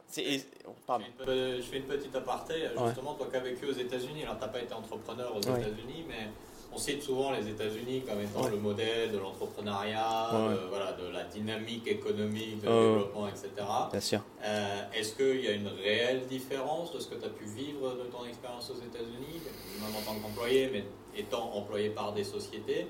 Oh, 0.68 0.74
pardon. 0.86 1.04
Je 1.18 1.62
fais 1.70 1.78
une 1.78 1.86
petite 1.86 2.14
aparté. 2.14 2.54
Justement, 2.84 3.14
toi 3.14 3.26
qui 3.30 3.36
as 3.36 3.40
vécu 3.40 3.66
aux 3.66 3.78
États-Unis, 3.86 4.22
alors 4.22 4.38
tu 4.38 4.42
n'as 4.42 4.48
pas 4.48 4.62
été 4.62 4.72
entrepreneur 4.72 5.36
aux 5.36 5.40
États-Unis, 5.40 6.04
mais 6.08 6.28
on 6.76 6.78
cite 6.78 7.02
souvent 7.02 7.32
les 7.32 7.48
États-Unis 7.48 8.02
comme 8.06 8.20
étant 8.20 8.48
le 8.48 8.58
modèle 8.58 9.10
de 9.10 9.16
l'entrepreneuriat, 9.16 10.28
de, 10.30 10.68
voilà, 10.68 10.92
de 10.92 11.08
la 11.08 11.24
dynamique 11.24 11.88
économique, 11.88 12.60
de 12.60 12.66
développement, 12.66 13.28
etc. 13.28 13.48
Bien 13.90 14.00
sûr. 14.00 14.20
Euh, 14.44 14.82
est-ce 14.92 15.14
qu'il 15.14 15.42
y 15.42 15.48
a 15.48 15.52
une 15.52 15.68
réelle 15.68 16.26
différence 16.26 16.92
de 16.92 16.98
ce 16.98 17.08
que 17.08 17.14
tu 17.14 17.24
as 17.24 17.30
pu 17.30 17.44
vivre 17.46 17.92
de 17.94 18.04
ton 18.10 18.26
expérience 18.26 18.70
aux 18.70 18.76
États-Unis, 18.76 19.40
même 19.80 19.96
en 19.96 20.02
tant 20.02 20.18
qu'employé, 20.20 20.68
mais 20.70 20.84
étant 21.18 21.50
employé 21.54 21.88
par 21.88 22.12
des 22.12 22.24
sociétés? 22.24 22.86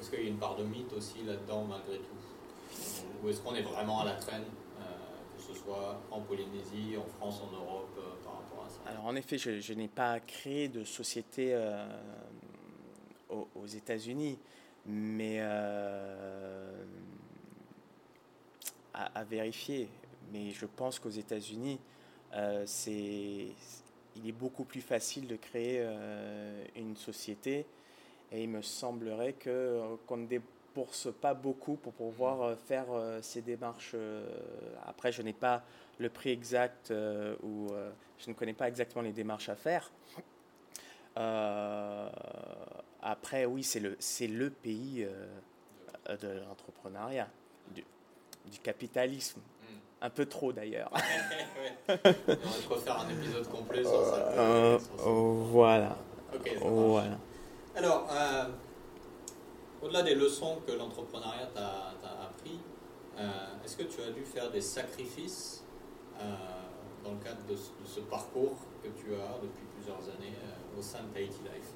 Est-ce 0.00 0.10
qu'il 0.10 0.20
y 0.20 0.26
a 0.26 0.28
une 0.28 0.38
part 0.38 0.54
de 0.54 0.62
mythe 0.62 0.92
aussi 0.96 1.24
là-dedans, 1.26 1.66
malgré 1.68 1.98
tout? 1.98 3.24
Ou 3.24 3.30
est-ce 3.30 3.40
qu'on 3.40 3.56
est 3.56 3.62
vraiment 3.62 4.02
à 4.02 4.04
la 4.04 4.14
traîne, 4.14 4.44
euh, 4.78 4.84
que 5.36 5.42
ce 5.42 5.60
soit 5.60 6.00
en 6.12 6.20
Polynésie, 6.20 6.96
en 6.96 7.18
France, 7.18 7.42
en 7.42 7.52
Europe, 7.52 7.98
euh, 7.98 8.24
par 8.24 8.34
rapport 8.34 8.64
à 8.64 8.68
ça? 8.68 8.92
Alors 8.92 9.06
en 9.06 9.16
effet, 9.16 9.38
je, 9.38 9.72
n'ai 9.72 9.88
pas 9.88 10.20
créé 10.20 10.68
de 10.68 10.84
société 10.84 11.52
euh, 13.30 13.42
aux, 13.54 13.66
États-Unis, 13.66 14.38
mais 14.86 15.40
à, 18.92 19.24
vérifier. 19.24 19.88
Mais 20.32 20.50
je 20.50 20.66
pense 20.66 20.98
qu'aux 20.98 21.10
États-Unis, 21.10 21.78
c'est, 22.66 23.48
il 24.16 24.28
est 24.28 24.32
beaucoup 24.32 24.64
plus 24.64 24.80
facile 24.80 25.26
de 25.26 25.36
créer 25.36 25.86
une 26.76 26.96
société. 26.96 27.66
Et 28.32 28.42
il 28.42 28.48
me 28.48 28.62
semblerait 28.62 29.34
que 29.34 29.96
qu'on 30.06 30.16
ne 30.16 30.26
bourse 30.74 31.08
pas 31.20 31.34
beaucoup 31.34 31.76
pour 31.76 31.92
pouvoir 31.92 32.42
euh, 32.42 32.56
faire 32.56 32.86
euh, 32.90 33.20
ces 33.22 33.42
démarches. 33.42 33.92
Euh, 33.94 34.26
après, 34.86 35.12
je 35.12 35.22
n'ai 35.22 35.32
pas 35.32 35.62
le 35.98 36.08
prix 36.08 36.30
exact 36.30 36.92
ou 37.44 37.68
je 38.18 38.28
ne 38.28 38.34
connais 38.34 38.52
pas 38.52 38.66
exactement 38.66 39.02
les 39.02 39.12
démarches 39.12 39.48
à 39.48 39.54
faire. 39.54 39.92
Après, 43.04 43.44
oui, 43.44 43.62
c'est 43.62 43.80
le, 43.80 43.96
c'est 43.98 44.26
le 44.26 44.50
pays 44.50 45.06
de 46.08 46.28
l'entrepreneuriat, 46.48 47.28
du, 47.74 47.84
capitalisme. 48.62 49.40
Hmm. 49.40 49.76
Un 50.06 50.10
peu 50.10 50.26
trop 50.26 50.52
d'ailleurs. 50.52 50.92
On 51.88 51.94
va 51.94 52.76
faire 52.78 53.00
un 53.00 53.08
épisode 53.10 53.48
complet 53.48 53.84
sur 53.84 54.04
ça. 54.04 54.78
voilà. 54.98 55.96
voilà. 56.60 57.18
Alors, 57.76 58.08
au-delà 59.84 60.02
des 60.02 60.14
leçons 60.14 60.60
que 60.66 60.72
l'entrepreneuriat 60.72 61.48
t'a 61.54 61.94
appris, 62.22 62.58
euh, 63.18 63.28
est-ce 63.64 63.76
que 63.76 63.82
tu 63.84 64.00
as 64.02 64.10
dû 64.10 64.24
faire 64.24 64.50
des 64.50 64.60
sacrifices 64.60 65.62
euh, 66.18 66.34
dans 67.04 67.12
le 67.12 67.18
cadre 67.18 67.44
de 67.46 67.54
ce, 67.54 68.00
parcours 68.00 68.56
que 68.82 68.88
tu 68.88 69.14
as 69.14 69.38
depuis 69.42 69.66
plusieurs 69.76 70.02
années 70.16 70.34
euh, 70.42 70.78
au 70.78 70.82
sein 70.82 71.02
de 71.02 71.08
Tahiti 71.14 71.40
Life? 71.42 71.73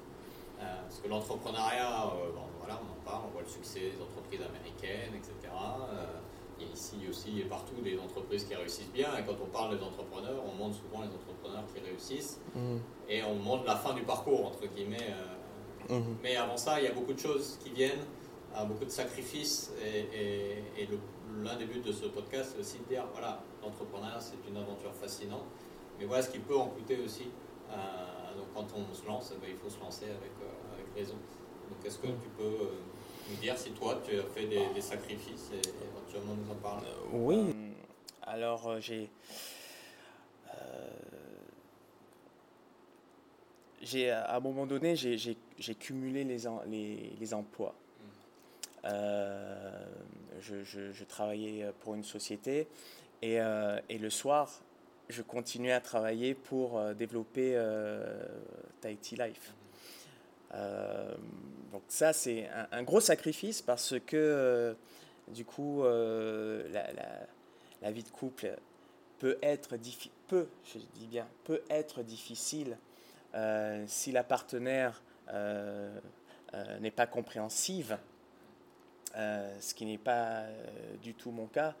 Parce 0.59 0.99
que 0.99 1.07
l'entrepreneuriat, 1.07 2.13
voilà, 2.59 2.79
on 2.81 2.91
en 2.91 3.09
parle, 3.09 3.23
on 3.29 3.31
voit 3.31 3.41
le 3.41 3.47
succès 3.47 3.79
des 3.79 4.01
entreprises 4.01 4.41
américaines, 4.41 5.15
etc. 5.15 5.53
il 6.59 6.67
y 6.67 6.69
a 6.69 6.73
ici 6.73 6.97
aussi 7.09 7.39
et 7.39 7.45
partout 7.45 7.79
des 7.81 7.97
entreprises 7.97 8.43
qui 8.43 8.55
réussissent 8.55 8.91
bien. 8.91 9.15
Et 9.17 9.23
quand 9.23 9.37
on 9.41 9.47
parle 9.47 9.77
des 9.77 9.83
entrepreneurs, 9.83 10.43
on 10.45 10.55
montre 10.55 10.75
souvent 10.75 11.01
les 11.01 11.09
entrepreneurs 11.09 11.63
qui 11.73 11.79
réussissent. 11.79 12.41
Mmh. 12.55 12.77
Et 13.07 13.23
on 13.23 13.35
montre 13.35 13.65
la 13.65 13.75
fin 13.75 13.93
du 13.93 14.01
parcours, 14.01 14.47
entre 14.47 14.67
guillemets 14.67 15.13
Mhm. 15.89 16.17
Mais 16.21 16.35
avant 16.35 16.57
ça, 16.57 16.79
il 16.79 16.85
y 16.85 16.87
a 16.87 16.93
beaucoup 16.93 17.13
de 17.13 17.19
choses 17.19 17.57
qui 17.63 17.71
viennent, 17.71 18.05
beaucoup 18.67 18.85
de 18.85 18.89
sacrifices. 18.89 19.71
Et, 19.83 20.87
l'un 21.43 21.55
des 21.55 21.65
buts 21.65 21.79
de 21.79 21.91
ce 21.91 22.05
podcast, 22.05 22.53
c'est 22.53 22.59
aussi 22.59 22.79
de 22.79 22.85
dire 22.85 23.05
voilà, 23.13 23.39
l'entrepreneuriat, 23.61 24.19
c'est 24.19 24.49
une 24.49 24.57
aventure 24.57 24.93
fascinante. 24.93 25.45
Mais 25.99 26.05
voilà 26.05 26.23
ce 26.23 26.31
qui 26.31 26.39
peut 26.39 26.57
en 26.57 26.67
coûter 26.67 26.99
aussi. 27.05 27.29
Euh, 27.69 27.75
donc 28.39 28.47
quand 28.53 28.67
on 28.75 28.93
se 28.93 29.05
lance, 29.05 29.33
eh 29.35 29.39
ben, 29.39 29.49
il 29.51 29.57
faut 29.57 29.69
se 29.69 29.79
lancer 29.79 30.05
avec, 30.05 30.31
euh, 30.41 30.73
avec 30.73 30.85
raison. 30.95 31.15
Donc 31.69 31.85
est-ce 31.85 31.99
que 31.99 32.07
tu 32.07 32.29
peux 32.37 32.43
euh, 32.43 32.79
nous 33.29 33.35
dire 33.37 33.57
si 33.57 33.71
toi, 33.71 34.01
tu 34.05 34.17
as 34.17 34.23
fait 34.23 34.47
des, 34.47 34.81
sacrifices 34.81 35.51
et 35.53 35.61
éventuellement 35.85 36.35
nous 36.35 36.51
en 36.51 36.55
parler? 36.55 36.87
Oui. 37.11 37.55
Alors 38.23 38.79
j'ai 38.79 39.09
j'ai 43.81 44.11
à 44.11 44.35
un 44.35 44.39
moment 44.39 44.65
donné, 44.65 44.95
j'ai 44.95 45.75
cumulé 45.75 46.23
les, 46.23 46.37
les, 46.67 47.13
les 47.19 47.33
emplois. 47.33 47.73
Euh, 48.85 49.85
je, 50.39 50.63
je, 50.63 51.03
travaillais 51.03 51.65
pour 51.81 51.95
une 51.95 52.03
société 52.03 52.67
et, 53.21 53.41
euh, 53.41 53.79
et, 53.89 53.97
le 53.97 54.09
soir, 54.09 54.61
je 55.09 55.21
continuais 55.21 55.71
à 55.71 55.81
travailler 55.81 56.35
pour 56.35 56.77
euh, 56.77 56.93
développer 56.93 57.59
Tahiti 58.81 59.15
Life. 59.15 59.53
donc 61.71 61.83
ça, 61.87 62.13
c'est 62.13 62.49
un, 62.71 62.83
gros 62.83 63.01
sacrifice 63.01 63.61
parce 63.61 63.95
que 64.05 64.75
du 65.27 65.45
coup, 65.45 65.83
la, 65.83 67.91
vie 67.91 68.03
de 68.03 68.09
couple 68.09 68.55
peut 69.19 69.37
être, 69.41 69.75
peut, 70.27 70.47
je 70.65 70.79
dis 70.95 71.07
bien, 71.07 71.27
peut 71.43 71.61
être 71.69 72.01
difficile 72.01 72.77
euh, 73.35 73.83
si 73.87 74.11
la 74.11 74.23
partenaire 74.23 75.03
euh, 75.31 75.99
euh, 76.55 76.79
n'est 76.79 76.91
pas 76.91 77.05
compréhensive, 77.05 77.97
ce 79.15 79.73
qui 79.73 79.85
n'est 79.85 79.97
pas 79.97 80.43
du 81.01 81.13
tout 81.13 81.31
mon 81.31 81.47
cas, 81.47 81.75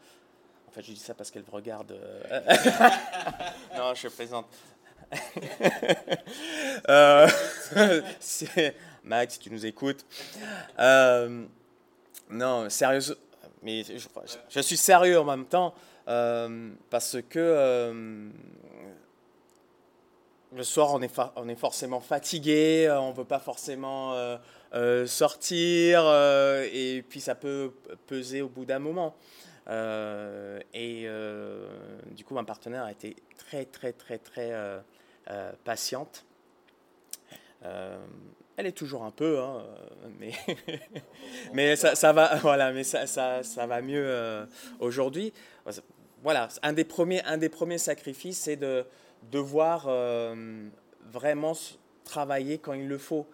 En 0.69 0.71
fait, 0.71 0.83
je 0.83 0.91
dis 0.91 0.99
ça 0.99 1.15
parce 1.15 1.31
qu'elle 1.31 1.43
me 1.43 1.51
regarde. 1.51 1.91
non, 3.75 3.93
je 3.95 4.07
plaisante. 4.07 4.45
euh, 6.89 7.27
Max, 9.03 9.33
si 9.33 9.39
tu 9.39 9.49
nous 9.49 9.65
écoutes. 9.65 10.05
non, 12.29 12.69
sérieusement 12.69 13.15
mais 13.61 13.83
je, 13.83 14.59
suis 14.61 14.77
sérieux 14.77 15.19
en 15.19 15.25
même 15.25 15.45
temps 15.45 15.73
euh, 16.07 16.69
parce 16.89 17.17
que 17.29 17.39
euh, 17.39 18.29
le 20.55 20.63
soir 20.63 20.93
on 20.93 21.01
est, 21.01 21.19
on 21.35 21.47
est 21.49 21.55
forcément 21.55 21.99
fatigué, 21.99 22.87
euh, 22.87 22.99
on 22.99 23.11
ne 23.11 23.15
veut 23.15 23.25
pas 23.25 23.39
forcément 23.39 24.15
sortir 25.05 26.01
et 26.71 27.03
puis 27.07 27.21
ça 27.21 27.35
peut 27.35 27.73
peser 28.07 28.41
au 28.41 28.49
bout 28.49 28.65
d'un 28.65 28.79
moment. 28.79 29.15
Et 29.69 31.07
du 32.11 32.25
coup, 32.25 32.33
ma 32.33 32.43
partenaire 32.43 32.83
a 32.83 32.91
été 32.91 33.15
très, 33.37 33.65
très, 33.65 33.93
très, 33.93 34.17
très 34.17 34.81
patiente. 35.63 36.25
Elle 38.59 38.65
est 38.65 38.73
toujours 38.73 39.05
un 39.05 39.11
peu, 39.11 39.39
hein, 39.39 39.63
mais, 40.19 40.33
mais 41.53 41.77
ça, 41.77 41.95
ça, 41.95 42.11
va, 42.11 42.35
voilà, 42.41 42.73
mais 42.73 42.83
ça, 42.83 43.07
ça, 43.07 43.41
ça 43.41 43.65
va 43.65 43.81
mieux 43.81 44.03
euh, 44.05 44.45
aujourd'hui. 44.81 45.31
Voilà, 46.23 46.49
un 46.61 46.73
des 46.73 46.83
premiers, 46.83 47.23
un 47.23 47.37
des 47.37 47.47
premiers 47.47 47.77
sacrifices, 47.77 48.37
c'est 48.37 48.57
de 48.57 48.85
devoir 49.31 49.85
euh, 49.87 50.67
vraiment 51.09 51.53
travailler 52.03 52.57
quand 52.57 52.73
il 52.73 52.89
le 52.89 52.97
faut. 52.97 53.25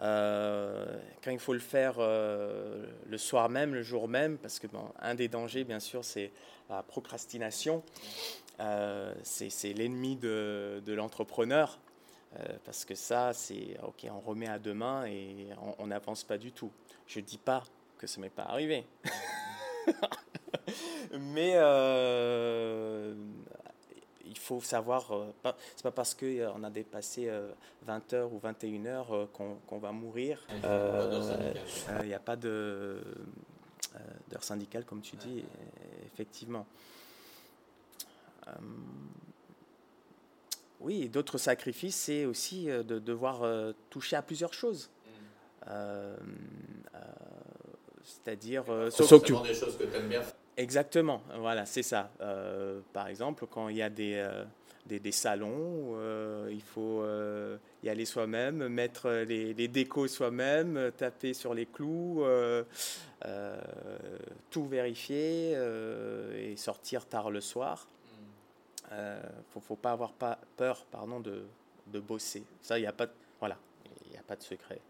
Euh, 0.00 0.96
quand 1.22 1.30
il 1.30 1.38
faut 1.38 1.52
le 1.52 1.58
faire 1.58 1.98
le 1.98 3.18
soir 3.18 3.48
même, 3.48 3.74
le 3.74 3.82
jour 3.82 4.08
même, 4.08 4.38
parce 4.38 4.58
que 4.58 4.66
bon, 4.66 4.84
un 5.00 5.14
des 5.14 5.28
dangers, 5.28 5.64
bien 5.64 5.80
sûr, 5.80 6.04
c'est 6.04 6.30
la 6.68 6.82
procrastination. 6.82 7.82
c'est 9.22 9.72
l'ennemi 9.74 10.16
de, 10.16 10.82
l'entrepreneur. 10.86 11.78
Euh, 12.38 12.58
parce 12.64 12.84
que 12.84 12.94
ça, 12.94 13.32
c'est 13.32 13.78
ok, 13.82 14.06
on 14.10 14.20
remet 14.20 14.48
à 14.48 14.58
demain 14.58 15.06
et 15.06 15.48
on 15.78 15.86
n'avance 15.86 16.24
pas 16.24 16.36
du 16.36 16.52
tout. 16.52 16.70
Je 17.06 17.20
ne 17.20 17.24
dis 17.24 17.38
pas 17.38 17.64
que 17.96 18.06
ça 18.06 18.20
m'est 18.20 18.28
pas 18.28 18.42
arrivé. 18.42 18.86
Mais 21.20 21.52
euh, 21.56 23.14
il 24.28 24.38
faut 24.38 24.60
savoir, 24.60 25.12
euh, 25.12 25.52
c'est 25.74 25.82
pas 25.82 25.90
parce 25.90 26.14
qu'on 26.14 26.62
a 26.64 26.70
dépassé 26.70 27.30
20 27.82 28.12
heures 28.12 28.32
ou 28.32 28.38
21 28.38 28.86
heures 28.86 29.28
qu'on 29.32 29.78
va 29.78 29.92
mourir. 29.92 30.46
Il 30.50 32.06
n'y 32.06 32.14
a 32.14 32.20
pas 32.20 32.36
d'heure 32.36 33.02
syndicale, 34.40 34.84
comme 34.84 35.00
tu 35.00 35.16
dis, 35.16 35.44
effectivement. 36.12 36.66
Oui, 40.80 41.08
d'autres 41.08 41.38
sacrifices, 41.38 41.96
c'est 41.96 42.24
aussi 42.24 42.70
euh, 42.70 42.82
de 42.82 42.98
devoir 42.98 43.42
euh, 43.42 43.72
toucher 43.90 44.16
à 44.16 44.22
plusieurs 44.22 44.54
choses. 44.54 44.90
Mm. 44.90 45.10
Euh, 45.68 46.16
c'est-à-dire 48.04 48.64
s'occuper 48.90 49.48
des 49.48 49.54
choses 49.54 49.76
que 49.76 49.84
tu 49.84 49.94
aimes 49.94 50.08
bien. 50.08 50.22
Exactement, 50.58 51.22
voilà, 51.38 51.64
c'est 51.66 51.84
ça. 51.84 52.10
par 52.92 53.06
exemple, 53.08 53.46
quand 53.48 53.68
il 53.68 53.76
y 53.76 53.82
a 53.82 53.88
des, 53.88 54.28
des, 54.86 54.98
des, 54.98 55.12
salons, 55.12 55.96
il 56.50 56.60
faut 56.60 57.04
y 57.84 57.88
aller 57.88 58.04
soi-même, 58.04 58.66
mettre 58.68 59.08
les, 59.08 59.54
les 59.54 59.68
décos 59.68 60.08
soi-même, 60.08 60.90
taper 60.96 61.32
sur 61.32 61.54
les 61.54 61.66
clous, 61.66 62.24
tout 64.50 64.66
vérifier 64.66 65.52
et 66.36 66.56
sortir 66.56 67.06
tard 67.06 67.30
le 67.30 67.40
soir. 67.40 67.86
Il 68.90 68.94
euh, 68.94 69.20
ne 69.54 69.60
faut, 69.60 69.76
pas 69.76 69.92
avoir 69.92 70.12
pas 70.12 70.38
peur 70.56 70.86
pardon, 70.90 71.20
de, 71.20 71.44
de 71.88 72.00
bosser. 72.00 72.42
Ça, 72.62 72.78
il 72.78 72.82
n'y 72.82 72.86
a, 72.86 72.92
pas 72.92 73.06
de, 73.06 73.12
voilà, 73.38 73.58
a 74.18 74.22
pas 74.22 74.36
de 74.36 74.42
secret. 74.42 74.80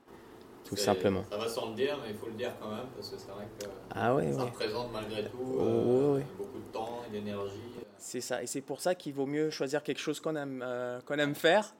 Tout 0.64 0.76
simplement. 0.76 1.24
Ça 1.30 1.38
va 1.38 1.48
sans 1.48 1.70
le 1.70 1.74
dire, 1.74 1.98
mais 2.02 2.10
il 2.10 2.16
faut 2.16 2.26
le 2.26 2.34
dire 2.34 2.52
quand 2.60 2.68
même, 2.68 2.86
parce 2.94 3.10
que 3.10 3.16
c'est 3.18 3.30
vrai 3.30 3.46
que 3.58 3.66
ah, 3.90 4.14
ouais, 4.14 4.32
ça 4.32 4.44
représente 4.44 4.92
malgré 4.92 5.24
tout 5.24 5.58
euh, 5.60 6.20
beaucoup 6.36 6.58
de 6.58 6.72
temps 6.72 7.02
et 7.08 7.12
d'énergie. 7.12 7.72
C'est 7.96 8.20
ça, 8.20 8.42
et 8.42 8.46
c'est 8.46 8.60
pour 8.60 8.80
ça 8.80 8.94
qu'il 8.94 9.14
vaut 9.14 9.26
mieux 9.26 9.50
choisir 9.50 9.82
quelque 9.82 10.00
chose 10.00 10.20
qu'on 10.20 10.36
aime, 10.36 10.62
euh, 10.64 11.00
qu'on 11.06 11.18
aime 11.18 11.34
faire. 11.34 11.74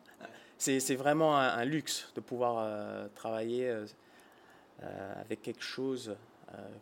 C'est 0.56 0.96
vraiment 0.96 1.38
un, 1.38 1.64
luxe 1.64 2.10
de 2.16 2.20
pouvoir 2.20 2.66
travailler 3.14 3.72
avec 4.80 5.40
quelque 5.42 5.62
chose 5.62 6.16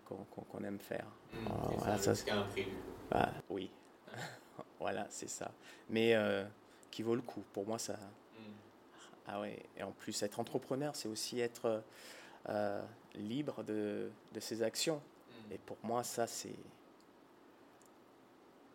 qu'on 0.06 0.64
aime 0.64 0.78
faire. 0.78 1.04
Mmh, 1.34 1.48
voilà, 1.76 1.98
ça, 1.98 2.14
c'est 2.14 2.30
un 2.30 2.42
prix. 2.44 2.66
Bah, 3.10 3.30
oui, 3.50 3.70
voilà, 4.80 5.06
c'est 5.08 5.28
ça. 5.28 5.50
Mais 5.88 6.14
euh, 6.14 6.44
qui 6.90 7.02
vaut 7.02 7.14
le 7.14 7.22
coup. 7.22 7.42
Pour 7.52 7.66
moi, 7.66 7.78
ça. 7.78 7.96
Ah 9.26 9.40
ouais. 9.40 9.62
Et 9.76 9.82
en 9.82 9.92
plus, 9.92 10.22
être 10.22 10.38
entrepreneur, 10.40 10.94
c'est 10.94 11.08
aussi 11.08 11.40
être 11.40 11.82
euh, 12.48 12.82
libre 13.14 13.62
de, 13.64 14.10
de, 14.32 14.40
ses 14.40 14.62
actions. 14.62 14.96
Mm. 14.96 15.52
Et 15.52 15.58
pour 15.58 15.76
moi, 15.82 16.04
ça, 16.04 16.26
c'est. 16.26 16.54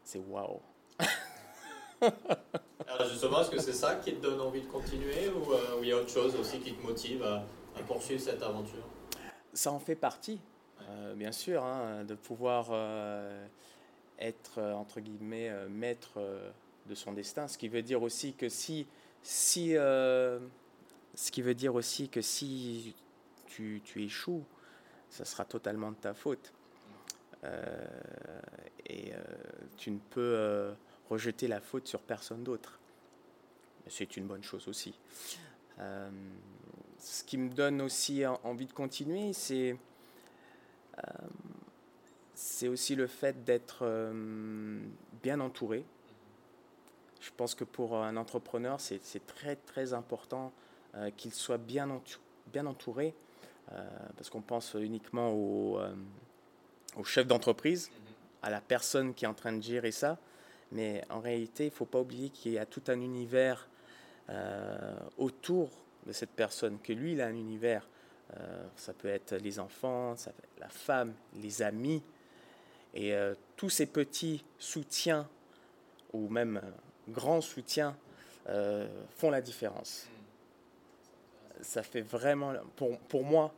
C'est 0.04 0.20
waouh. 0.20 0.60
Alors 2.02 3.08
justement, 3.08 3.42
est-ce 3.42 3.52
que 3.52 3.62
c'est 3.62 3.74
ça 3.74 3.96
qui 3.96 4.16
te 4.16 4.22
donne 4.22 4.42
envie 4.42 4.62
de 4.62 4.68
continuer 4.68 5.30
ou 5.30 5.54
euh, 5.54 5.80
il 5.82 5.88
y 5.88 5.92
a 5.92 5.98
autre 5.98 6.10
chose 6.10 6.36
aussi 6.36 6.60
qui 6.60 6.74
te 6.74 6.82
motive 6.86 7.24
à, 7.24 7.44
poursuivre 7.88 8.20
cette 8.20 8.42
aventure? 8.42 8.84
Ça 9.54 9.72
en 9.72 9.80
fait 9.80 9.96
partie, 9.96 10.40
bien 11.16 11.32
sûr, 11.32 11.64
hein, 11.64 12.04
de 12.04 12.16
pouvoir 12.16 12.72
être, 14.22 14.60
euh, 14.60 14.74
entre 14.74 15.00
guillemets, 15.00 15.50
euh, 15.50 15.68
maître 15.68 16.14
euh, 16.18 16.50
de 16.88 16.96
son 16.96 17.12
destin. 17.12 17.48
Ce 17.48 17.58
qui 17.58 17.68
veut 17.68 17.82
dire 17.82 18.02
aussi 18.02 18.34
que 18.34 18.48
si, 18.48 18.88
si, 19.24 19.72
ce 19.74 20.40
qui 21.32 21.42
veut 21.42 21.54
dire 21.54 21.76
aussi 21.76 22.10
que 22.10 22.22
si 22.22 22.96
tu, 23.48 23.82
tu 23.84 24.04
échoues, 24.04 24.44
ça 25.10 25.26
sera 25.26 25.46
totalement 25.46 25.92
de 25.92 25.98
ta 25.98 26.14
faute. 26.14 26.54
et 28.86 29.14
tu 29.78 29.92
ne 29.92 30.00
peux 30.10 30.74
rejeter 31.10 31.48
la 31.48 31.62
faute 31.62 31.88
sur 31.88 32.02
personne 32.02 32.44
d'autre. 32.44 32.80
C'est 33.88 34.18
une 34.18 34.28
bonne 34.28 34.44
chose 34.44 34.68
aussi. 34.68 34.94
ce 35.78 37.24
qui 37.26 37.38
me 37.38 37.50
donne 37.50 37.82
aussi 37.82 38.26
envie 38.26 38.68
de 38.68 38.74
continuer, 38.74 39.34
c'est 39.34 39.76
c'est 42.42 42.68
aussi 42.68 42.96
le 42.96 43.08
fait 43.08 43.44
d'être 43.44 43.80
euh, 43.84 44.82
bien 45.22 45.40
entouré. 45.40 45.86
Je 47.22 47.30
pense 47.38 47.56
que 47.56 47.64
pour 47.64 47.96
un 47.96 48.18
entrepreneur, 48.18 48.80
c'est 48.82 49.26
très 49.26 49.56
très 49.56 49.94
important 49.94 50.52
euh, 50.96 51.10
qu'il 51.16 51.34
soit 51.34 51.58
bien, 51.58 52.02
bien 52.48 52.66
entouré, 52.66 53.14
euh, 53.72 53.88
parce 54.18 54.30
qu'on 54.30 54.42
pense 54.42 54.74
uniquement 54.74 55.32
au, 55.32 55.80
au 56.98 57.04
chef 57.04 57.28
d'entreprise, 57.28 57.90
à 58.42 58.50
la 58.50 58.60
personne 58.60 59.14
qui 59.14 59.24
est 59.24 59.30
en 59.30 59.34
train 59.34 59.54
de 59.54 59.62
gérer 59.62 59.92
ça, 59.92 60.18
mais 60.74 61.04
en 61.10 61.22
réalité, 61.22 61.66
il 61.66 61.70
ne 61.70 61.76
faut 61.76 61.86
pas 61.86 62.02
oublier 62.02 62.30
qu'il 62.30 62.52
y 62.52 62.58
a 62.58 62.66
tout 62.66 62.84
un 62.88 63.00
univers 63.00 63.68
autour 65.18 65.70
de 66.08 66.14
cette 66.14 66.30
personne, 66.32 66.80
que 66.80 66.94
lui, 66.94 67.12
il 67.12 67.22
a 67.22 67.28
un 67.28 67.36
univers. 67.36 67.88
ça 68.78 68.94
peut 68.94 69.10
être 69.10 69.36
les 69.36 69.60
enfants, 69.60 70.16
ça 70.16 70.32
peut 70.32 70.44
être 70.44 70.60
la 70.60 70.70
femme, 70.70 71.14
les 71.36 71.62
amis, 71.62 72.02
et 72.94 73.14
euh, 73.14 73.36
tous 73.56 73.70
ces 73.70 73.86
petits 73.86 74.44
soutiens, 74.58 75.28
ou 76.14 76.28
même 76.28 76.62
euh, 77.08 77.12
grands 77.12 77.42
soutiens, 77.42 77.96
euh, 78.50 78.88
font 79.10 79.30
la 79.30 79.42
différence. 79.42 80.08
Ça 81.62 81.84
fait 81.84 82.02
vraiment, 82.02 82.54
pour, 83.08 83.24
moi, 83.24 83.54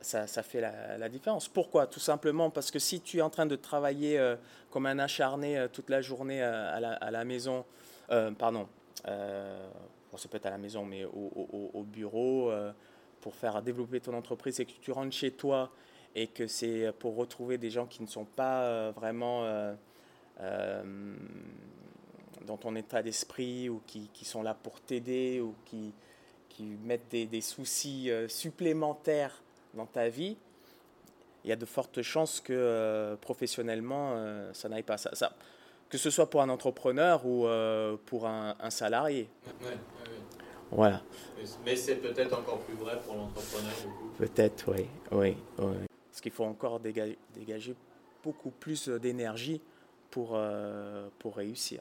ça, 0.00 0.26
fait 0.26 0.60
la, 0.60 0.96
la, 0.96 1.08
différence. 1.08 1.48
Pourquoi? 1.48 1.86
Tout 1.86 2.00
simplement 2.00 2.48
parce 2.48 2.70
que 2.70 2.78
si 2.78 3.00
tu 3.00 3.18
es 3.18 3.22
en 3.22 3.28
train 3.28 3.44
de 3.44 3.56
travailler 3.56 4.34
comme 4.70 4.86
un 4.86 4.98
acharné 4.98 5.66
toute 5.72 5.90
la 5.90 6.00
journée 6.00 6.42
à 6.42 7.10
la, 7.10 7.24
maison, 7.24 7.66
pardon, 8.08 8.66
bon, 9.04 10.16
ça 10.16 10.28
peut 10.30 10.38
être 10.38 10.46
à 10.46 10.50
la 10.50 10.58
maison, 10.58 10.86
mais 10.86 11.04
au, 11.04 11.10
au, 11.34 11.70
au 11.74 11.82
bureau, 11.82 12.50
pour 13.20 13.34
faire 13.34 13.60
développer 13.60 14.00
ton 14.00 14.14
entreprise, 14.14 14.58
et 14.60 14.64
que 14.64 14.72
tu 14.80 14.90
rentres 14.90 15.14
chez 15.14 15.32
toi 15.32 15.70
et 16.16 16.28
que 16.28 16.46
c'est 16.46 16.90
pour 16.98 17.14
retrouver 17.14 17.58
des 17.58 17.70
gens 17.70 17.86
qui 17.86 18.02
ne 18.02 18.08
sont 18.08 18.24
pas 18.24 18.62
euh, 18.62 18.92
vraiment 18.96 19.44
euh, 19.44 19.74
euh, 20.40 21.14
dans 22.46 22.56
ton 22.56 22.74
état 22.76 23.02
d'esprit 23.02 23.68
ou 23.68 23.80
qui, 23.86 24.08
qui, 24.12 24.24
sont 24.24 24.42
là 24.42 24.54
pour 24.54 24.80
t'aider 24.80 25.40
ou 25.40 25.54
qui, 25.64 25.92
qui 26.48 26.64
mettent 26.64 27.08
des, 27.10 27.26
des 27.26 27.40
soucis 27.40 28.10
supplémentaires 28.28 29.42
dans 29.74 29.86
ta 29.86 30.08
vie, 30.08 30.36
il 31.44 31.50
y 31.50 31.52
a 31.52 31.56
de 31.56 31.66
fortes 31.66 32.02
chances 32.02 32.40
que 32.40 33.16
professionnellement, 33.20 34.16
ça 34.52 34.68
n'aille 34.68 34.82
pas. 34.82 34.96
Ça, 34.96 35.14
ça, 35.14 35.32
que 35.88 35.98
ce 35.98 36.10
soit 36.10 36.28
pour 36.28 36.42
un 36.42 36.48
entrepreneur 36.48 37.24
ou 37.26 37.46
pour 38.06 38.26
un, 38.26 38.56
un 38.58 38.70
salarié. 38.70 39.28
Voilà. 40.70 41.02
Mais 41.64 41.76
c'est 41.76 41.96
peut-être 41.96 42.38
encore 42.38 42.58
plus 42.60 42.74
vrai 42.74 42.98
pour 43.04 43.14
l'entrepreneur. 43.14 43.72
Peut-être, 44.18 44.72
oui. 44.72 44.86
oui, 45.12 45.36
oui. 45.58 45.86
Parce 46.10 46.20
qu'il 46.20 46.32
faut 46.32 46.44
encore 46.44 46.80
dégager, 46.80 47.74
beaucoup 48.22 48.50
plus 48.50 48.88
d'énergie 48.88 49.60
pour, 50.10 50.30
euh, 50.32 51.08
pour 51.18 51.36
réussir. 51.36 51.80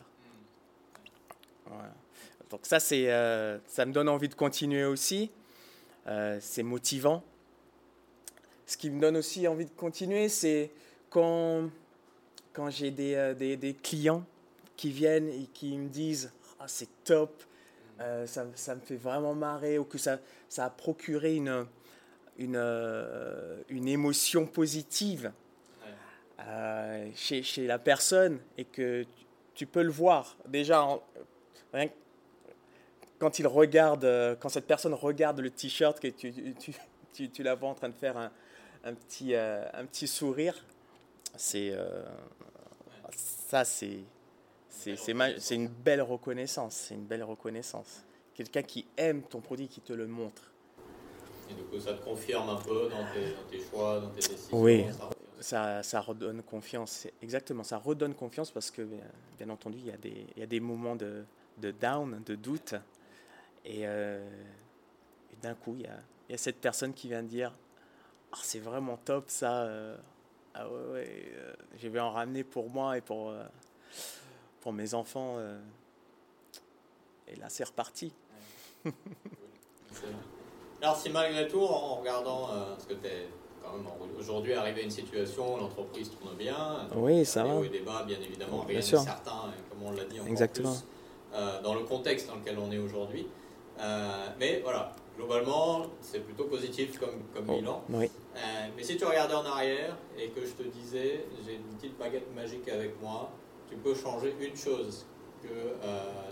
Voilà. 1.67 1.93
Donc 2.49 2.61
ça, 2.63 2.79
c'est, 2.79 3.11
euh, 3.11 3.57
ça 3.67 3.85
me 3.85 3.91
donne 3.91 4.09
envie 4.09 4.29
de 4.29 4.35
continuer 4.35 4.85
aussi. 4.85 5.31
Euh, 6.07 6.37
c'est 6.41 6.63
motivant. 6.63 7.23
Ce 8.65 8.77
qui 8.77 8.89
me 8.89 8.99
donne 8.99 9.17
aussi 9.17 9.47
envie 9.47 9.65
de 9.65 9.71
continuer, 9.71 10.29
c'est 10.29 10.71
quand, 11.09 11.69
quand 12.53 12.69
j'ai 12.69 12.91
des, 12.91 13.33
des, 13.37 13.57
des, 13.57 13.73
clients 13.73 14.25
qui 14.75 14.91
viennent 14.91 15.29
et 15.29 15.47
qui 15.53 15.77
me 15.77 15.87
disent 15.87 16.31
ah, 16.59 16.67
c'est 16.67 16.89
top, 17.03 17.43
ça, 17.99 18.45
ça, 18.55 18.75
me 18.75 18.81
fait 18.81 18.95
vraiment 18.95 19.35
marrer, 19.35 19.77
ou 19.77 19.83
que 19.83 19.97
ça, 19.97 20.19
ça 20.49 20.65
a 20.65 20.69
procuré 20.69 21.35
une, 21.35 21.65
une, 22.37 23.63
une 23.69 23.87
émotion 23.87 24.47
positive 24.47 25.31
euh, 26.47 27.09
chez, 27.15 27.41
chez, 27.41 27.65
la 27.65 27.79
personne 27.79 28.39
et 28.57 28.65
que 28.65 29.05
tu, 29.55 29.65
peux 29.65 29.81
le 29.81 29.91
voir 29.91 30.37
déjà 30.47 30.85
en, 31.75 31.89
quand 33.19 33.39
il 33.39 33.47
regarde, 33.47 34.05
euh, 34.05 34.35
quand 34.35 34.49
cette 34.49 34.67
personne 34.67 34.93
regarde 34.93 35.39
le 35.39 35.49
t-shirt 35.49 35.99
que 35.99 36.07
tu, 36.07 36.33
tu, 37.13 37.29
tu, 37.29 37.43
la 37.43 37.55
vois 37.55 37.69
en 37.69 37.75
train 37.75 37.89
de 37.89 37.95
faire 37.95 38.17
un, 38.17 38.31
un 38.83 38.93
petit, 38.93 39.33
euh, 39.33 39.65
un 39.73 39.85
petit 39.85 40.07
sourire, 40.07 40.65
c'est 41.35 41.73
ça 43.11 43.65
c'est 43.65 43.99
c'est 44.69 45.55
une 45.55 45.67
belle 45.67 46.01
reconnaissance, 46.01 46.75
c'est 46.75 46.95
une 46.95 47.05
belle 47.05 47.23
reconnaissance. 47.23 48.03
Quelqu'un 48.33 48.61
qui 48.61 48.85
aime 48.97 49.23
ton 49.23 49.39
produit, 49.39 49.67
qui 49.67 49.81
te 49.81 49.93
le 49.93 50.05
montre. 50.05 50.51
Et 51.49 51.53
du 51.53 51.63
coup, 51.63 51.79
ça 51.79 51.93
te 51.93 52.03
confirme 52.03 52.49
un 52.49 52.57
peu 52.57 52.89
dans 52.89 53.05
tes, 53.13 53.31
dans 53.31 53.49
tes 53.49 53.59
choix, 53.59 53.99
dans 53.99 54.09
tes 54.09 54.27
décisions. 54.27 54.61
Oui, 54.61 54.85
ça, 55.39 55.83
ça, 55.83 56.01
redonne 56.01 56.41
confiance. 56.43 57.07
Exactement, 57.21 57.63
ça 57.63 57.77
redonne 57.77 58.13
confiance 58.13 58.51
parce 58.51 58.71
que, 58.71 58.87
bien 59.37 59.49
entendu, 59.49 59.77
il 59.79 59.87
y 59.87 59.91
a 59.91 59.97
des, 59.97 60.25
il 60.35 60.39
y 60.39 60.43
a 60.43 60.47
des 60.47 60.59
moments 60.59 60.95
de, 60.95 61.23
de 61.57 61.71
down, 61.71 62.21
de 62.25 62.35
doute. 62.35 62.75
Et, 63.63 63.81
euh, 63.87 64.27
et 65.31 65.35
d'un 65.41 65.55
coup, 65.55 65.75
il 65.75 65.81
y, 65.81 65.87
a, 65.87 65.97
il 66.29 66.33
y, 66.33 66.35
a, 66.35 66.37
cette 66.37 66.59
personne 66.61 66.93
qui 66.93 67.07
vient 67.07 67.23
de 67.23 67.27
dire 67.27 67.51
ah, 68.31 68.39
c'est 68.41 68.59
vraiment 68.59 68.97
top 68.97 69.25
ça. 69.27 69.63
Euh, 69.63 69.97
ah 70.53 70.69
ouais, 70.69 70.93
ouais 70.93 71.33
euh, 71.35 71.53
je 71.77 71.87
vais 71.87 71.99
en 71.99 72.11
ramener 72.11 72.43
pour 72.43 72.69
moi 72.69 72.97
et 72.97 73.01
pour, 73.01 73.33
pour 74.61 74.73
mes 74.73 74.93
enfants. 74.93 75.37
Et 77.27 77.35
là, 77.37 77.49
c'est 77.49 77.63
reparti. 77.63 78.13
Alors, 80.81 80.97
si 80.97 81.09
malgré 81.09 81.47
tout, 81.47 81.61
en 81.61 81.95
regardant 81.95 82.49
ce 82.77 82.85
que 82.85 82.93
tu 82.93 83.07
es 83.07 83.27
aujourd'hui 84.19 84.53
arrivé 84.53 84.81
à 84.81 84.83
une 84.83 84.91
situation 84.91 85.55
où 85.55 85.57
l'entreprise 85.57 86.11
tourne 86.11 86.35
bien. 86.35 86.87
Oui, 86.95 87.25
ça 87.25 87.43
va. 87.43 87.49
Il 87.49 87.55
y 87.55 87.57
a 87.57 87.65
eu 87.65 87.69
débat, 87.69 88.03
bien 88.03 88.19
évidemment, 88.21 88.61
rien 88.61 88.75
n'est 88.75 88.81
certain, 88.81 89.53
comme 89.69 89.83
on 89.83 89.91
l'a 89.91 90.03
dit 90.05 90.19
Exactement. 90.27 90.71
plus, 90.73 90.85
euh, 91.35 91.61
dans 91.61 91.73
le 91.73 91.81
contexte 91.81 92.27
dans 92.27 92.35
lequel 92.35 92.57
on 92.57 92.71
est 92.71 92.77
aujourd'hui. 92.77 93.27
Euh, 93.79 94.27
mais 94.39 94.61
voilà, 94.61 94.95
globalement, 95.17 95.85
c'est 95.99 96.21
plutôt 96.21 96.45
positif 96.45 96.97
comme, 96.97 97.23
comme 97.33 97.49
oh, 97.49 97.57
bilan. 97.57 97.83
Oui. 97.89 98.09
Euh, 98.37 98.39
mais 98.75 98.83
si 98.83 98.95
tu 98.95 99.03
regardais 99.03 99.33
en 99.33 99.45
arrière 99.45 99.97
et 100.17 100.29
que 100.29 100.45
je 100.45 100.51
te 100.53 100.63
disais, 100.63 101.25
j'ai 101.45 101.55
une 101.55 101.75
petite 101.75 101.97
baguette 101.97 102.33
magique 102.33 102.69
avec 102.69 103.01
moi, 103.01 103.31
tu 103.67 103.75
peux 103.75 103.93
changer 103.93 104.33
une 104.39 104.55
chose 104.55 105.05
que 105.43 105.73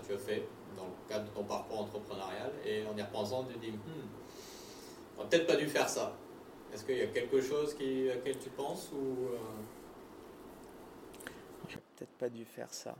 tu 0.07 0.13
as 0.13 0.17
fait 0.17 0.43
dans 0.77 0.85
le 0.85 1.09
cadre 1.09 1.25
de 1.25 1.35
ton 1.35 1.43
parcours 1.43 1.81
entrepreneurial 1.81 2.51
et 2.65 2.83
en 2.85 2.97
y 2.97 3.01
repensant, 3.01 3.43
tu 3.43 3.55
te 3.55 3.59
dis, 3.59 3.71
hmm, 3.71 4.07
on 5.19 5.25
peut-être 5.25 5.47
pas 5.47 5.57
dû 5.57 5.67
faire 5.67 5.89
ça. 5.89 6.15
Est-ce 6.73 6.85
qu'il 6.85 6.97
y 6.97 7.01
a 7.01 7.07
quelque 7.07 7.41
chose 7.41 7.73
qui, 7.73 8.07
auquel 8.09 8.39
tu 8.39 8.49
penses 8.51 8.89
ou. 8.93 9.27
J'ai 11.67 11.75
peut-être 11.75 12.13
pas 12.17 12.29
dû 12.29 12.45
faire 12.45 12.73
ça. 12.73 12.95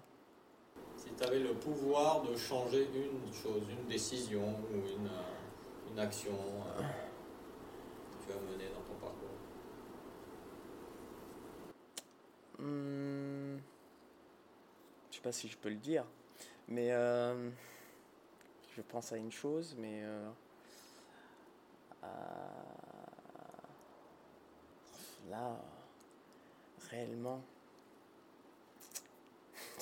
Si 1.03 1.09
tu 1.17 1.23
avais 1.25 1.39
le 1.39 1.53
pouvoir 1.53 2.21
de 2.21 2.33
changer 2.33 2.87
une 2.95 3.33
chose, 3.33 3.63
une 3.69 3.85
décision 3.89 4.55
ou 4.71 4.75
une, 4.75 5.07
euh, 5.07 5.91
une 5.91 5.99
action 5.99 6.31
euh, 6.31 6.81
que 6.81 8.25
tu 8.25 8.31
as 8.31 8.39
menée 8.39 8.69
dans 8.73 8.81
ton 8.83 8.97
parcours. 9.01 9.27
Hum, 12.57 13.59
Je 15.11 15.15
sais 15.17 15.21
pas 15.21 15.33
si 15.33 15.49
je 15.49 15.57
peux 15.57 15.67
le 15.67 15.75
dire, 15.75 16.05
mais 16.69 16.93
euh, 16.93 17.49
je 18.73 18.81
pense 18.81 19.11
à 19.11 19.17
une 19.17 19.31
chose, 19.31 19.75
mais 19.77 20.03
là, 25.29 25.57
réellement, 26.89 27.41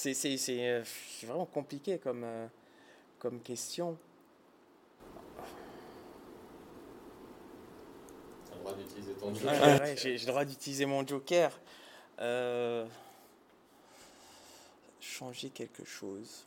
c'est 0.01 0.39
euh, 0.49 0.83
vraiment 1.23 1.45
compliqué 1.45 1.99
comme, 1.99 2.23
euh, 2.23 2.47
comme 3.19 3.39
question. 3.41 3.97
Tu 8.45 8.51
as 8.51 8.55
le 8.55 8.59
droit 8.61 8.73
d'utiliser 8.73 9.13
ton 9.13 9.33
joker. 9.33 9.81
Ouais, 9.81 9.95
J'ai 9.97 10.17
le 10.17 10.25
droit 10.25 10.45
d'utiliser 10.45 10.85
mon 10.85 11.05
joker. 11.05 11.59
Euh, 12.19 12.85
changer 14.99 15.49
quelque 15.49 15.85
chose. 15.85 16.45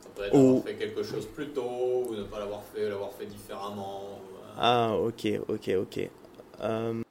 Ça 0.00 0.08
peut 0.14 0.24
être 0.24 0.34
avoir 0.34 0.64
fait 0.64 0.74
quelque 0.76 1.02
chose 1.02 1.26
plus 1.26 1.50
tôt, 1.50 2.04
ou 2.08 2.14
ne 2.14 2.24
pas 2.24 2.38
l'avoir 2.38 2.62
fait, 2.64 2.88
l'avoir 2.88 3.12
fait 3.12 3.26
différemment. 3.26 4.18
Ah, 4.56 4.94
ok, 4.96 5.26
ok, 5.48 5.70
ok. 5.76 6.10
Euh... 6.60 7.02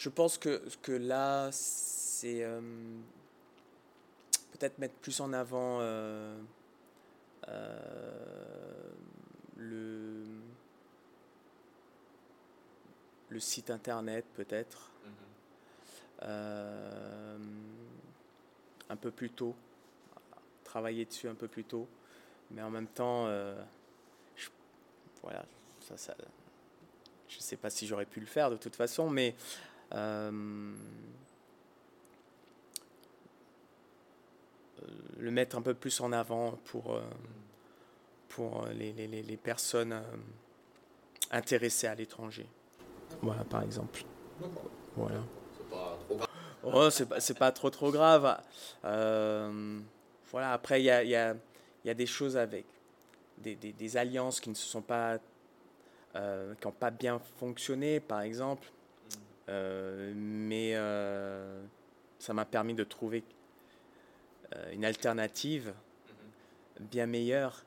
Je 0.00 0.08
pense 0.08 0.38
que, 0.38 0.62
que 0.80 0.92
là, 0.92 1.50
c'est 1.52 2.42
euh, 2.42 2.58
peut-être 4.52 4.78
mettre 4.78 4.94
plus 4.94 5.20
en 5.20 5.34
avant 5.34 5.80
euh, 5.82 6.40
euh, 7.48 8.90
le, 9.58 10.24
le 13.28 13.40
site 13.40 13.68
internet, 13.68 14.24
peut-être. 14.34 14.88
Mm 15.04 15.10
-hmm. 16.22 16.36
un 18.88 18.96
peu 18.96 19.10
plus 19.10 19.30
tôt 19.30 19.54
travailler 20.64 21.04
dessus 21.04 21.28
un 21.28 21.36
peu 21.36 21.48
plus 21.48 21.64
tôt. 21.64 21.86
Mais 22.50 22.62
en 22.62 22.70
même 22.70 22.88
temps, 22.88 23.26
je, 24.36 24.48
voilà, 25.22 25.44
ça, 25.80 25.96
ça, 25.96 26.14
je 27.28 27.36
ne 27.36 27.42
sais 27.42 27.56
pas 27.56 27.70
si 27.70 27.86
j'aurais 27.86 28.06
pu 28.06 28.20
le 28.20 28.26
faire 28.26 28.50
de 28.50 28.56
toute 28.56 28.76
façon, 28.76 29.10
mais 29.10 29.34
le 35.20 35.30
mettre 35.30 35.56
un 35.56 35.62
peu 35.62 35.74
plus 35.74 36.00
en 36.00 36.12
avant 36.12 36.58
pour, 36.66 36.94
euh, 36.94 37.02
pour 38.28 38.66
les, 38.72 38.92
les, 38.92 39.22
les 39.22 39.36
personnes 39.36 39.92
euh, 39.92 40.02
intéressées 41.30 41.86
à 41.86 41.94
l'étranger. 41.94 42.46
Voilà, 43.22 43.44
par 43.44 43.62
exemple. 43.62 44.04
Voilà. 44.96 45.20
Oh, 46.62 46.90
c'est 46.90 47.06
pas, 47.06 47.18
pas 47.38 47.52
trop 47.52 47.70
trop 47.70 47.90
grave. 47.90 48.40
Euh, 48.84 49.80
voilà, 50.30 50.52
après, 50.52 50.80
il 50.80 50.84
y 50.84 50.90
a, 50.90 51.02
y, 51.02 51.14
a, 51.14 51.34
y 51.84 51.90
a, 51.90 51.94
des 51.94 52.06
choses 52.06 52.36
avec 52.36 52.64
des, 53.38 53.56
des, 53.56 53.72
des, 53.72 53.96
alliances 53.96 54.40
qui 54.40 54.50
ne 54.50 54.54
se 54.54 54.66
sont 54.66 54.82
pas, 54.82 55.18
euh, 56.16 56.54
qui 56.60 56.66
n'ont 56.66 56.72
pas 56.72 56.90
bien 56.90 57.20
fonctionné, 57.38 58.00
par 58.00 58.20
exemple. 58.20 58.70
Euh, 59.50 60.12
mais 60.16 60.72
euh, 60.74 61.62
ça 62.18 62.32
m'a 62.32 62.44
permis 62.44 62.74
de 62.74 62.84
trouver 62.84 63.22
une 64.72 64.84
alternative 64.84 65.72
bien 66.80 67.06
meilleure. 67.06 67.64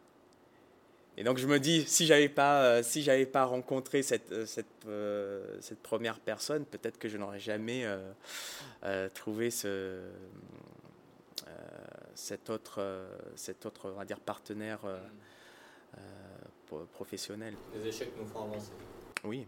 Et 1.15 1.23
donc 1.23 1.37
je 1.37 1.47
me 1.47 1.59
dis, 1.59 1.83
si 1.87 2.05
j'avais 2.05 2.27
pas, 2.27 2.83
si 2.83 3.03
j'avais 3.03 3.25
pas 3.25 3.45
rencontré 3.45 4.01
cette, 4.01 4.45
cette, 4.45 4.85
cette 5.61 5.79
première 5.81 6.19
personne, 6.19 6.65
peut-être 6.65 6.97
que 6.97 7.07
je 7.07 7.17
n'aurais 7.17 7.39
jamais 7.39 7.87
trouvé 9.13 9.49
ce 9.49 10.01
cet 12.15 12.49
autre, 12.49 12.75
euh, 12.79 13.05
cet 13.35 13.65
autre 13.65 13.89
on 13.91 13.97
va 13.97 14.05
dire, 14.05 14.19
partenaire 14.19 14.79
euh, 14.85 14.99
euh, 15.97 16.85
professionnel. 16.93 17.55
Les 17.75 17.87
échecs 17.87 18.11
nous 18.17 18.25
font 18.25 18.43
avancer. 18.43 18.71
Oui. 19.23 19.47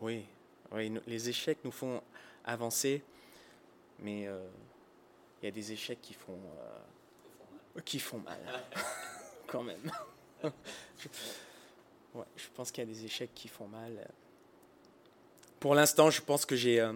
Oui. 0.00 0.26
Oui. 0.72 0.92
Les 1.06 1.28
échecs 1.28 1.58
nous 1.64 1.70
font 1.70 2.02
avancer, 2.44 3.02
mais 3.98 4.22
il 4.22 5.44
y 5.44 5.46
a 5.46 5.50
des 5.50 5.72
échecs 5.72 6.00
qui 6.00 6.14
font, 6.14 6.38
qui 7.84 7.98
font 7.98 8.18
mal, 8.18 8.38
quand 9.46 9.62
même. 9.62 9.90
je, 10.42 10.48
ouais, 12.14 12.24
je 12.36 12.46
pense 12.54 12.70
qu'il 12.70 12.84
y 12.84 12.86
a 12.86 12.92
des 12.92 13.04
échecs 13.04 13.34
qui 13.34 13.48
font 13.48 13.68
mal. 13.68 14.08
Pour 15.60 15.74
l'instant, 15.74 16.10
je 16.10 16.20
pense 16.20 16.44
que 16.44 16.56
j'ai 16.56 16.86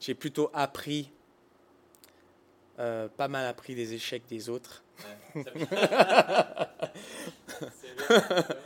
j'ai 0.00 0.14
plutôt 0.14 0.50
appris 0.52 1.10
euh, 2.78 3.08
pas 3.08 3.28
mal 3.28 3.46
appris 3.46 3.74
des 3.76 3.94
échecs 3.94 4.26
des 4.28 4.48
autres. 4.48 4.82
Ouais, 5.34 5.44
bien, 5.44 5.66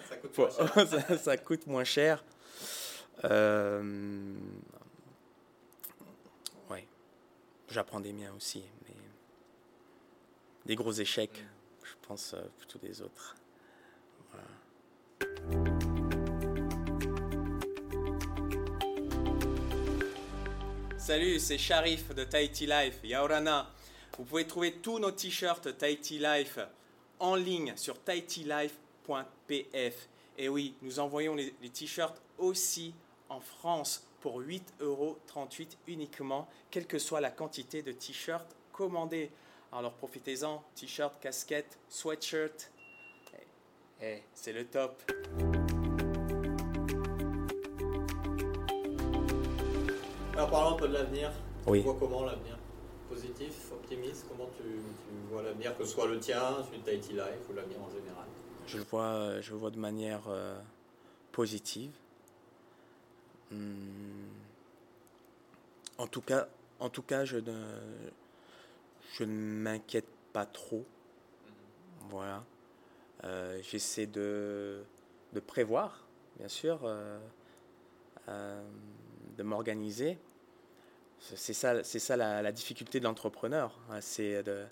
ça 0.08 0.16
coûte 0.20 0.32
pour, 0.32 0.50
ça, 0.50 1.36
coûte 1.36 1.66
moins 1.66 1.84
cher. 1.84 2.24
Euh, 3.24 4.34
ouais, 6.70 6.86
j'apprends 7.70 8.00
des 8.00 8.12
miens 8.12 8.32
aussi, 8.36 8.62
mais 8.84 8.94
des 10.66 10.76
gros 10.76 10.92
échecs, 10.92 11.44
je 11.82 11.94
pense 12.06 12.34
euh, 12.34 12.42
plutôt 12.58 12.78
des 12.78 13.02
autres. 13.02 13.34
Salut, 21.08 21.38
c'est 21.38 21.56
Sharif 21.56 22.14
de 22.14 22.24
Tahiti 22.24 22.66
Life, 22.66 23.00
Yaorana. 23.02 23.72
Vous 24.18 24.24
pouvez 24.24 24.46
trouver 24.46 24.74
tous 24.74 24.98
nos 24.98 25.10
t-shirts 25.10 25.78
Tahiti 25.78 26.18
Life 26.18 26.58
en 27.18 27.34
ligne 27.34 27.72
sur 27.76 27.98
tahitilife.pf. 28.02 30.08
Et 30.36 30.50
oui, 30.50 30.74
nous 30.82 31.00
envoyons 31.00 31.34
les, 31.34 31.54
t-shirts 31.72 32.20
aussi 32.36 32.92
en 33.28 33.40
France 33.40 34.04
pour 34.20 34.40
8,38 34.40 34.62
euros 34.80 35.18
uniquement, 35.86 36.48
quelle 36.70 36.86
que 36.86 36.98
soit 36.98 37.20
la 37.20 37.30
quantité 37.30 37.82
de 37.82 37.92
t-shirts 37.92 38.56
commandés. 38.72 39.30
Alors 39.72 39.92
profitez-en, 39.92 40.62
t-shirt, 40.74 41.18
casquette, 41.20 41.78
sweatshirt. 41.88 42.70
Eh, 43.34 43.36
eh, 44.02 44.22
c'est 44.34 44.52
le 44.52 44.64
top. 44.66 45.02
Alors 50.34 50.50
parlons 50.50 50.76
un 50.76 50.78
peu 50.78 50.88
de 50.88 50.94
l'avenir. 50.94 51.32
Oui. 51.66 51.80
Tu 51.80 51.84
vois 51.84 51.96
comment 51.98 52.24
l'avenir? 52.24 52.56
Positif, 53.08 53.72
optimiste? 53.72 54.26
Comment 54.28 54.48
tu, 54.56 54.62
vois 55.30 55.42
l'avenir, 55.42 55.76
que 55.76 55.84
ce 55.84 55.90
soit 55.90 56.06
le 56.06 56.18
tien, 56.18 56.62
celui 56.66 56.78
de 56.78 56.84
Tahiti 56.84 57.12
Life 57.12 57.48
ou 57.50 57.54
l'avenir 57.54 57.78
en 57.80 57.90
général? 57.90 58.26
Je 58.66 58.78
le 58.78 58.84
vois, 58.84 59.40
je 59.40 59.54
vois 59.54 59.70
de 59.70 59.78
manière 59.78 60.22
euh, 60.28 60.58
positive. 61.32 61.90
Hmm. 63.50 64.28
En 65.96 66.06
tout 66.06 66.20
cas, 66.20 66.48
en 66.80 66.90
tout 66.90 67.02
cas, 67.02 67.24
je 67.24 67.38
ne, 67.38 67.64
je 69.14 69.24
ne 69.24 69.32
m'inquiète 69.32 70.08
pas 70.32 70.46
trop. 70.46 70.84
Voilà. 72.10 72.44
Euh, 73.24 73.58
j'essaie 73.62 74.06
de, 74.06 74.84
de, 75.32 75.40
prévoir, 75.40 76.06
bien 76.38 76.48
sûr, 76.48 76.80
euh, 76.84 77.18
de 79.36 79.42
m'organiser. 79.42 80.18
C'est 81.20 81.52
ça, 81.52 81.82
c'est 81.82 81.98
ça 81.98 82.16
la, 82.16 82.52
difficulté 82.52 83.00
de 83.00 83.04
l'entrepreneur, 83.04 83.76
hein, 83.90 84.00
c'est 84.00 84.44
de, 84.44 84.66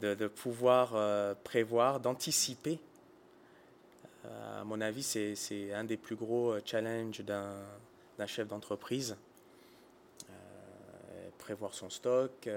de, 0.00 0.26
pouvoir 0.26 0.94
euh, 0.94 1.34
prévoir, 1.44 2.00
d'anticiper. 2.00 2.80
Euh, 4.24 4.60
à 4.60 4.64
mon 4.64 4.80
avis, 4.80 5.02
c'est 5.02 5.72
un 5.72 5.84
des 5.84 5.96
plus 5.96 6.16
gros 6.16 6.52
euh, 6.52 6.60
challenges 6.64 7.20
d'un 7.20 8.26
chef 8.26 8.48
d'entreprise. 8.48 9.16
prévoir 11.38 11.74
son 11.74 11.90
stock, 11.90 12.48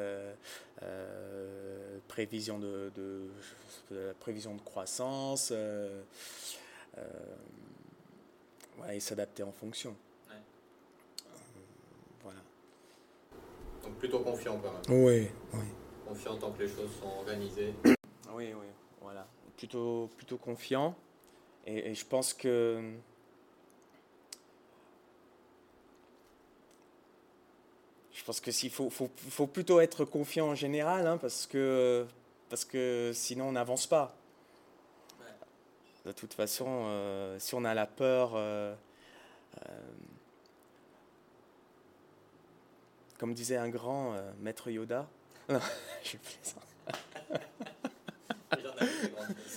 prévision 2.08 2.58
de, 2.58 3.30
prévision 4.20 4.56
de 4.56 4.62
croissance, 4.62 5.52
et 8.90 9.00
s'adapter 9.00 9.44
en 9.44 9.52
fonction. 9.52 9.96
Donc 13.84 13.96
plutôt 14.00 14.20
confiant 14.20 14.58
quand 14.58 14.72
même. 14.72 15.04
Oui, 15.04 15.28
oui. 15.54 15.66
Confiant 16.06 16.38
tant 16.38 16.52
que 16.52 16.64
les 16.64 16.68
choses 16.68 16.92
sont 17.02 17.20
organisées. 17.20 17.74
Oui, 18.34 18.54
oui, 18.54 18.68
voilà. 19.02 19.28
Plutôt, 19.56 20.10
plutôt 20.18 20.38
confiant. 20.38 20.96
Et, 21.68 21.94
je 21.94 22.06
pense 22.06 22.34
que 22.34 22.82
je 28.14 28.24
pense 28.24 28.40
que 28.40 28.52
s'il 28.52 28.72
faut, 28.72 28.90
faut, 28.90 29.12
faut, 29.30 29.48
plutôt 29.48 29.82
être 29.82 30.06
confiant 30.06 30.48
en 30.48 30.56
général, 30.56 31.06
hein, 31.06 31.18
parce 31.18 31.46
que 31.46 32.06
parce 32.50 32.64
que 32.64 33.12
sinon 33.14 33.50
on 33.50 33.52
n'avance 33.52 33.86
pas. 33.86 34.16
De 36.06 36.14
toute 36.14 36.34
façon, 36.34 36.86
euh, 36.86 37.38
si 37.38 37.54
on 37.54 37.66
a 37.66 37.74
la 37.74 37.86
peur, 37.86 38.32
euh, 38.36 38.74
euh, 39.58 39.80
comme 43.20 43.34
disait 43.34 43.58
un 43.58 43.68
grand 43.68 44.16
maître 44.40 44.70
Yoda. 44.70 45.06
Non, 45.50 45.60
je 46.04 46.16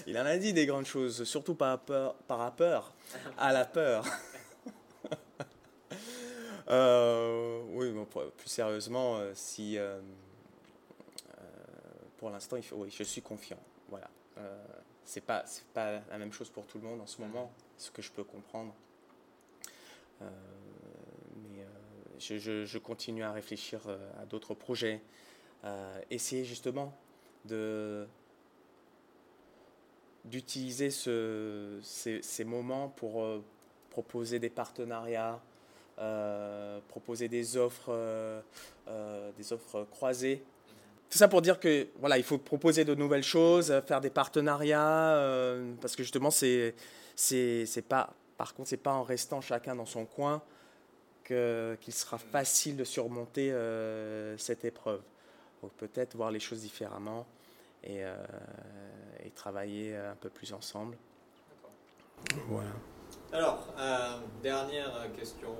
Il 0.06 0.18
en 0.18 0.26
a 0.26 0.36
dit 0.36 0.52
des 0.52 0.66
grandes 0.66 0.86
choses, 0.86 1.24
surtout 1.24 1.54
par 1.54 1.70
rapport, 1.70 2.14
par 2.26 2.38
rapport 2.38 2.94
à 3.38 3.52
la 3.52 3.64
peur. 3.64 4.04
Euh, 6.68 7.62
oui, 7.72 7.92
plus 8.36 8.48
sérieusement, 8.48 9.16
euh, 9.16 9.32
si 9.34 9.76
pour 12.16 12.30
l'instant, 12.30 12.58
oui, 12.74 12.94
je 12.96 13.02
suis 13.02 13.22
confiant. 13.22 13.58
Voilà, 13.88 14.08
c'est 15.04 15.22
pas 15.22 15.42
c'est 15.46 15.66
pas 15.74 16.00
la 16.08 16.18
même 16.18 16.32
chose 16.32 16.48
pour 16.48 16.66
tout 16.66 16.78
le 16.78 16.84
monde 16.84 17.00
en 17.00 17.08
ce 17.08 17.20
moment, 17.20 17.50
ce 17.76 17.90
que 17.90 18.02
je 18.02 18.12
peux 18.12 18.22
comprendre 18.22 18.72
je, 22.20 22.78
continue 22.78 23.22
à 23.22 23.32
réfléchir 23.32 23.80
euh, 23.86 24.22
à 24.22 24.26
d'autres 24.26 24.54
projets, 24.54 25.00
euh, 25.64 26.00
essayer 26.10 26.44
justement 26.44 26.96
de 27.44 28.06
d'utiliser 30.24 30.90
ce, 30.90 31.78
ces, 31.82 32.44
moments 32.44 32.88
pour 32.88 33.22
euh, 33.22 33.42
proposer 33.90 34.38
des 34.38 34.50
partenariats, 34.50 35.40
proposer 36.88 37.28
des 37.28 37.58
offres, 37.58 37.94
des 39.36 39.52
offres 39.52 39.86
croisées. 39.90 40.42
Tout 41.10 41.18
ça 41.18 41.28
pour 41.28 41.42
dire 41.42 41.60
que 41.60 41.88
voilà, 41.98 42.16
il 42.16 42.24
faut 42.24 42.38
proposer 42.38 42.86
de 42.86 42.94
nouvelles 42.94 43.22
choses, 43.22 43.70
faire 43.86 44.00
des 44.00 44.08
partenariats, 44.08 45.58
parce 45.82 45.96
que 45.96 46.02
justement 46.02 46.30
c'est 46.30 46.74
c'est 47.16 47.84
pas 47.86 48.14
par 48.38 48.54
contre 48.54 48.70
c'est 48.70 48.78
pas 48.78 48.92
en 48.92 49.02
restant 49.02 49.42
chacun 49.42 49.76
dans 49.76 49.84
son 49.84 50.06
coin 50.06 50.42
qu'il 51.30 51.94
sera 51.94 52.18
facile 52.18 52.76
de 52.76 52.84
surmonter 52.84 53.52
euh, 53.52 54.36
cette 54.36 54.64
épreuve. 54.64 55.00
Donc 55.62 55.72
peut-être 55.72 56.16
voir 56.16 56.30
les 56.30 56.40
choses 56.40 56.60
différemment 56.60 57.26
et, 57.84 58.04
euh, 58.04 58.16
et, 59.24 59.30
travailler 59.30 59.96
un 59.96 60.16
peu 60.16 60.28
plus 60.30 60.52
ensemble. 60.52 60.96
Voilà. 62.48 62.70
Alors, 63.32 63.66
euh, 63.78 64.18
dernière 64.42 65.08
question 65.16 65.54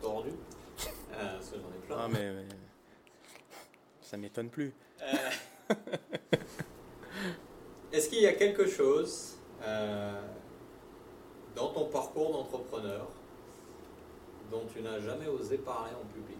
tordue. 0.00 0.34
j'en 1.12 1.68
ai 1.70 1.86
plein. 1.86 1.96
Ah, 1.98 2.08
mais, 2.08 2.32
mais 2.32 2.48
ça 4.00 4.16
m'étonne 4.16 4.50
plus. 4.50 4.74
Est-ce 7.92 8.08
qu'il 8.08 8.20
y 8.20 8.26
a 8.26 8.32
quelque 8.32 8.66
chose 8.66 9.36
dans 11.56 11.68
ton 11.68 11.86
parcours 11.86 12.32
d'entrepreneur 12.32 13.08
dont 14.50 14.64
tu 14.72 14.80
n'as 14.82 15.00
jamais 15.00 15.26
osé 15.26 15.58
parler 15.58 15.92
en 15.94 16.06
public 16.06 16.38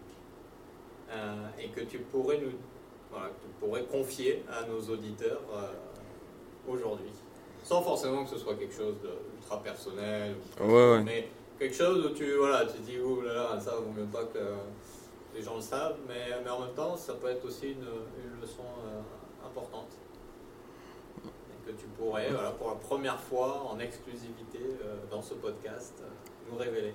euh, 1.09 1.47
et 1.59 1.69
que 1.69 1.81
tu 1.81 1.99
pourrais 1.99 2.37
nous 2.37 2.51
voilà, 3.11 3.29
tu 3.41 3.47
pourrais 3.59 3.83
confier 3.83 4.43
à 4.49 4.65
nos 4.65 4.79
auditeurs 4.79 5.41
euh, 5.53 6.71
aujourd'hui. 6.71 7.11
Sans 7.63 7.81
forcément 7.81 8.23
que 8.23 8.29
ce 8.29 8.37
soit 8.37 8.55
quelque 8.55 8.73
chose 8.75 8.95
d'ultra 9.01 9.61
personnel 9.61 10.35
mais 11.03 11.27
quelque 11.59 11.75
chose 11.75 12.05
où 12.05 12.09
tu 12.09 12.35
voilà 12.37 12.65
tu 12.65 12.79
dis 12.79 12.97
oh 13.03 13.21
là 13.21 13.33
là 13.33 13.59
ça 13.59 13.75
vaut 13.75 13.91
mieux 13.91 14.05
pas 14.05 14.23
que 14.25 14.39
les 15.35 15.41
gens 15.41 15.55
le 15.55 15.61
savent 15.61 15.97
mais, 16.07 16.39
mais 16.43 16.49
en 16.49 16.61
même 16.61 16.73
temps 16.75 16.95
ça 16.95 17.13
peut 17.15 17.29
être 17.29 17.45
aussi 17.45 17.71
une, 17.71 17.81
une 17.81 18.41
leçon 18.41 18.63
euh, 18.85 19.45
importante. 19.45 19.89
Et 21.25 21.71
que 21.71 21.77
tu 21.77 21.87
pourrais 21.97 22.29
voilà, 22.29 22.51
pour 22.51 22.69
la 22.69 22.75
première 22.75 23.19
fois 23.19 23.67
en 23.69 23.79
exclusivité 23.79 24.59
dans 25.11 25.21
ce 25.21 25.33
podcast 25.33 26.01
nous 26.49 26.57
révéler. 26.57 26.93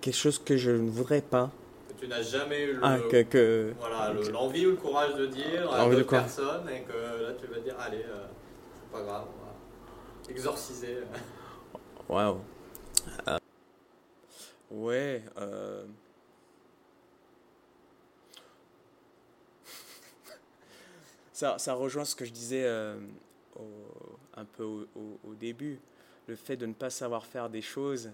Quelque 0.00 0.14
chose 0.14 0.38
que 0.38 0.56
je 0.56 0.70
ne 0.70 0.88
voudrais 0.88 1.22
pas. 1.22 1.50
Tu 1.98 2.08
n'as 2.08 2.22
jamais 2.22 2.64
eu 2.64 2.78
ah, 2.82 2.98
que, 3.08 3.72
voilà, 3.78 4.12
l'envie 4.30 4.66
ou 4.66 4.70
le 4.70 4.76
courage 4.76 5.14
de 5.14 5.26
dire 5.26 5.72
à 5.72 5.88
d'autres 5.88 6.04
personnes 6.04 6.68
et 6.68 6.82
que 6.82 7.22
là 7.22 7.32
tu 7.40 7.46
vas 7.46 7.58
dire 7.60 7.74
allez, 7.78 8.04
euh, 8.04 8.26
c'est 8.74 8.90
pas 8.92 9.02
grave, 9.02 9.26
on 9.28 9.44
va 9.44 9.54
exorciser. 10.30 10.98
Waouh. 12.08 12.40
Euh, 13.28 13.38
ouais. 14.70 15.22
Euh... 15.38 15.84
ça, 21.32 21.56
ça 21.58 21.74
rejoint 21.74 22.04
ce 22.04 22.14
que 22.14 22.26
je 22.26 22.32
disais 22.32 22.64
euh, 22.64 22.98
un 24.34 24.44
peu 24.44 24.64
au, 24.64 24.86
au, 25.24 25.34
début, 25.34 25.80
le 26.26 26.36
fait 26.36 26.56
de 26.56 26.66
ne 26.66 26.74
pas 26.74 26.90
savoir 26.90 27.24
faire 27.24 27.48
des 27.48 27.62
choses 27.62 28.10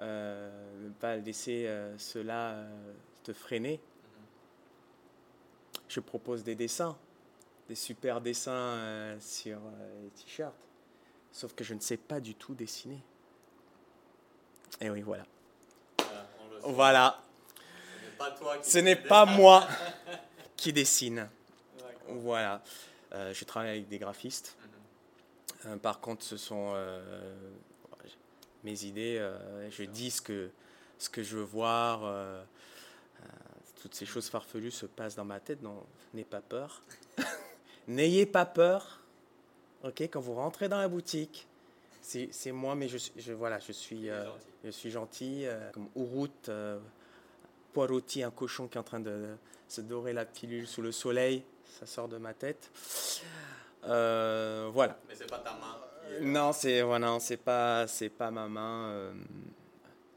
euh, 0.00 0.50
ne 0.84 0.90
pas 0.90 1.16
laisser 1.16 1.68
cela 1.98 2.64
te 3.28 3.32
freiner. 3.34 3.78
Je 5.88 6.00
propose 6.00 6.42
des 6.42 6.54
dessins, 6.54 6.96
des 7.68 7.74
super 7.74 8.22
dessins 8.22 9.16
sur 9.20 9.58
les 10.02 10.08
t-shirts. 10.10 10.54
Sauf 11.30 11.54
que 11.54 11.62
je 11.62 11.74
ne 11.74 11.80
sais 11.80 11.98
pas 11.98 12.20
du 12.20 12.34
tout 12.34 12.54
dessiner. 12.54 13.02
Et 14.80 14.88
oui, 14.88 15.02
voilà. 15.02 15.24
Voilà, 15.98 16.22
sait. 16.62 16.72
Voilà. 16.72 17.22
Ce 18.00 18.04
n'est 18.06 18.16
pas 18.16 18.30
toi 18.30 18.58
qui 18.58 18.70
Ce 18.70 18.78
fais 18.78 18.82
n'est 18.82 18.94
le 18.94 19.02
pas 19.08 19.26
dessin. 19.26 19.36
moi 19.36 19.68
qui 20.56 20.72
dessine. 20.72 21.28
Voilà. 22.08 22.62
Euh, 23.12 23.34
je 23.34 23.44
travaille 23.44 23.70
avec 23.70 23.88
des 23.88 23.98
graphistes. 23.98 24.56
Mhm. 24.62 25.70
Euh, 25.72 25.76
par 25.76 26.00
contre, 26.00 26.24
ce 26.24 26.38
sont 26.38 26.72
euh, 26.74 27.34
mes 28.64 28.84
idées. 28.84 29.18
euh, 29.18 29.70
je 29.70 29.82
dis 29.84 30.10
ce 30.10 30.22
que, 30.22 30.50
ce 30.98 31.10
que 31.10 31.22
je 31.22 31.36
veux 31.36 31.42
voir. 31.44 32.00
Toutes 33.80 33.94
ces 33.94 34.06
choses 34.06 34.28
farfelues 34.28 34.70
se 34.70 34.86
passent 34.86 35.14
dans 35.16 35.24
ma 35.24 35.40
tête. 35.40 35.62
Donc, 35.62 35.84
n'ayez 36.12 36.24
pas 36.24 36.40
peur. 36.40 36.82
N'ayez 37.88 38.26
pas 38.26 38.44
peur. 38.44 39.00
Ok, 39.82 40.02
quand 40.02 40.20
vous 40.20 40.34
rentrez 40.34 40.68
dans 40.68 40.78
la 40.78 40.88
boutique, 40.88 41.46
c'est 42.02 42.52
moi, 42.52 42.74
mais 42.74 42.88
je, 42.88 43.32
voilà, 43.32 43.58
je 43.60 43.72
suis, 43.72 44.10
euh, 44.10 44.24
gentil. 44.24 44.46
je 44.64 44.70
suis 44.70 44.90
gentil. 44.90 45.46
euh, 45.46 45.70
comme 45.72 45.88
Ourout, 45.94 46.48
euh, 46.48 46.78
Poirotti, 47.72 48.22
un 48.22 48.30
cochon 48.30 48.66
qui 48.66 48.76
est 48.76 48.80
en 48.80 48.84
train 48.84 49.00
de 49.00 49.36
se 49.68 49.80
dorer 49.80 50.12
la 50.12 50.24
pilule 50.24 50.66
sous 50.66 50.82
le 50.82 50.92
soleil. 50.92 51.44
Ça 51.78 51.86
sort 51.86 52.08
de 52.08 52.16
ma 52.18 52.34
tête. 52.34 52.70
Euh, 53.84 54.68
voilà. 54.72 54.98
Mais 55.08 55.14
c'est 55.14 55.30
pas 55.30 55.38
ta 55.38 55.52
main. 55.52 55.76
Non, 56.22 56.52
c'est 56.52 56.82
voilà, 56.82 57.18
c'est 57.20 57.36
pas 57.36 57.86
c'est 57.86 58.08
pas 58.08 58.30
ma 58.30 58.48
main, 58.48 59.12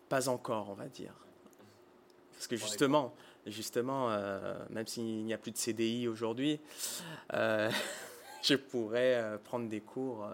pas 0.08 0.30
encore, 0.30 0.70
on 0.70 0.74
va 0.74 0.88
dire. 0.88 1.14
Parce 2.34 2.48
que 2.48 2.56
justement, 2.56 3.14
justement, 3.48 4.10
euh, 4.12 4.56
même 4.70 4.88
s'il 4.88 5.24
n'y 5.26 5.34
a 5.34 5.38
plus 5.38 5.52
de 5.52 5.58
CDI 5.58 6.08
aujourd'hui, 6.08 6.60
euh, 7.34 7.70
je 8.44 8.56
pourrais 8.56 9.16
euh, 9.16 9.38
prendre 9.38 9.68
des 9.70 9.82
cours 9.82 10.28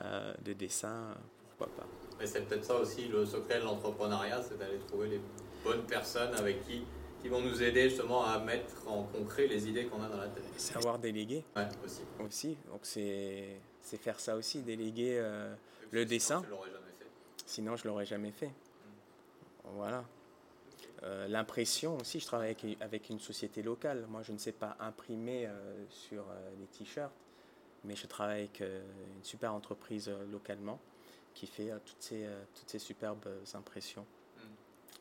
euh, 0.00 0.32
de 0.42 0.52
dessin, 0.52 1.14
pourquoi 1.56 1.74
pas. 1.76 1.86
Mais 2.18 2.26
c'est 2.26 2.42
peut-être 2.42 2.64
ça 2.64 2.76
aussi 2.76 3.08
le 3.08 3.24
secret 3.24 3.60
de 3.60 3.64
l'entrepreneuriat, 3.64 4.42
c'est 4.42 4.58
d'aller 4.58 4.78
trouver 4.88 5.08
les 5.08 5.20
bonnes 5.64 5.84
personnes 5.84 6.34
avec 6.34 6.66
qui 6.66 6.82
qui 7.22 7.28
vont 7.28 7.42
nous 7.42 7.62
aider 7.62 7.90
justement 7.90 8.24
à 8.24 8.38
mettre 8.38 8.88
en 8.88 9.02
concret 9.02 9.46
les 9.46 9.68
idées 9.68 9.84
qu'on 9.84 10.02
a 10.02 10.08
dans 10.08 10.16
la 10.16 10.28
tête. 10.28 10.42
Savoir 10.56 10.98
déléguer 10.98 11.44
Ouais, 11.54 11.68
aussi. 11.84 12.00
aussi, 12.18 12.56
donc 12.70 12.80
c'est 12.82 13.60
c'est 13.82 13.98
faire 13.98 14.18
ça 14.18 14.36
aussi, 14.36 14.62
déléguer. 14.62 15.20
Le 15.90 16.00
Sinon, 16.00 16.08
dessin. 16.08 16.42
L'aurais 16.48 16.70
jamais 16.70 16.92
fait. 16.98 17.06
Sinon, 17.44 17.76
je 17.76 17.88
l'aurais 17.88 18.06
jamais 18.06 18.30
fait. 18.30 18.50
Voilà. 19.74 20.04
Euh, 21.02 21.28
L'impression 21.28 21.96
aussi, 21.98 22.20
je 22.20 22.26
travaille 22.26 22.50
avec, 22.50 22.76
avec 22.80 23.08
une 23.08 23.20
société 23.20 23.62
locale. 23.62 24.06
Moi, 24.08 24.22
je 24.22 24.32
ne 24.32 24.38
sais 24.38 24.52
pas 24.52 24.76
imprimer 24.80 25.46
euh, 25.46 25.84
sur 25.88 26.22
euh, 26.22 26.50
les 26.58 26.66
t-shirts, 26.66 27.12
mais 27.84 27.96
je 27.96 28.06
travaille 28.06 28.40
avec 28.40 28.60
euh, 28.60 28.82
une 29.16 29.24
super 29.24 29.54
entreprise 29.54 30.10
localement 30.30 30.78
qui 31.34 31.46
fait 31.46 31.70
toutes, 31.86 32.02
ces, 32.02 32.26
toutes 32.54 32.68
ces 32.68 32.78
superbes 32.78 33.28
impressions. 33.54 34.04
Mm. 34.36 34.40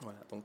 Voilà, 0.01 0.19
donc 0.29 0.43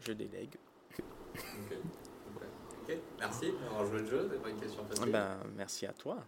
je 0.00 0.12
délègue. 0.12 0.56
Ok. 0.90 1.04
Super. 1.34 2.48
Ok, 2.82 2.96
merci 3.18 3.52
joué 3.84 3.98
le 3.98 4.06
jeu, 4.06 4.28
c'est 4.30 4.42
pas 4.42 4.48
une 4.48 4.60
question 4.60 4.84
facile. 4.84 5.10
Ben, 5.10 5.38
merci 5.56 5.86
à 5.86 5.92
toi. 5.92 6.18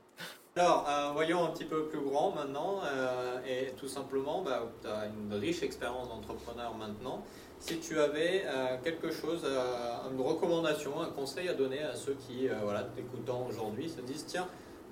Alors, 0.57 0.89
euh, 0.89 1.11
voyons 1.13 1.45
un 1.45 1.51
petit 1.51 1.65
peu 1.65 1.87
plus 1.87 2.01
grand 2.01 2.33
maintenant, 2.33 2.81
euh, 2.83 3.39
et 3.47 3.73
tout 3.77 3.87
simplement, 3.87 4.43
bah, 4.43 4.69
tu 4.83 4.89
as 4.89 5.07
une 5.07 5.33
riche 5.35 5.63
expérience 5.63 6.09
d'entrepreneur 6.09 6.75
maintenant. 6.75 7.25
Si 7.61 7.81
tu 7.81 7.99
avais 7.99 8.45
euh, 8.47 8.77
quelque 8.83 9.11
chose, 9.11 9.43
euh, 9.45 10.11
une 10.11 10.21
recommandation, 10.21 11.01
un 11.01 11.11
conseil 11.11 11.49
à 11.49 11.55
donner 11.55 11.83
à 11.83 11.95
ceux 11.95 12.15
qui, 12.15 12.49
euh, 12.49 12.55
voilà, 12.63 12.85
t'écoutant 12.85 13.47
aujourd'hui, 13.47 13.89
se 13.89 14.01
disent 14.01 14.25
tiens, 14.27 14.49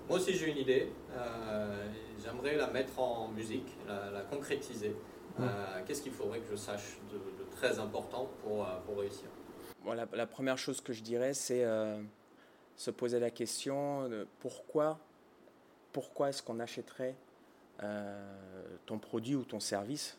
moi 0.08 0.18
aussi 0.18 0.34
j'ai 0.34 0.50
une 0.50 0.58
idée, 0.58 0.92
j'aimerais 2.22 2.56
la 2.56 2.68
mettre 2.68 2.98
en 3.00 3.28
musique, 3.28 3.76
la, 3.88 4.10
la 4.10 4.20
concrétiser. 4.22 4.94
Qu'est-ce 5.86 6.02
qu'il 6.02 6.12
faudrait 6.12 6.38
que 6.40 6.50
je 6.50 6.56
sache 6.56 6.98
de, 7.10 7.16
de 7.16 7.50
très 7.50 7.78
important 7.78 8.30
pour, 8.42 8.66
pour 8.86 8.98
réussir? 8.98 9.28
Voilà, 9.82 10.06
la 10.12 10.26
première 10.26 10.58
chose 10.58 10.80
que 10.80 10.92
je 10.92 11.02
dirais, 11.02 11.34
c'est 11.34 11.66
se 12.76 12.90
poser 12.92 13.18
la 13.18 13.30
question 13.30 14.08
de 14.08 14.28
pourquoi, 14.38 15.00
pourquoi 15.92 16.28
est-ce 16.28 16.42
qu'on 16.42 16.60
achèterait 16.60 17.16
ton 18.86 18.98
produit 18.98 19.34
ou 19.34 19.44
ton 19.44 19.58
service, 19.58 20.16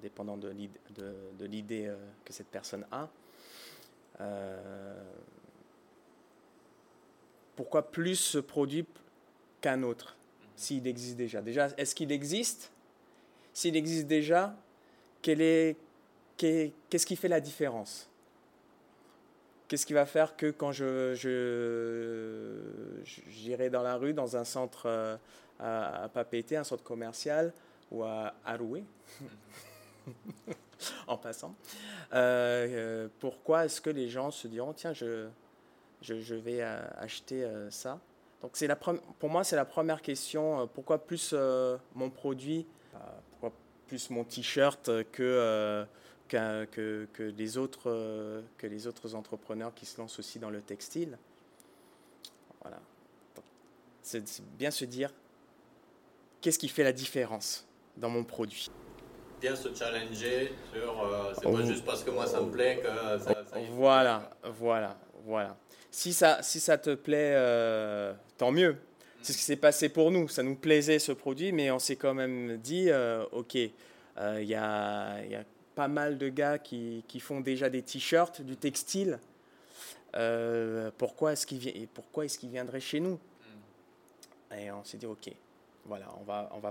dépendant 0.00 0.36
de 0.36 0.48
l'id- 0.48 0.78
de, 0.94 1.14
de 1.38 1.44
l'idée 1.46 1.86
euh, 1.86 1.96
que 2.24 2.32
cette 2.32 2.48
personne 2.48 2.84
a. 2.92 3.08
Euh, 4.20 5.02
pourquoi 7.56 7.90
plus 7.90 8.16
ce 8.16 8.38
produit 8.38 8.86
qu'un 9.60 9.82
autre, 9.82 10.16
s'il 10.56 10.86
existe 10.86 11.16
déjà? 11.16 11.40
Déjà, 11.40 11.68
est-ce 11.76 11.94
qu'il 11.94 12.12
existe? 12.12 12.70
S'il 13.52 13.76
existe 13.76 14.06
déjà, 14.06 14.54
quel 15.22 15.40
est, 15.40 15.76
qu'est- 16.36 16.72
qu'est-ce 16.90 17.06
qui 17.06 17.16
fait 17.16 17.28
la 17.28 17.40
différence? 17.40 18.08
Qu'est-ce 19.68 19.86
qui 19.86 19.94
va 19.94 20.06
faire 20.06 20.36
que 20.36 20.50
quand 20.50 20.72
je, 20.72 21.14
j'irai 23.04 23.70
dans 23.70 23.82
la 23.82 23.96
rue, 23.96 24.12
dans 24.12 24.36
un 24.36 24.44
centre 24.44 24.86
euh, 24.86 25.16
à, 25.58 26.04
à 26.04 26.08
Papeete, 26.08 26.52
un 26.52 26.64
centre 26.64 26.84
commercial, 26.84 27.52
ou 27.90 28.02
à 28.02 28.34
Aroué, 28.44 28.84
en 31.06 31.16
passant, 31.16 31.54
euh, 32.12 32.66
euh, 32.70 33.08
pourquoi 33.20 33.64
est-ce 33.64 33.80
que 33.80 33.90
les 33.90 34.08
gens 34.08 34.30
se 34.30 34.48
diront, 34.48 34.72
tiens, 34.72 34.92
je, 34.92 35.28
je, 36.00 36.34
vais 36.34 36.60
euh, 36.60 36.80
acheter 36.98 37.48
ça? 37.70 38.00
Donc 38.42 38.60
la 38.60 38.76
pour 38.76 39.30
moi, 39.30 39.44
c'est 39.44 39.56
la 39.56 39.64
première 39.64 40.02
question, 40.02 40.68
pourquoi 40.74 40.98
plus 40.98 41.34
mon 41.94 42.10
produit, 42.10 42.66
pourquoi 43.30 43.52
plus 43.86 44.10
mon 44.10 44.24
t-shirt 44.24 44.90
que... 45.12 45.86
qu'un- 46.28 46.66
que, 46.66 47.06
que, 47.12 47.22
les 47.22 47.58
autres, 47.58 48.42
que 48.58 48.66
les 48.66 48.86
autres 48.86 49.14
entrepreneurs 49.14 49.74
qui 49.74 49.86
se 49.86 50.00
lancent 50.00 50.18
aussi 50.18 50.38
dans 50.38 50.50
le 50.50 50.60
textile? 50.62 51.18
Voilà. 52.62 52.80
C'est 54.02 54.42
bien 54.56 54.70
se 54.70 54.84
dire 54.84 55.10
qu'est-ce 56.40 56.58
qui 56.58 56.68
fait 56.68 56.84
la 56.84 56.92
différence? 56.92 57.66
Dans 57.96 58.08
mon 58.08 58.24
produit. 58.24 58.70
Bien 59.40 59.56
se 59.56 59.74
challenger 59.74 60.52
sur, 60.72 61.02
euh, 61.02 61.32
c'est 61.34 61.50
pas 61.50 61.64
juste 61.64 61.84
parce 61.84 62.02
que 62.02 62.10
moi 62.10 62.26
ça 62.26 62.40
me 62.40 62.50
plaît 62.50 62.80
que 62.82 63.18
ça. 63.18 63.44
Voilà, 63.72 64.30
voilà, 64.44 64.96
voilà. 65.24 65.56
Si 65.90 66.12
ça, 66.12 66.42
si 66.42 66.60
ça 66.60 66.78
te 66.78 66.94
plaît, 66.94 67.34
euh, 67.34 68.14
tant 68.38 68.50
mieux. 68.50 68.76
C'est 69.22 69.32
ce 69.32 69.38
qui 69.38 69.44
s'est 69.44 69.56
passé 69.56 69.88
pour 69.88 70.10
nous. 70.10 70.28
Ça 70.28 70.42
nous 70.42 70.56
plaisait 70.56 70.98
ce 70.98 71.12
produit, 71.12 71.52
mais 71.52 71.70
on 71.70 71.78
s'est 71.78 71.96
quand 71.96 72.14
même 72.14 72.58
dit, 72.58 72.90
euh, 72.90 73.24
ok, 73.32 73.54
il 73.54 73.70
y, 74.42 74.54
a, 74.54 75.22
il 75.22 75.30
y 75.30 75.34
a 75.34 75.44
pas 75.74 75.88
mal 75.88 76.18
de 76.18 76.28
gars 76.28 76.58
qui, 76.58 77.04
qui 77.08 77.20
font 77.20 77.40
déjà 77.40 77.70
des 77.70 77.82
t-shirts, 77.82 78.42
du 78.42 78.56
textile. 78.56 79.18
Pourquoi 80.98 81.32
est-ce 81.32 81.46
qu'ils 81.46 81.88
pourquoi 81.88 82.24
est-ce 82.24 82.38
qu'ils 82.38 82.50
viendraient 82.50 82.80
chez 82.80 83.00
nous? 83.00 83.18
Et 84.56 84.70
on 84.70 84.84
s'est 84.84 84.98
dit, 84.98 85.06
ok, 85.06 85.30
voilà, 85.86 86.06
on 86.20 86.24
va, 86.24 86.50
on 86.54 86.58
va 86.60 86.70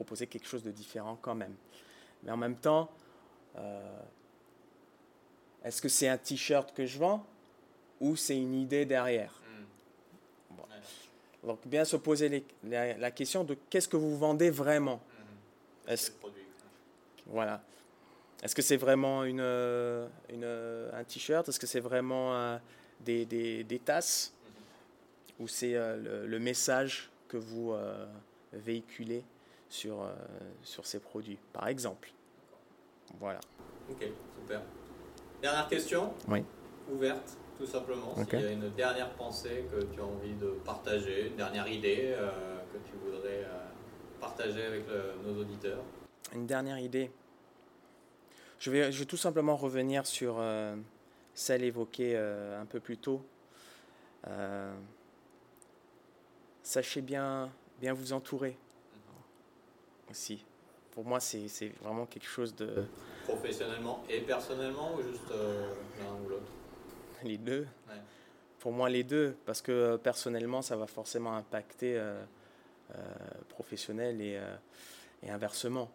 proposer 0.00 0.26
quelque 0.26 0.46
chose 0.48 0.62
de 0.62 0.70
différent 0.70 1.18
quand 1.20 1.34
même. 1.34 1.54
Mais 2.22 2.30
en 2.30 2.36
même 2.38 2.56
temps, 2.56 2.90
euh, 3.56 4.00
est-ce 5.62 5.82
que 5.82 5.88
c'est 5.90 6.08
un 6.08 6.16
t-shirt 6.16 6.72
que 6.72 6.86
je 6.86 6.98
vends 6.98 7.26
ou 8.00 8.16
c'est 8.16 8.36
une 8.36 8.54
idée 8.54 8.86
derrière 8.86 9.34
Mm. 9.42 10.56
Bon. 10.56 10.62
Ouais. 10.62 11.48
Donc 11.48 11.66
bien 11.66 11.84
se 11.84 11.96
poser 11.96 12.28
les- 12.30 12.44
la, 12.64 12.96
la 12.96 13.10
question 13.10 13.44
de 13.44 13.56
qu'est-ce 13.68 13.88
que 13.88 13.98
vous 13.98 14.16
vendez 14.16 14.48
vraiment 14.50 15.00
Mhm. 15.18 15.92
Est-ce 15.92 16.10
voilà. 17.26 17.62
Est-ce 18.42 18.54
que 18.54 18.62
c'est 18.62 18.78
vraiment 18.78 19.24
une, 19.24 19.40
euh, 19.40 20.08
une, 20.30 20.44
euh, 20.44 20.90
un 20.98 21.04
t-shirt? 21.04 21.46
Est-ce 21.48 21.60
que 21.60 21.66
c'est 21.66 21.80
vraiment 21.90 22.34
euh, 22.34 22.56
des, 23.00 23.26
des- 23.26 23.64
des 23.64 23.78
tasses? 23.78 24.32
Ou 25.38 25.46
c'est 25.46 25.74
euh, 25.74 25.96
le, 25.96 26.26
le 26.26 26.38
message 26.38 27.10
que 27.28 27.36
vous 27.36 27.72
euh, 27.72 28.06
véhiculez? 28.52 29.22
Sur, 29.70 30.02
euh, 30.02 30.12
sur 30.62 30.84
ces 30.84 30.98
produits, 30.98 31.38
par 31.54 31.68
exemple 31.68 32.12
Voilà. 33.18 33.40
Ok, 33.90 34.04
super. 34.40 34.60
Dernière 35.40 35.68
question 35.68 36.12
Oui. 36.28 36.44
Ouverte, 36.92 37.38
tout 37.56 37.66
simplement. 37.66 38.12
Ok. 38.18 38.30
S'il 38.30 38.40
y 38.40 38.44
a 38.44 38.50
une 38.50 38.68
dernière 38.70 39.10
pensée 39.14 39.64
que 39.70 39.80
tu 39.86 40.00
as 40.00 40.04
envie 40.04 40.34
de 40.34 40.48
partager, 40.64 41.28
une 41.28 41.36
dernière 41.36 41.68
idée 41.68 42.12
euh, 42.16 42.30
que 42.72 42.78
tu 42.90 42.96
voudrais 42.96 43.44
euh, 43.44 43.58
partager 44.20 44.64
avec 44.64 44.84
le- 44.88 45.14
nos 45.24 45.40
auditeurs. 45.40 45.82
Une 46.34 46.46
dernière 46.46 46.78
idée. 46.78 47.10
Je 48.58 48.70
vais, 48.70 48.92
je 48.92 48.98
vais 48.98 49.06
tout 49.06 49.16
simplement 49.16 49.56
revenir 49.56 50.04
sur 50.04 50.36
euh, 50.38 50.76
celle 51.32 51.62
évoquée 51.62 52.12
euh, 52.16 52.60
un 52.60 52.66
peu 52.66 52.80
plus 52.80 52.98
tôt. 52.98 53.22
Euh, 54.26 54.74
sachez 56.62 57.00
bien, 57.02 57.50
bien 57.80 57.92
vous 57.94 58.12
entourer 58.12 58.56
aussi. 60.10 60.44
Pour 60.92 61.04
moi, 61.04 61.20
c'est 61.20 61.72
vraiment 61.80 62.06
quelque 62.06 62.26
chose 62.26 62.54
de... 62.54 62.84
Professionnellement 63.24 64.02
et 64.08 64.20
personnellement 64.20 64.94
ou 64.96 65.02
juste 65.02 65.30
euh, 65.30 65.72
l'un 65.98 66.24
ou 66.24 66.28
l'autre? 66.28 66.50
Les 67.22 67.38
deux. 67.38 67.66
Ouais. 67.88 67.94
Pour 68.58 68.72
moi, 68.72 68.90
les 68.90 69.04
deux. 69.04 69.36
Parce 69.46 69.62
que 69.62 69.72
euh, 69.72 69.96
personnellement, 69.98 70.62
ça 70.62 70.76
va 70.76 70.86
forcément 70.86 71.36
impacter 71.36 71.96
euh, 71.96 72.22
euh, 72.94 73.02
professionnel 73.48 74.20
et, 74.20 74.40
et 75.22 75.30
inversement. 75.30 75.90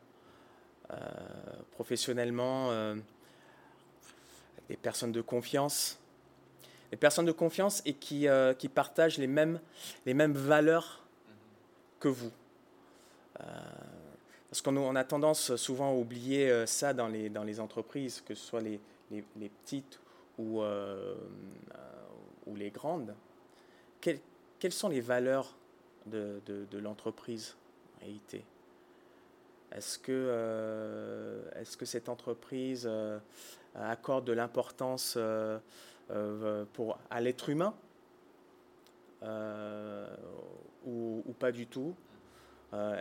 professionnellement, 1.72 2.72
des 4.70 4.78
personnes 4.78 5.12
de 5.12 5.22
confiance, 5.22 6.00
des 6.92 6.98
personnes 6.98 7.26
de 7.26 7.32
confiance 7.32 7.82
et 7.86 7.94
qui, 7.94 8.28
qui 8.58 8.70
partagent 8.70 9.18
les 9.18 9.28
mêmes, 9.28 9.60
les 10.06 10.14
mêmes 10.14 10.34
valeurs 10.34 11.04
que 12.00 12.08
vous. 12.08 12.32
Parce 14.50 14.62
qu'on 14.62 14.96
a 14.96 15.04
tendance 15.04 15.56
souvent 15.56 15.92
à 15.92 15.94
oublier 15.94 16.66
ça 16.66 16.94
dans 16.94 17.08
les, 17.08 17.60
entreprises, 17.60 18.22
que 18.26 18.36
ce 18.36 18.46
soit 18.46 18.62
les, 18.62 18.80
les, 19.12 19.24
les 19.38 19.50
petites 19.50 20.00
ou, 20.38 20.62
les 22.56 22.70
grandes. 22.70 23.14
Quelles, 24.02 24.72
sont 24.72 24.90
les 24.90 25.02
valeurs 25.02 25.56
de, 26.06 26.40
l'entreprise 26.78 27.56
EIT 28.02 28.44
Est-ce 29.72 30.00
que, 30.00 30.12
euh, 30.12 31.64
cette 31.64 32.10
entreprise 32.10 32.86
euh, 32.90 33.20
accorde 33.76 34.26
de 34.26 34.34
l'importance 34.34 35.16
euh, 35.18 35.60
à 37.10 37.22
l'être 37.22 37.50
humain? 37.50 37.74
Ou, 40.86 41.34
pas 41.40 41.52
du 41.52 41.66
tout? 41.66 41.96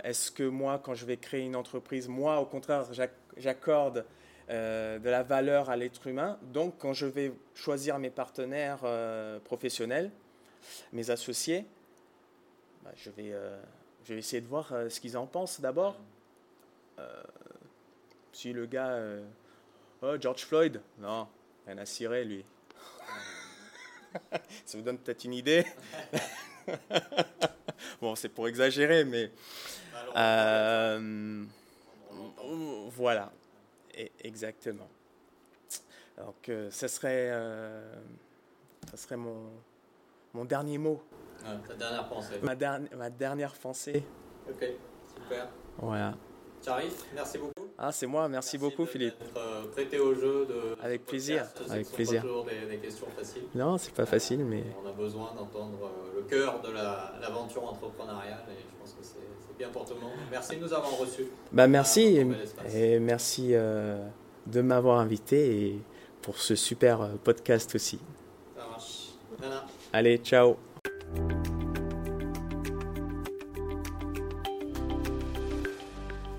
Est-ce 0.02 0.30
que 0.30 0.42
moi, 0.42 0.80
quand 0.82 0.94
je 0.94 1.06
vais 1.06 1.16
créer 1.16 1.42
une 1.42 1.56
entreprise, 1.56 2.08
moi, 2.08 2.40
au 2.40 2.46
contraire, 2.46 2.84
j'accorde 3.36 4.04
de 4.48 5.08
la 5.08 5.22
valeur 5.22 5.70
à 5.70 5.76
l'être 5.76 6.06
humain? 6.06 6.38
Donc, 6.42 6.74
quand 6.78 6.92
je 6.92 7.06
vais 7.06 7.32
choisir 7.54 7.98
mes 7.98 8.10
partenaires 8.10 8.84
professionnels, 9.44 10.10
mes 10.92 11.10
associés, 11.10 11.66
bah, 12.84 12.90
je, 12.96 13.10
vais, 13.10 13.32
euh, 13.32 13.58
essayer 14.10 14.42
de 14.42 14.46
voir 14.46 14.70
euh, 14.72 14.90
ce 14.90 15.00
qu'ils 15.00 15.16
en 15.16 15.26
pensent 15.26 15.60
d'abord. 15.60 15.96
Euh, 16.98 17.22
si 18.32 18.52
le 18.52 18.66
gars, 18.66 19.00
oh, 20.02 20.16
George 20.20 20.44
Floyd, 20.44 20.80
non, 20.98 21.26
rien 21.66 21.78
à 21.78 21.86
cirer 21.86 22.24
lui. 22.24 22.44
Ça 24.66 24.76
vous 24.76 24.82
donne 24.82 24.98
peut-être 24.98 25.24
une 25.24 25.34
idée? 25.34 25.64
bon, 28.00 28.14
c'est 28.14 28.28
pour 28.28 28.48
exagérer, 28.48 29.04
mais 29.04 29.30
voilà, 32.90 33.32
Et, 33.94 34.12
exactement. 34.22 34.88
Donc, 36.16 36.50
ça 36.70 36.88
serait, 36.88 37.30
ça 38.90 38.96
serait 38.96 39.16
mon, 39.16 39.50
mon 40.32 40.44
dernier 40.44 40.78
mot 40.78 41.02
ta 41.66 41.74
dernière 41.74 42.08
pensée. 42.08 42.34
Ma, 42.42 42.54
dernière, 42.54 42.96
ma 42.96 43.10
dernière 43.10 43.52
pensée. 43.54 44.04
Ok, 44.48 44.64
super. 45.14 45.48
Voilà. 45.78 46.14
Sharif, 46.64 47.04
merci 47.14 47.38
beaucoup. 47.38 47.52
Ah, 47.76 47.92
c'est 47.92 48.06
moi, 48.06 48.28
merci, 48.28 48.56
beaucoup, 48.56 48.86
Philippe. 48.86 49.14
Euh, 49.36 49.64
prêté 49.72 49.98
au 49.98 50.14
jeu 50.14 50.46
de. 50.46 50.82
Avec 50.82 51.04
plaisir. 51.04 51.46
Avec 51.68 51.90
plaisir. 51.90 52.22
Pas 52.22 52.28
toujours 52.28 52.44
des, 52.44 52.66
des, 52.66 52.78
questions 52.78 53.06
faciles. 53.16 53.42
Non, 53.54 53.76
c'est 53.76 53.92
pas 53.92 54.06
facile, 54.06 54.44
mais. 54.44 54.64
On 54.82 54.88
a 54.88 54.92
besoin 54.92 55.32
d'entendre 55.36 55.78
euh, 55.82 56.16
le 56.16 56.22
cœur 56.22 56.62
de 56.62 56.70
l'aventure 57.20 57.64
entrepreneuriale 57.64 58.44
et 58.48 58.60
je 58.60 58.80
pense 58.80 58.92
que 58.92 59.02
c'est 59.02 59.58
bien 59.58 59.68
pour 59.68 59.84
tout 59.84 59.94
le 59.94 60.00
monde. 60.00 60.12
Merci 60.30 60.56
de 60.56 60.62
nous 60.62 60.72
avoir 60.72 60.96
reçus. 60.96 61.26
Bah, 61.52 61.66
merci 61.66 62.24
et, 62.72 62.98
merci 62.98 63.50
euh, 63.52 64.06
de 64.46 64.60
m'avoir 64.62 65.00
invité 65.00 65.66
et 65.66 65.80
pour 66.22 66.38
ce 66.38 66.54
super 66.54 67.10
podcast 67.24 67.74
aussi. 67.74 67.98
Ça 68.56 68.66
marche. 68.66 69.08
Allez, 69.92 70.18
ciao. 70.18 70.56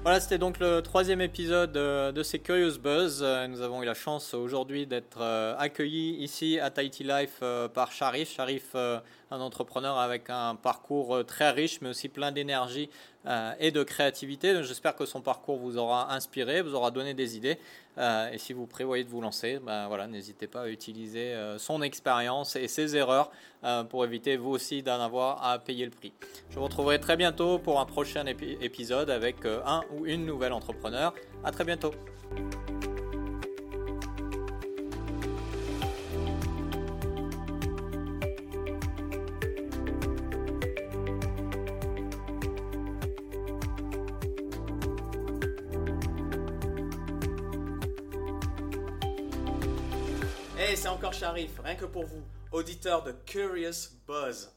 Voilà, 0.06 0.20
c'était 0.20 0.38
donc 0.38 0.60
le 0.60 0.82
troisième 0.82 1.20
épisode 1.20 1.72
de 1.72 2.22
ces 2.22 2.38
Curious 2.38 2.78
Buzz. 2.78 3.22
Euh, 3.24 3.48
nous 3.48 3.62
avons 3.62 3.82
eu 3.82 3.88
la 3.88 3.96
chance 3.96 4.36
aujourd'hui 4.36 4.86
d'être 4.86 5.18
euh, 5.20 5.56
accueillis 5.58 6.18
ici 6.24 6.60
à 6.60 6.70
Tahiti 6.70 7.04
Life 7.04 7.40
euh, 7.42 7.68
par 7.68 7.92
Sharif. 7.92 8.32
Sharif, 8.32 8.76
un 9.32 9.40
entrepreneur 9.40 9.98
avec 9.98 10.30
un 10.30 10.56
parcours 10.56 11.26
très 11.26 11.52
riche, 11.52 11.82
mais 11.82 11.90
aussi 11.90 12.10
plein 12.10 12.32
d'énergie 12.32 12.90
et 13.60 13.72
de 13.72 13.84
créativité. 13.84 14.64
J'espère 14.64 14.96
que 14.96 15.06
son 15.06 15.22
parcours 15.22 15.58
vous 15.58 15.78
aura 15.78 16.14
inspiré, 16.14 16.62
vous 16.62 16.76
aura 16.76 16.92
donné 16.92 17.14
des 17.14 17.36
idées. 17.36 17.58
Et 17.98 18.38
si 18.38 18.54
vous 18.54 18.68
prévoyez 18.68 19.04
de 19.04 19.10
vous 19.10 19.22
lancer, 19.22 19.60
ben 19.60 19.88
voilà, 19.88 20.08
n'hésitez 20.08 20.48
pas 20.48 20.64
à 20.64 20.68
utiliser 20.68 21.36
son 21.58 21.82
expérience 21.82 22.56
et 22.56 22.68
ses 22.68 22.96
erreurs 22.96 23.32
pour 23.90 24.06
éviter 24.06 24.38
vous 24.38 24.52
aussi 24.52 24.84
d'en 24.84 25.02
avoir 25.02 25.44
à 25.44 25.58
payer 25.58 25.86
le 25.86 25.92
prix. 25.92 26.14
Je 26.50 26.56
vous 26.56 26.64
retrouverai 26.64 27.00
très 27.00 27.18
bientôt 27.18 27.58
pour 27.58 27.80
un 27.80 27.86
prochain 27.86 28.26
épisode 28.28 29.10
avec 29.10 29.38
un 29.46 29.82
ou 29.98 30.06
une 30.06 30.26
nouvelle 30.26 30.54
entrepreneur. 30.54 31.14
À 31.44 31.52
très 31.52 31.64
bientôt. 31.64 31.92
Sharif, 51.14 51.60
rien 51.60 51.76
que 51.76 51.86
pour 51.86 52.06
vous, 52.06 52.24
auditeur 52.52 53.04
de 53.04 53.12
Curious 53.12 53.92
Buzz. 54.08 54.52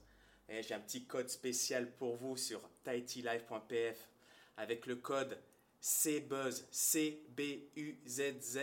Et 0.48 0.62
j'ai 0.62 0.74
un 0.74 0.80
petit 0.80 1.04
code 1.04 1.28
spécial 1.28 1.90
pour 1.92 2.16
vous 2.16 2.36
sur 2.36 2.60
tahitilife.pf 2.84 4.08
avec 4.56 4.86
le 4.86 4.96
code 4.96 5.38
CBUZZ, 5.80 6.66
C-B-U-Z-Z. 6.70 8.58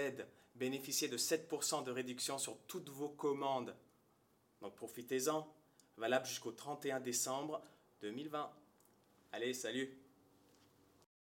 Bénéficiez 0.55 1.07
de 1.07 1.17
7% 1.17 1.83
de 1.83 1.91
réduction 1.91 2.37
sur 2.37 2.57
toutes 2.67 2.89
vos 2.89 3.09
commandes. 3.09 3.75
Donc 4.61 4.75
profitez-en. 4.75 5.47
Valable 5.97 6.25
jusqu'au 6.25 6.51
31 6.51 6.99
décembre 6.99 7.61
2020. 8.01 8.51
Allez, 9.31 9.53
salut 9.53 9.95